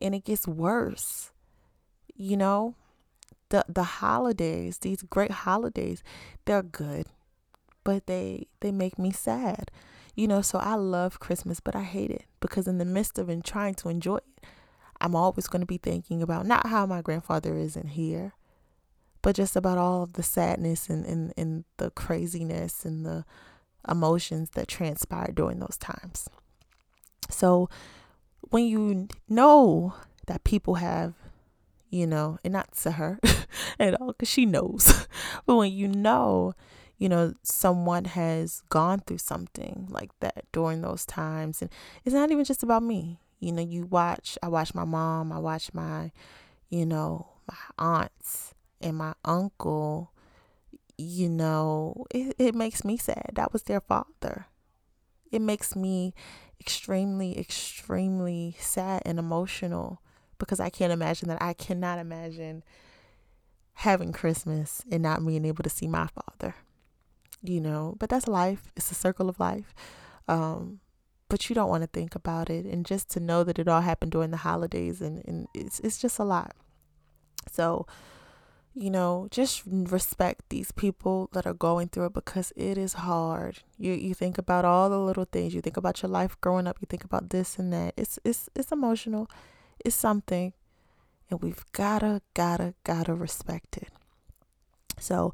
And 0.00 0.14
it 0.14 0.24
gets 0.24 0.48
worse. 0.48 1.32
You 2.14 2.36
know, 2.36 2.74
the, 3.50 3.64
the 3.68 3.84
holidays, 3.84 4.78
these 4.78 5.02
great 5.02 5.30
holidays, 5.30 6.02
they're 6.44 6.62
good, 6.62 7.06
but 7.84 8.06
they, 8.06 8.48
they 8.60 8.72
make 8.72 8.98
me 8.98 9.12
sad. 9.12 9.70
You 10.14 10.26
know, 10.26 10.42
so 10.42 10.58
I 10.58 10.74
love 10.74 11.20
Christmas, 11.20 11.60
but 11.60 11.76
I 11.76 11.84
hate 11.84 12.10
it 12.10 12.24
because 12.40 12.66
in 12.66 12.78
the 12.78 12.84
midst 12.84 13.18
of 13.18 13.28
and 13.28 13.44
trying 13.44 13.74
to 13.76 13.88
enjoy 13.88 14.16
it, 14.16 14.44
I'm 15.00 15.14
always 15.14 15.46
going 15.46 15.60
to 15.60 15.66
be 15.66 15.78
thinking 15.78 16.22
about 16.22 16.46
not 16.46 16.66
how 16.66 16.86
my 16.86 17.02
grandfather 17.02 17.56
isn't 17.56 17.88
here, 17.88 18.34
but 19.22 19.36
just 19.36 19.56
about 19.56 19.78
all 19.78 20.02
of 20.02 20.14
the 20.14 20.22
sadness 20.22 20.88
and, 20.88 21.04
and, 21.06 21.32
and 21.36 21.64
the 21.76 21.90
craziness 21.90 22.84
and 22.84 23.04
the 23.04 23.24
emotions 23.88 24.50
that 24.50 24.68
transpired 24.68 25.34
during 25.34 25.60
those 25.60 25.76
times. 25.78 26.28
So 27.30 27.68
when 28.50 28.64
you 28.64 29.08
know 29.28 29.94
that 30.26 30.44
people 30.44 30.76
have, 30.76 31.14
you 31.90 32.06
know, 32.06 32.38
and 32.44 32.52
not 32.52 32.72
to 32.78 32.92
her 32.92 33.18
at 33.78 34.00
all, 34.00 34.08
because 34.08 34.28
she 34.28 34.46
knows, 34.46 35.06
but 35.46 35.56
when 35.56 35.72
you 35.72 35.88
know, 35.88 36.54
you 36.98 37.08
know, 37.08 37.34
someone 37.42 38.04
has 38.06 38.62
gone 38.68 39.00
through 39.00 39.18
something 39.18 39.86
like 39.90 40.10
that 40.20 40.44
during 40.52 40.82
those 40.82 41.06
times, 41.06 41.62
and 41.62 41.70
it's 42.04 42.14
not 42.14 42.30
even 42.30 42.44
just 42.44 42.62
about 42.62 42.82
me, 42.82 43.20
you 43.38 43.52
know, 43.52 43.62
you 43.62 43.86
watch, 43.86 44.38
I 44.42 44.48
watch 44.48 44.74
my 44.74 44.84
mom, 44.84 45.32
I 45.32 45.38
watch 45.38 45.72
my, 45.72 46.12
you 46.68 46.84
know, 46.84 47.28
my 47.46 47.56
aunts 47.78 48.54
and 48.80 48.96
my 48.96 49.14
uncle, 49.24 50.12
you 50.96 51.28
know, 51.28 52.06
it, 52.10 52.34
it 52.38 52.54
makes 52.54 52.84
me 52.84 52.96
sad. 52.96 53.30
That 53.34 53.52
was 53.52 53.62
their 53.62 53.80
father. 53.80 54.46
It 55.30 55.40
makes 55.40 55.76
me 55.76 56.14
extremely, 56.60 57.38
extremely 57.38 58.56
sad 58.58 59.02
and 59.04 59.18
emotional 59.18 60.02
because 60.38 60.60
I 60.60 60.70
can't 60.70 60.92
imagine 60.92 61.28
that. 61.28 61.40
I 61.40 61.52
cannot 61.52 61.98
imagine 61.98 62.64
having 63.74 64.12
Christmas 64.12 64.82
and 64.90 65.02
not 65.02 65.24
being 65.24 65.44
able 65.44 65.62
to 65.62 65.70
see 65.70 65.86
my 65.86 66.08
father, 66.08 66.56
you 67.42 67.60
know, 67.60 67.94
but 67.98 68.10
that's 68.10 68.26
life. 68.26 68.72
It's 68.76 68.90
a 68.90 68.94
circle 68.94 69.28
of 69.28 69.38
life. 69.38 69.74
Um, 70.26 70.80
but 71.28 71.48
you 71.48 71.54
don't 71.54 71.68
want 71.68 71.82
to 71.82 71.88
think 71.88 72.14
about 72.14 72.50
it 72.50 72.64
and 72.64 72.86
just 72.86 73.10
to 73.10 73.20
know 73.20 73.44
that 73.44 73.58
it 73.58 73.68
all 73.68 73.80
happened 73.82 74.12
during 74.12 74.30
the 74.30 74.38
holidays 74.38 75.00
and, 75.00 75.22
and 75.26 75.48
it's 75.54 75.80
it's 75.80 75.98
just 75.98 76.18
a 76.18 76.24
lot. 76.24 76.54
So 77.50 77.86
you 78.74 78.90
know 78.90 79.26
just 79.30 79.62
respect 79.66 80.42
these 80.50 80.70
people 80.70 81.28
that 81.32 81.46
are 81.46 81.54
going 81.54 81.88
through 81.88 82.06
it 82.06 82.14
because 82.14 82.52
it 82.56 82.78
is 82.78 82.94
hard. 82.94 83.60
You 83.78 83.92
you 83.92 84.14
think 84.14 84.38
about 84.38 84.64
all 84.64 84.88
the 84.88 84.98
little 84.98 85.26
things. 85.30 85.54
You 85.54 85.60
think 85.60 85.76
about 85.76 86.02
your 86.02 86.10
life 86.10 86.40
growing 86.40 86.66
up. 86.66 86.78
You 86.80 86.86
think 86.88 87.04
about 87.04 87.30
this 87.30 87.58
and 87.58 87.72
that. 87.72 87.94
It's 87.96 88.18
it's 88.24 88.48
it's 88.54 88.72
emotional. 88.72 89.28
It's 89.84 89.96
something 89.96 90.52
and 91.30 91.42
we've 91.42 91.64
gotta 91.72 92.22
gotta 92.34 92.74
gotta 92.84 93.14
respect 93.14 93.76
it. 93.76 93.88
So 94.98 95.32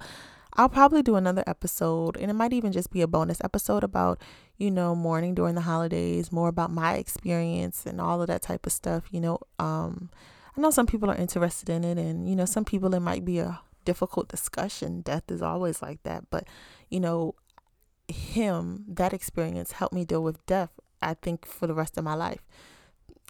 I'll 0.56 0.68
probably 0.68 1.02
do 1.02 1.16
another 1.16 1.42
episode, 1.46 2.16
and 2.16 2.30
it 2.30 2.34
might 2.34 2.52
even 2.52 2.70
just 2.70 2.90
be 2.90 3.02
a 3.02 3.08
bonus 3.08 3.40
episode 3.42 3.82
about, 3.82 4.20
you 4.56 4.70
know, 4.70 4.94
mourning 4.94 5.34
during 5.34 5.56
the 5.56 5.62
holidays, 5.62 6.30
more 6.30 6.48
about 6.48 6.70
my 6.70 6.94
experience 6.94 7.86
and 7.86 8.00
all 8.00 8.20
of 8.20 8.28
that 8.28 8.42
type 8.42 8.64
of 8.66 8.72
stuff. 8.72 9.04
You 9.10 9.20
know, 9.20 9.38
um, 9.58 10.10
I 10.56 10.60
know 10.60 10.70
some 10.70 10.86
people 10.86 11.10
are 11.10 11.16
interested 11.16 11.68
in 11.68 11.82
it, 11.82 11.98
and, 11.98 12.28
you 12.28 12.36
know, 12.36 12.44
some 12.44 12.64
people 12.64 12.94
it 12.94 13.00
might 13.00 13.24
be 13.24 13.40
a 13.40 13.60
difficult 13.84 14.28
discussion. 14.28 15.00
Death 15.00 15.24
is 15.28 15.42
always 15.42 15.82
like 15.82 16.02
that. 16.04 16.24
But, 16.30 16.46
you 16.88 17.00
know, 17.00 17.34
him, 18.06 18.84
that 18.88 19.12
experience 19.12 19.72
helped 19.72 19.94
me 19.94 20.04
deal 20.04 20.22
with 20.22 20.44
death, 20.46 20.70
I 21.02 21.14
think, 21.14 21.46
for 21.46 21.66
the 21.66 21.74
rest 21.74 21.98
of 21.98 22.04
my 22.04 22.14
life. 22.14 22.44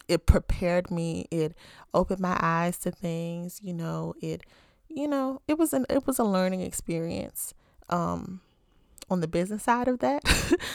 It 0.07 0.27
prepared 0.27 0.91
me, 0.91 1.25
it 1.31 1.55
opened 1.91 2.19
my 2.19 2.37
eyes 2.39 2.77
to 2.79 2.91
things, 2.91 3.59
you 3.63 3.73
know, 3.73 4.13
it 4.21 4.43
you 4.89 5.07
know, 5.07 5.41
it 5.47 5.57
was 5.57 5.73
an 5.73 5.85
it 5.89 6.05
was 6.07 6.19
a 6.19 6.23
learning 6.23 6.61
experience. 6.61 7.53
Um, 7.89 8.41
on 9.07 9.21
the 9.21 9.27
business 9.27 9.63
side 9.63 9.87
of 9.87 9.99
that, 9.99 10.23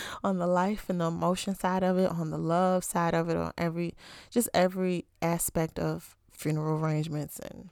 on 0.25 0.39
the 0.39 0.47
life 0.47 0.89
and 0.89 1.01
the 1.01 1.07
emotion 1.07 1.55
side 1.55 1.83
of 1.83 1.99
it, 1.99 2.09
on 2.09 2.31
the 2.31 2.39
love 2.39 2.85
side 2.85 3.13
of 3.15 3.29
it, 3.29 3.37
on 3.37 3.53
every 3.59 3.95
just 4.31 4.49
every 4.55 5.05
aspect 5.21 5.79
of 5.79 6.17
funeral 6.31 6.83
arrangements 6.83 7.41
and 7.41 7.71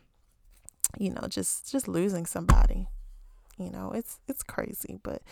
you 0.98 1.11
know, 1.11 1.27
just 1.29 1.70
just 1.70 1.87
losing 1.87 2.27
somebody. 2.27 2.88
You 3.59 3.70
know, 3.70 3.92
it's 3.92 4.18
it's 4.29 4.42
crazy, 4.42 4.98
but 5.03 5.22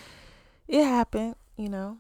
it 0.69 0.85
happened, 0.85 1.37
you 1.57 1.69
know. 1.69 1.99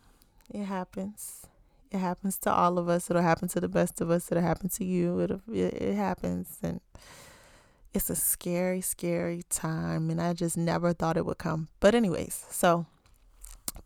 It 0.53 0.65
happens. 0.65 1.47
It 1.91 1.99
happens 1.99 2.39
to 2.41 2.53
all 2.53 2.79
of 2.79 2.89
us. 2.89 3.11
It'll 3.11 3.23
happen 3.23 3.49
to 3.49 3.61
the 3.61 3.69
best 3.69 4.01
of 4.01 4.11
us. 4.11 4.31
It'll 4.31 4.43
happen 4.43 4.69
to 4.71 4.85
you. 4.85 5.21
It'll, 5.21 5.41
it, 5.53 5.75
it 5.75 5.95
happens 5.97 6.59
and 6.63 6.81
it's 7.97 8.11
a 8.11 8.15
scary, 8.15 8.83
scary 8.83 9.43
time, 9.49 10.11
and 10.11 10.21
I 10.21 10.35
just 10.35 10.57
never 10.57 10.93
thought 10.93 11.17
it 11.17 11.25
would 11.25 11.39
come. 11.39 11.69
But, 11.81 11.95
anyways, 11.95 12.45
so 12.51 12.87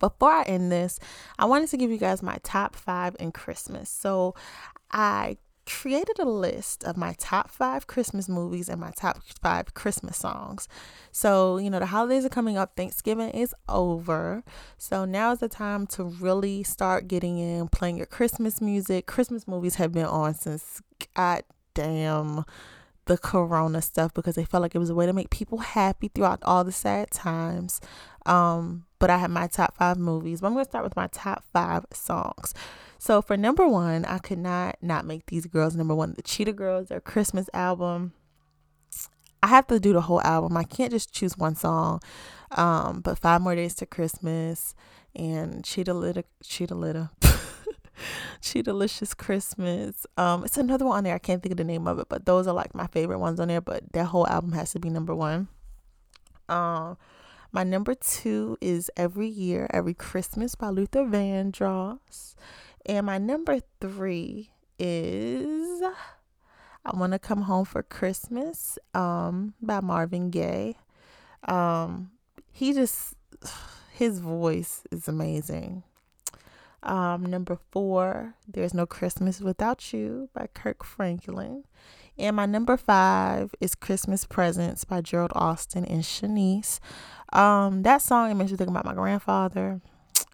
before 0.00 0.32
I 0.32 0.42
end 0.42 0.72
this, 0.72 0.98
I 1.38 1.44
wanted 1.44 1.70
to 1.70 1.76
give 1.76 1.90
you 1.90 1.96
guys 1.96 2.22
my 2.22 2.38
top 2.42 2.74
five 2.74 3.16
in 3.20 3.30
Christmas. 3.30 3.88
So, 3.88 4.34
I 4.90 5.36
created 5.66 6.18
a 6.18 6.24
list 6.24 6.82
of 6.82 6.96
my 6.96 7.14
top 7.18 7.48
five 7.48 7.86
Christmas 7.86 8.28
movies 8.28 8.68
and 8.68 8.80
my 8.80 8.90
top 8.96 9.22
five 9.40 9.74
Christmas 9.74 10.16
songs. 10.16 10.66
So, 11.12 11.58
you 11.58 11.70
know, 11.70 11.78
the 11.78 11.86
holidays 11.86 12.24
are 12.24 12.30
coming 12.30 12.58
up, 12.58 12.74
Thanksgiving 12.76 13.30
is 13.30 13.54
over. 13.68 14.42
So, 14.76 15.04
now 15.04 15.30
is 15.30 15.38
the 15.38 15.48
time 15.48 15.86
to 15.88 16.02
really 16.02 16.64
start 16.64 17.06
getting 17.06 17.38
in, 17.38 17.68
playing 17.68 17.96
your 17.96 18.06
Christmas 18.06 18.61
music. 18.61 19.06
Christmas 19.06 19.46
movies 19.46 19.76
have 19.76 19.92
been 19.92 20.06
on 20.06 20.34
since 20.34 20.82
goddamn 21.14 22.44
the 23.11 23.18
corona 23.18 23.82
stuff 23.82 24.14
because 24.14 24.36
they 24.36 24.44
felt 24.44 24.62
like 24.62 24.76
it 24.76 24.78
was 24.78 24.88
a 24.88 24.94
way 24.94 25.04
to 25.04 25.12
make 25.12 25.30
people 25.30 25.58
happy 25.58 26.06
throughout 26.06 26.38
all 26.44 26.62
the 26.62 26.70
sad 26.70 27.11
times. 27.11 27.80
Um, 28.24 28.84
but 29.00 29.11
I 29.11 29.18
have 29.18 29.32
my 29.32 29.48
top 29.48 29.76
five 29.76 29.98
movies. 29.98 30.40
But 30.40 30.46
I'm 30.46 30.52
going 30.52 30.64
to 30.64 30.70
start 30.70 30.84
with 30.84 30.94
my 30.94 31.08
top 31.08 31.42
five 31.52 31.86
songs. 31.92 32.54
So 32.98 33.20
for 33.20 33.36
number 33.36 33.66
one, 33.66 34.04
I 34.04 34.18
could 34.18 34.38
not 34.38 34.76
not 34.80 35.04
make 35.04 35.26
these 35.26 35.46
girls 35.46 35.74
number 35.74 35.92
one. 35.92 36.12
The 36.14 36.22
Cheetah 36.22 36.52
Girls, 36.52 36.88
their 36.88 37.00
Christmas 37.00 37.50
album. 37.52 38.12
I 39.42 39.48
have 39.48 39.66
to 39.68 39.80
do 39.80 39.92
the 39.92 40.02
whole 40.02 40.22
album. 40.22 40.56
I 40.56 40.62
can't 40.62 40.92
just 40.92 41.12
choose 41.12 41.36
one 41.36 41.56
song. 41.56 42.00
Um, 42.52 43.00
but 43.00 43.18
Five 43.18 43.40
More 43.40 43.56
Days 43.56 43.74
to 43.76 43.86
Christmas 43.86 44.76
and 45.16 45.64
Cheetah 45.64 45.94
Litta, 45.94 46.22
Cheetah 46.44 46.76
Litta. 46.76 47.11
Cheetah-licious 48.40 49.14
Christmas. 49.14 50.07
Um, 50.16 50.44
it's 50.44 50.57
another 50.57 50.84
one 50.84 50.98
on 50.98 51.05
there. 51.05 51.14
I 51.14 51.18
can't 51.18 51.42
think 51.42 51.53
of 51.53 51.59
the 51.59 51.64
name 51.64 51.86
of 51.86 51.98
it, 51.98 52.09
but 52.09 52.26
those 52.26 52.46
are 52.46 52.55
like 52.55 52.74
my 52.74 52.86
favorite 52.88 53.18
ones 53.18 53.40
on 53.40 53.48
there. 53.48 53.61
But 53.61 53.92
that 53.92 54.07
whole 54.07 54.26
album 54.26 54.53
has 54.53 54.72
to 54.72 54.80
be 54.80 54.90
number 54.90 55.14
one. 55.14 55.48
Um, 56.48 56.96
my 57.53 57.64
number 57.64 57.94
two 57.94 58.57
is 58.61 58.90
Every 58.96 59.28
Year, 59.28 59.68
Every 59.72 59.94
Christmas 59.94 60.55
by 60.55 60.68
Luther 60.68 61.05
Vandross. 61.05 62.34
And 62.86 63.07
my 63.07 63.18
number 63.18 63.61
three 63.80 64.51
is 64.78 65.82
I 66.84 66.96
Want 66.96 67.12
to 67.12 67.18
Come 67.18 67.42
Home 67.42 67.64
for 67.64 67.82
Christmas 67.82 68.78
um, 68.94 69.55
by 69.61 69.80
Marvin 69.80 70.30
Gaye. 70.30 70.76
Um, 71.46 72.12
he 72.53 72.72
just, 72.72 73.14
his 73.92 74.20
voice 74.20 74.82
is 74.90 75.09
amazing. 75.09 75.82
Um, 76.83 77.24
number 77.26 77.59
four, 77.70 78.35
There's 78.49 78.74
No 78.74 78.87
Christmas 78.87 79.41
Without 79.41 79.93
You 79.93 80.31
by 80.33 80.49
Kirk 80.55 80.85
Franklin. 80.85 81.64
And 82.18 82.37
my 82.37 82.47
number 82.47 82.76
five 82.76 83.55
is 83.61 83.74
Christmas 83.74 84.24
Presents 84.24 84.85
by 84.85 85.01
Gerald 85.01 85.33
Austin 85.35 85.85
and 85.85 86.03
Shanice. 86.03 86.78
Um, 87.33 87.83
that 87.83 88.03
song, 88.03 88.31
it 88.31 88.35
makes 88.35 88.51
me 88.51 88.57
think 88.57 88.70
about 88.70 88.85
my 88.85 88.95
grandfather. 88.95 89.81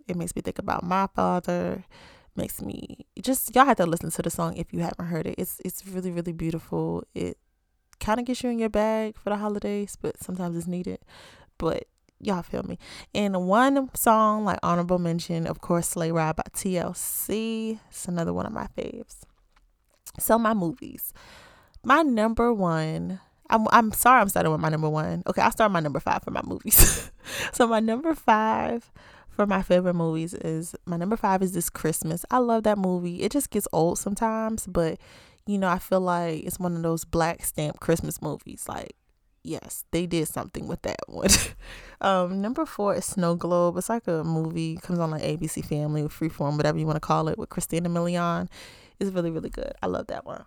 It 0.09 0.17
makes 0.17 0.35
me 0.35 0.43
think 0.43 0.59
about 0.59 0.83
my 0.83 1.09
father. 1.15 1.85
Makes 2.37 2.61
me 2.61 3.07
just 3.23 3.55
y'all 3.55 3.65
have 3.65 3.79
to 3.79 3.87
listen 3.87 4.11
to 4.11 4.23
the 4.23 4.31
song 4.31 4.57
if 4.57 4.73
you 4.73 4.81
haven't 4.81 5.07
heard 5.07 5.27
it. 5.27 5.37
It's 5.39 5.61
it's 5.65 5.87
really, 5.87 6.11
really 6.11 6.33
beautiful. 6.33 7.03
It 7.15 7.39
kind 7.99 8.21
of 8.21 8.27
gets 8.27 8.43
you 8.43 8.51
in 8.51 8.59
your 8.59 8.69
bag 8.69 9.17
for 9.17 9.31
the 9.31 9.37
holidays, 9.37 9.97
but 10.01 10.23
sometimes 10.23 10.57
it's 10.57 10.67
needed. 10.67 10.99
But 11.57 11.87
y'all 12.21 12.43
feel 12.43 12.63
me. 12.63 12.79
And 13.15 13.47
one 13.47 13.91
song, 13.95 14.45
like 14.45 14.59
honorable 14.63 14.99
mention, 14.99 15.47
of 15.47 15.61
course, 15.61 15.89
Sleigh 15.89 16.13
Ride 16.13 16.37
by 16.37 16.45
TLC. 16.53 17.79
It's 17.89 18.09
another 18.09 18.33
one 18.33 18.47
of 18.47 18.53
my 18.53 18.69
faves. 18.77 19.17
So 20.19 20.39
my 20.39 20.55
movies. 20.55 21.13
My 21.85 22.03
number 22.03 22.53
one, 22.53 23.21
I'm 23.49 23.67
I'm 23.71 23.93
sorry 23.93 24.21
I'm 24.21 24.29
starting 24.29 24.51
with 24.51 24.61
my 24.61 24.69
number 24.69 24.89
one. 24.89 25.23
Okay, 25.27 25.43
I'll 25.43 25.53
start 25.53 25.71
my 25.71 25.81
number 25.81 26.01
five 26.01 26.23
for 26.23 26.31
my 26.31 26.43
movies. 26.45 27.11
so 27.53 27.67
my 27.67 27.81
number 27.81 28.15
five 28.15 28.91
for 29.29 29.47
my 29.47 29.63
favorite 29.63 29.95
movies 29.95 30.35
is 30.35 30.75
my 30.87 30.97
number 30.97 31.17
five 31.17 31.43
is 31.43 31.53
this 31.53 31.71
Christmas. 31.71 32.25
I 32.31 32.39
love 32.39 32.65
that 32.65 32.79
movie. 32.79 33.23
It 33.23 33.31
just 33.31 33.51
gets 33.51 33.69
old 33.73 33.99
sometimes, 33.99 34.67
but 34.67 34.99
you 35.47 35.59
know, 35.59 35.69
I 35.69 35.79
feel 35.79 36.01
like 36.01 36.45
it's 36.45 36.59
one 36.59 36.75
of 36.75 36.83
those 36.83 37.05
black 37.05 37.45
stamp 37.45 37.79
Christmas 37.79 38.21
movies. 38.21 38.65
Like, 38.69 38.96
yes, 39.47 39.85
they 39.91 40.07
did 40.07 40.29
something 40.29 40.67
with 40.67 40.83
that 40.83 41.01
one. 41.07 41.29
um, 42.01 42.41
number 42.41 42.67
four 42.67 42.95
is 42.95 43.05
Snow 43.05 43.35
Globe. 43.35 43.77
It's 43.77 43.89
like 43.89 44.07
a 44.07 44.25
movie, 44.25 44.77
comes 44.77 44.99
on 44.99 45.11
like 45.11 45.23
ABC 45.23 45.65
Family 45.65 46.03
or 46.03 46.09
Freeform, 46.09 46.57
whatever 46.57 46.79
you 46.79 46.87
want 46.87 46.97
to 46.97 47.01
call 47.01 47.29
it, 47.29 47.39
with 47.39 47.49
Christina 47.49 47.89
Milian. 47.89 48.49
It's 48.99 49.11
really, 49.11 49.31
really 49.31 49.51
good. 49.51 49.73
I 49.83 49.87
love 49.87 50.07
that 50.09 50.25
one. 50.25 50.45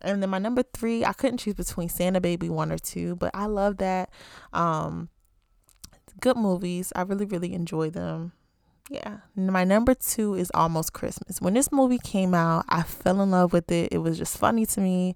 And 0.00 0.22
then 0.22 0.30
my 0.30 0.38
number 0.38 0.64
three, 0.74 1.04
I 1.04 1.12
couldn't 1.12 1.38
choose 1.38 1.54
between 1.54 1.88
Santa 1.88 2.20
Baby 2.20 2.48
one 2.48 2.72
or 2.72 2.78
two, 2.78 3.14
but 3.16 3.30
I 3.34 3.46
love 3.46 3.76
that. 3.78 4.10
Um, 4.52 5.08
good 6.20 6.36
movies. 6.36 6.92
I 6.96 7.02
really, 7.02 7.24
really 7.24 7.54
enjoy 7.54 7.90
them. 7.90 8.32
Yeah. 8.92 9.18
My 9.34 9.64
number 9.64 9.94
two 9.94 10.34
is 10.34 10.50
Almost 10.52 10.92
Christmas. 10.92 11.40
When 11.40 11.54
this 11.54 11.72
movie 11.72 11.98
came 11.98 12.34
out, 12.34 12.66
I 12.68 12.82
fell 12.82 13.22
in 13.22 13.30
love 13.30 13.52
with 13.54 13.72
it. 13.72 13.88
It 13.90 13.98
was 13.98 14.18
just 14.18 14.36
funny 14.36 14.66
to 14.66 14.80
me. 14.80 15.14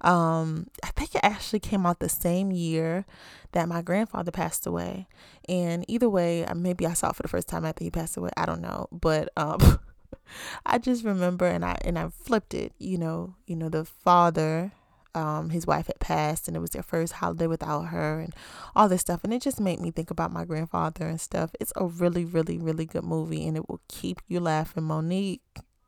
Um, 0.00 0.68
I 0.82 0.88
think 0.88 1.14
it 1.14 1.20
actually 1.22 1.60
came 1.60 1.84
out 1.84 1.98
the 1.98 2.08
same 2.08 2.50
year 2.50 3.04
that 3.52 3.68
my 3.68 3.82
grandfather 3.82 4.30
passed 4.30 4.66
away. 4.66 5.08
And 5.46 5.84
either 5.88 6.08
way, 6.08 6.46
maybe 6.56 6.86
I 6.86 6.94
saw 6.94 7.10
it 7.10 7.16
for 7.16 7.22
the 7.22 7.28
first 7.28 7.48
time 7.48 7.66
after 7.66 7.84
he 7.84 7.90
passed 7.90 8.16
away. 8.16 8.30
I 8.36 8.46
don't 8.46 8.62
know. 8.62 8.88
But 8.90 9.28
um 9.36 9.78
I 10.66 10.78
just 10.78 11.04
remember 11.04 11.46
and 11.46 11.64
I 11.64 11.76
and 11.84 11.98
I 11.98 12.08
flipped 12.08 12.54
it, 12.54 12.72
you 12.78 12.96
know, 12.96 13.34
you 13.46 13.56
know, 13.56 13.68
the 13.68 13.84
father, 13.84 14.72
um, 15.14 15.50
his 15.50 15.66
wife 15.66 15.86
had 15.86 16.00
passed 16.00 16.48
and 16.48 16.56
it 16.56 16.60
was 16.60 16.70
their 16.70 16.82
first 16.82 17.14
holiday 17.14 17.46
without 17.46 17.86
her 17.86 18.20
and 18.20 18.34
all 18.76 18.88
this 18.88 19.00
stuff. 19.00 19.24
And 19.24 19.32
it 19.32 19.42
just 19.42 19.60
made 19.60 19.80
me 19.80 19.90
think 19.90 20.10
about 20.10 20.32
my 20.32 20.44
grandfather 20.44 21.06
and 21.06 21.20
stuff. 21.20 21.50
It's 21.60 21.72
a 21.76 21.86
really, 21.86 22.24
really, 22.24 22.58
really 22.58 22.86
good 22.86 23.04
movie 23.04 23.46
and 23.46 23.56
it 23.56 23.68
will 23.68 23.80
keep 23.88 24.20
you 24.28 24.40
laughing. 24.40 24.84
Mo'Nique 24.84 25.40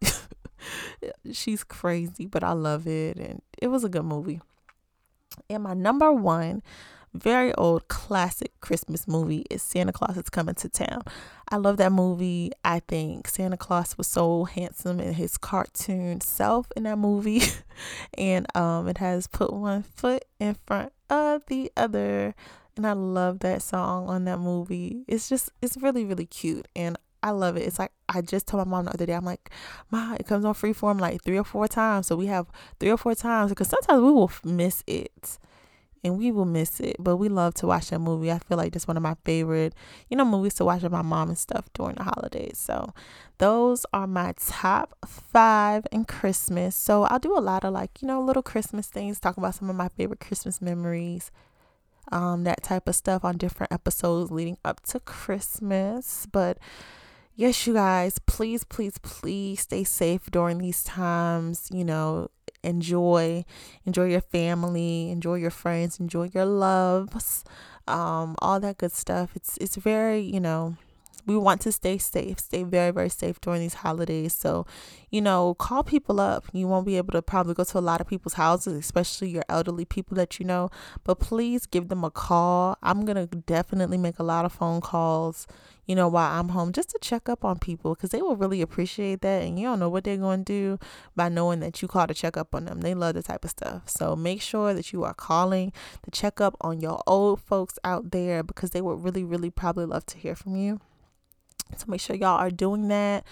she's 1.32 1.64
crazy, 1.64 2.26
but 2.26 2.42
I 2.44 2.52
love 2.52 2.86
it 2.86 3.16
and 3.16 3.42
it 3.60 3.68
was 3.68 3.84
a 3.84 3.88
good 3.88 4.04
movie. 4.04 4.40
And 5.48 5.62
my 5.62 5.74
number 5.74 6.12
one 6.12 6.62
very 7.12 7.52
old 7.54 7.88
classic 7.88 8.52
Christmas 8.60 9.08
movie 9.08 9.44
is 9.50 9.62
Santa 9.62 9.92
Claus 9.92 10.16
is 10.16 10.30
Coming 10.30 10.54
to 10.56 10.68
Town. 10.68 11.02
I 11.48 11.56
love 11.56 11.76
that 11.78 11.92
movie. 11.92 12.52
I 12.64 12.80
think 12.80 13.26
Santa 13.26 13.56
Claus 13.56 13.98
was 13.98 14.06
so 14.06 14.44
handsome 14.44 15.00
in 15.00 15.14
his 15.14 15.36
cartoon 15.36 16.20
self 16.20 16.70
in 16.76 16.84
that 16.84 16.98
movie. 16.98 17.42
and 18.18 18.46
um 18.56 18.88
it 18.88 18.98
has 18.98 19.26
put 19.26 19.52
one 19.52 19.82
foot 19.82 20.24
in 20.38 20.56
front 20.66 20.92
of 21.08 21.42
the 21.46 21.72
other. 21.76 22.34
And 22.76 22.86
I 22.86 22.92
love 22.92 23.40
that 23.40 23.62
song 23.62 24.08
on 24.08 24.24
that 24.26 24.38
movie. 24.38 25.04
It's 25.08 25.28
just 25.28 25.50
it's 25.60 25.76
really, 25.76 26.04
really 26.04 26.26
cute. 26.26 26.68
And 26.76 26.96
I 27.22 27.30
love 27.32 27.56
it. 27.56 27.62
It's 27.62 27.78
like 27.78 27.92
I 28.08 28.22
just 28.22 28.46
told 28.46 28.66
my 28.66 28.70
mom 28.70 28.84
the 28.84 28.92
other 28.92 29.06
day. 29.06 29.14
I'm 29.14 29.24
like, 29.24 29.50
"Ma, 29.90 30.14
it 30.18 30.26
comes 30.26 30.44
on 30.44 30.54
Freeform 30.54 31.00
like 31.00 31.22
three 31.22 31.38
or 31.38 31.44
four 31.44 31.68
times, 31.68 32.06
so 32.06 32.16
we 32.16 32.26
have 32.26 32.46
three 32.78 32.90
or 32.90 32.96
four 32.96 33.14
times 33.14 33.50
because 33.50 33.68
sometimes 33.68 34.00
we 34.00 34.10
will 34.10 34.30
miss 34.44 34.82
it 34.86 35.38
and 36.02 36.18
we 36.18 36.30
will 36.30 36.44
miss 36.44 36.80
it. 36.80 36.96
But 36.98 37.16
we 37.16 37.28
love 37.28 37.54
to 37.54 37.66
watch 37.66 37.90
that 37.90 37.98
movie. 37.98 38.32
I 38.32 38.38
feel 38.38 38.56
like 38.56 38.74
it's 38.74 38.88
one 38.88 38.96
of 38.96 39.02
my 39.02 39.16
favorite, 39.24 39.74
you 40.08 40.16
know, 40.16 40.24
movies 40.24 40.54
to 40.54 40.64
watch 40.64 40.82
with 40.82 40.92
my 40.92 41.02
mom 41.02 41.28
and 41.28 41.38
stuff 41.38 41.68
during 41.74 41.96
the 41.96 42.04
holidays. 42.04 42.58
So 42.58 42.94
those 43.38 43.84
are 43.92 44.06
my 44.06 44.34
top 44.38 44.96
five 45.06 45.86
in 45.92 46.04
Christmas. 46.04 46.74
So 46.74 47.04
I'll 47.04 47.18
do 47.18 47.36
a 47.36 47.40
lot 47.40 47.64
of 47.64 47.72
like, 47.72 48.00
you 48.00 48.08
know, 48.08 48.22
little 48.22 48.42
Christmas 48.42 48.88
things, 48.88 49.20
talk 49.20 49.36
about 49.36 49.54
some 49.54 49.70
of 49.70 49.76
my 49.76 49.88
favorite 49.88 50.20
Christmas 50.20 50.60
memories. 50.62 51.30
Um, 52.12 52.42
that 52.44 52.64
type 52.64 52.88
of 52.88 52.96
stuff 52.96 53.24
on 53.24 53.36
different 53.36 53.72
episodes 53.72 54.32
leading 54.32 54.58
up 54.64 54.80
to 54.86 54.98
Christmas. 55.00 56.26
But 56.32 56.58
yes, 57.36 57.66
you 57.66 57.74
guys, 57.74 58.18
please, 58.18 58.64
please, 58.64 58.98
please 58.98 59.60
stay 59.60 59.84
safe 59.84 60.28
during 60.30 60.58
these 60.58 60.82
times. 60.82 61.68
You 61.72 61.84
know, 61.84 62.30
enjoy 62.62 63.44
enjoy 63.86 64.04
your 64.04 64.20
family 64.20 65.10
enjoy 65.10 65.34
your 65.34 65.50
friends 65.50 65.98
enjoy 66.00 66.28
your 66.34 66.44
loves 66.44 67.44
um 67.90 68.36
all 68.40 68.60
that 68.60 68.78
good 68.78 68.92
stuff. 68.92 69.30
It's 69.34 69.58
it's 69.58 69.76
very 69.76 70.20
you 70.20 70.40
know 70.40 70.76
we 71.26 71.36
want 71.36 71.60
to 71.62 71.72
stay 71.72 71.98
safe 71.98 72.38
stay 72.38 72.62
very 72.62 72.90
very 72.90 73.08
safe 73.08 73.40
during 73.40 73.60
these 73.60 73.74
holidays. 73.74 74.34
So 74.34 74.66
you 75.10 75.20
know 75.20 75.54
call 75.54 75.82
people 75.82 76.20
up. 76.20 76.44
You 76.52 76.68
won't 76.68 76.86
be 76.86 76.96
able 76.96 77.12
to 77.12 77.22
probably 77.22 77.54
go 77.54 77.64
to 77.64 77.78
a 77.78 77.80
lot 77.80 78.00
of 78.00 78.06
people's 78.06 78.34
houses 78.34 78.74
especially 78.74 79.30
your 79.30 79.44
elderly 79.48 79.84
people 79.84 80.16
that 80.16 80.38
you 80.38 80.46
know 80.46 80.70
but 81.04 81.18
please 81.18 81.66
give 81.66 81.88
them 81.88 82.04
a 82.04 82.10
call. 82.10 82.76
I'm 82.82 83.04
gonna 83.04 83.26
definitely 83.26 83.98
make 83.98 84.18
a 84.18 84.24
lot 84.24 84.44
of 84.44 84.52
phone 84.52 84.80
calls 84.80 85.46
you 85.90 85.96
know, 85.96 86.06
while 86.06 86.38
I'm 86.38 86.50
home 86.50 86.70
just 86.70 86.90
to 86.90 87.00
check 87.00 87.28
up 87.28 87.44
on 87.44 87.58
people 87.58 87.96
because 87.96 88.10
they 88.10 88.22
will 88.22 88.36
really 88.36 88.62
appreciate 88.62 89.22
that. 89.22 89.42
And 89.42 89.58
you 89.58 89.66
don't 89.66 89.80
know 89.80 89.88
what 89.88 90.04
they're 90.04 90.16
going 90.16 90.44
to 90.44 90.52
do 90.52 90.78
by 91.16 91.28
knowing 91.28 91.58
that 91.60 91.82
you 91.82 91.88
call 91.88 92.06
to 92.06 92.14
check 92.14 92.36
up 92.36 92.54
on 92.54 92.66
them. 92.66 92.82
They 92.82 92.94
love 92.94 93.14
the 93.14 93.24
type 93.24 93.44
of 93.44 93.50
stuff. 93.50 93.88
So 93.88 94.14
make 94.14 94.40
sure 94.40 94.72
that 94.72 94.92
you 94.92 95.02
are 95.02 95.14
calling 95.14 95.72
to 96.04 96.10
check 96.12 96.40
up 96.40 96.56
on 96.60 96.80
your 96.80 97.02
old 97.08 97.40
folks 97.40 97.76
out 97.82 98.12
there 98.12 98.44
because 98.44 98.70
they 98.70 98.80
would 98.80 99.02
really, 99.02 99.24
really 99.24 99.50
probably 99.50 99.84
love 99.84 100.06
to 100.06 100.18
hear 100.18 100.36
from 100.36 100.54
you. 100.54 100.80
So 101.76 101.86
make 101.88 102.00
sure 102.00 102.14
y'all 102.14 102.38
are 102.38 102.52
doing 102.52 102.86
that. 102.86 103.24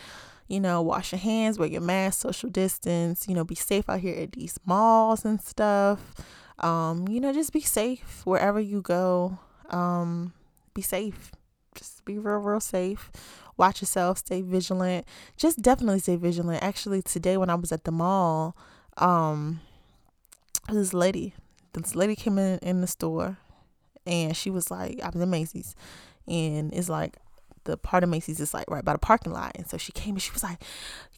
You 0.48 0.58
know, 0.58 0.82
wash 0.82 1.12
your 1.12 1.20
hands, 1.20 1.60
wear 1.60 1.68
your 1.68 1.80
mask, 1.80 2.22
social 2.22 2.50
distance, 2.50 3.28
you 3.28 3.36
know, 3.36 3.44
be 3.44 3.54
safe 3.54 3.88
out 3.88 4.00
here 4.00 4.20
at 4.20 4.32
these 4.32 4.58
malls 4.66 5.24
and 5.24 5.40
stuff. 5.40 6.12
Um, 6.58 7.06
you 7.06 7.20
know, 7.20 7.32
just 7.32 7.52
be 7.52 7.60
safe 7.60 8.22
wherever 8.24 8.58
you 8.58 8.82
go. 8.82 9.38
Um, 9.70 10.32
be 10.74 10.82
safe 10.82 11.30
just 11.78 12.04
be 12.04 12.18
real, 12.18 12.38
real 12.38 12.60
safe. 12.60 13.10
Watch 13.56 13.80
yourself, 13.80 14.18
stay 14.18 14.42
vigilant. 14.42 15.06
Just 15.36 15.62
definitely 15.62 16.00
stay 16.00 16.16
vigilant. 16.16 16.62
Actually, 16.62 17.02
today 17.02 17.36
when 17.36 17.50
I 17.50 17.54
was 17.54 17.72
at 17.72 17.84
the 17.84 17.90
mall, 17.90 18.56
um, 18.96 19.60
this 20.68 20.92
lady, 20.92 21.34
this 21.72 21.94
lady 21.94 22.16
came 22.16 22.38
in 22.38 22.58
in 22.58 22.80
the 22.80 22.86
store, 22.86 23.38
and 24.06 24.36
she 24.36 24.50
was 24.50 24.70
like, 24.70 25.00
I 25.02 25.08
was 25.08 25.20
in 25.20 25.30
Macy's, 25.30 25.74
and 26.26 26.72
it's 26.72 26.88
like 26.88 27.16
the 27.64 27.76
part 27.76 28.02
of 28.02 28.08
Macy's 28.08 28.40
is 28.40 28.54
like 28.54 28.68
right 28.70 28.84
by 28.84 28.94
the 28.94 28.98
parking 28.98 29.32
lot. 29.32 29.52
And 29.54 29.68
so 29.68 29.76
she 29.76 29.92
came 29.92 30.14
and 30.14 30.22
she 30.22 30.32
was 30.32 30.42
like, 30.42 30.62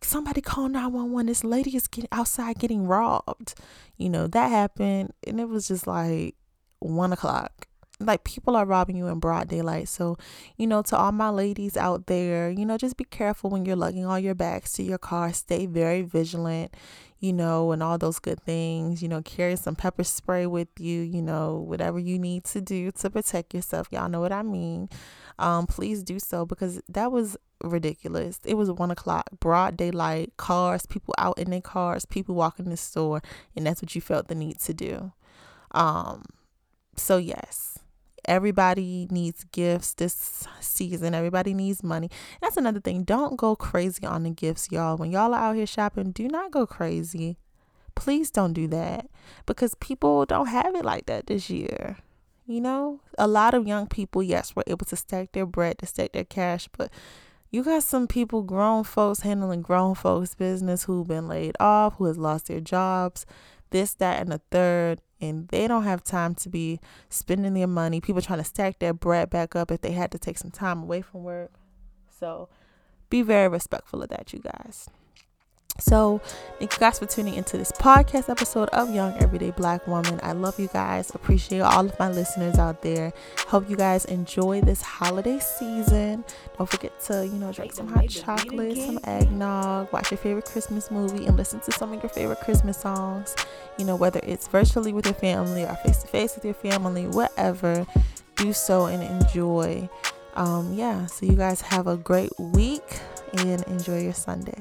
somebody 0.03 0.41
call 0.41 0.69
911. 0.69 1.27
This 1.27 1.45
lady 1.45 1.77
is 1.77 1.87
getting 1.87 2.09
outside 2.11 2.59
getting 2.59 2.87
robbed. 2.87 3.55
You 3.97 4.11
know, 4.11 4.27
that 4.27 4.49
happened. 4.51 5.13
And 5.27 5.41
it 5.41 5.49
was 5.49 5.69
just 5.69 5.87
like 5.87 6.35
one 6.81 7.13
o'clock 7.13 7.69
like 8.01 8.25
people 8.25 8.57
are 8.57 8.65
robbing 8.65 8.97
you 8.97 9.07
in 9.09 9.21
broad 9.21 9.49
daylight. 9.49 9.89
So, 9.89 10.17
you 10.57 10.67
know, 10.67 10.83
to 10.83 10.97
all 10.97 11.13
my 11.13 11.29
ladies 11.29 11.77
out 11.77 12.07
there, 12.07 12.51
you 12.51 12.65
know, 12.65 12.79
just 12.79 12.97
be 12.97 13.05
careful 13.05 13.51
when 13.51 13.65
you're 13.65 13.77
lugging 13.77 14.07
all 14.07 14.19
your 14.19 14.35
bags 14.35 14.73
to 14.75 14.83
your 14.83 14.99
car. 14.99 15.33
Stay 15.35 15.67
very 15.67 16.01
vigilant, 16.01 16.75
you 17.19 17.33
know, 17.33 17.73
and 17.73 17.83
all 17.83 17.99
those 17.99 18.19
good 18.19 18.41
things. 18.41 19.03
You 19.03 19.09
know, 19.09 19.21
carry 19.23 19.55
some 19.57 19.77
pepper 19.77 20.03
spray 20.03 20.47
with 20.47 20.69
you, 20.79 21.03
you 21.03 21.21
know, 21.21 21.57
whatever 21.57 21.99
you 21.99 22.19
need 22.19 22.45
to 22.45 22.61
do 22.63 22.91
to 22.93 23.11
protect 23.11 23.53
yourself. 23.53 23.89
Y'all 23.91 24.09
know 24.09 24.21
what 24.21 24.33
I 24.33 24.43
mean. 24.43 24.89
Um, 25.39 25.67
please 25.67 26.03
do 26.03 26.19
so 26.19 26.47
because 26.47 26.81
that 26.89 27.13
was 27.13 27.37
ridiculous. 27.63 28.41
It 28.45 28.55
was 28.55 28.71
one 28.71 28.91
o'clock, 28.91 29.29
broad 29.41 29.77
daylight, 29.77 30.33
cars, 30.39 30.87
people 30.87 31.15
out 31.19 31.39
in 31.39 31.51
their 31.51 31.61
cars, 31.61 32.07
people 32.07 32.35
walking 32.35 32.71
the 32.71 32.77
store, 32.79 33.21
and 33.55 33.67
that's 33.67 33.83
what 33.83 33.95
you 33.95 34.01
felt 34.01 34.29
the 34.29 34.35
need 34.35 34.59
to 34.61 34.73
do. 34.73 35.13
Um, 35.73 36.25
so 36.97 37.17
yes 37.17 37.80
everybody 38.25 39.07
needs 39.11 39.45
gifts 39.45 39.95
this 39.95 40.47
season. 40.61 41.15
Everybody 41.15 41.55
needs 41.55 41.83
money. 41.83 42.11
That's 42.41 42.57
another 42.57 42.81
thing. 42.81 43.05
Don't 43.05 43.37
go 43.37 43.57
crazy 43.57 44.05
on 44.07 44.23
the 44.23 44.31
gifts, 44.31 44.69
y'all. 44.71 44.97
When 44.97 45.11
y'all 45.11 45.35
are 45.35 45.51
out 45.51 45.57
here 45.57 45.67
shopping, 45.67 46.13
do 46.13 46.29
not 46.29 46.51
go 46.51 46.67
crazy. 46.67 47.39
Please 47.95 48.31
don't 48.31 48.53
do 48.53 48.67
that 48.69 49.09
because 49.47 49.75
people 49.77 50.25
don't 50.25 50.47
have 50.47 50.75
it 50.75 50.85
like 50.85 51.07
that 51.07 51.27
this 51.27 51.51
year. 51.51 51.99
You 52.47 52.61
know, 52.61 53.01
a 53.17 53.29
lot 53.29 53.55
of 53.55 53.67
young 53.67 53.87
people, 53.87 54.23
yes, 54.23 54.57
were 54.57 54.65
able 54.67 54.87
to 54.87 54.97
stack 54.97 55.33
their 55.33 55.47
bread, 55.47 55.79
to 55.79 55.87
stack 55.87 56.13
their 56.13 56.25
cash, 56.25 56.69
but 56.77 56.91
you 57.51 57.65
got 57.65 57.83
some 57.83 58.07
people, 58.07 58.43
grown 58.43 58.85
folks 58.85 59.21
handling 59.21 59.63
grown 59.63 59.95
folks' 59.95 60.35
business 60.35 60.85
who've 60.85 61.07
been 61.07 61.29
laid 61.29 61.57
off, 61.59 61.95
who 61.97 62.05
has 62.07 62.17
lost 62.17 62.47
their 62.47 62.61
jobs, 62.61 63.27
this, 63.71 63.95
that, 63.95 64.21
and 64.21 64.33
the 64.33 64.41
third, 64.51 65.01
and 65.21 65.49
they 65.49 65.69
don't 65.69 65.85
have 65.85 66.03
time 66.03 66.35
to 66.37 66.49
be 66.49 66.81
spending 67.09 67.55
their 67.55 67.67
money. 67.67 68.01
People 68.01 68.23
trying 68.23 68.39
to 68.39 68.45
stack 68.45 68.79
their 68.79 68.95
bread 68.95 69.31
back 69.31 69.55
up 69.55 69.71
if 69.71 69.81
they 69.81 69.93
had 69.93 70.11
to 70.13 70.19
take 70.19 70.39
some 70.39 70.51
time 70.51 70.83
away 70.83 71.03
from 71.03 71.23
work. 71.25 71.51
So 72.09 72.49
be 73.09 73.23
very 73.23 73.49
respectful 73.49 74.03
of 74.03 74.09
that, 74.11 74.33
you 74.33 74.41
guys. 74.41 74.89
So, 75.81 76.21
thank 76.59 76.73
you 76.73 76.79
guys 76.79 76.99
for 76.99 77.07
tuning 77.07 77.35
into 77.35 77.57
this 77.57 77.73
podcast 77.73 78.29
episode 78.29 78.69
of 78.71 78.95
Young 78.95 79.17
Everyday 79.19 79.51
Black 79.51 79.87
Woman. 79.87 80.21
I 80.23 80.33
love 80.33 80.61
you 80.61 80.69
guys. 80.69 81.11
Appreciate 81.15 81.61
all 81.61 81.87
of 81.87 81.99
my 81.99 82.09
listeners 82.09 82.57
out 82.59 82.83
there. 82.83 83.13
Hope 83.49 83.69
you 83.69 83.77
guys 83.77 84.05
enjoy 84.05 84.61
this 84.61 84.83
holiday 84.83 85.39
season. 85.39 86.25
Don't 86.59 86.69
forget 86.69 86.99
to, 87.05 87.27
you 87.27 87.39
know, 87.39 87.53
drink 87.53 87.73
some 87.73 87.89
hot 87.89 88.09
chocolate, 88.09 88.77
some 88.77 89.01
eggnog, 89.05 89.93
watch 89.93 90.11
your 90.11 90.19
favorite 90.19 90.45
Christmas 90.45 90.91
movie, 90.91 91.27
and 91.27 91.37
listen 91.37 91.61
to 91.61 91.73
some 91.73 91.93
of 91.93 92.03
your 92.03 92.11
favorite 92.11 92.41
Christmas 92.41 92.79
songs. 92.79 93.35
You 93.79 93.85
know, 93.87 93.97
whether 93.97 94.21
it's 94.23 94.47
virtually 94.49 94.93
with 94.93 95.07
your 95.07 95.15
family 95.15 95.65
or 95.65 95.75
face 95.77 96.03
to 96.03 96.09
face 96.09 96.35
with 96.35 96.45
your 96.45 96.55
family, 96.55 97.07
whatever, 97.07 97.87
do 98.37 98.53
so 98.53 98.87
and 98.87 99.03
enjoy. 99.03 99.89
Um, 100.35 100.75
yeah, 100.75 101.07
so 101.07 101.27
you 101.27 101.35
guys 101.35 101.61
have 101.63 101.87
a 101.87 101.97
great 101.97 102.31
week 102.39 103.01
and 103.33 103.63
enjoy 103.65 104.03
your 104.03 104.15
Sunday. 104.15 104.61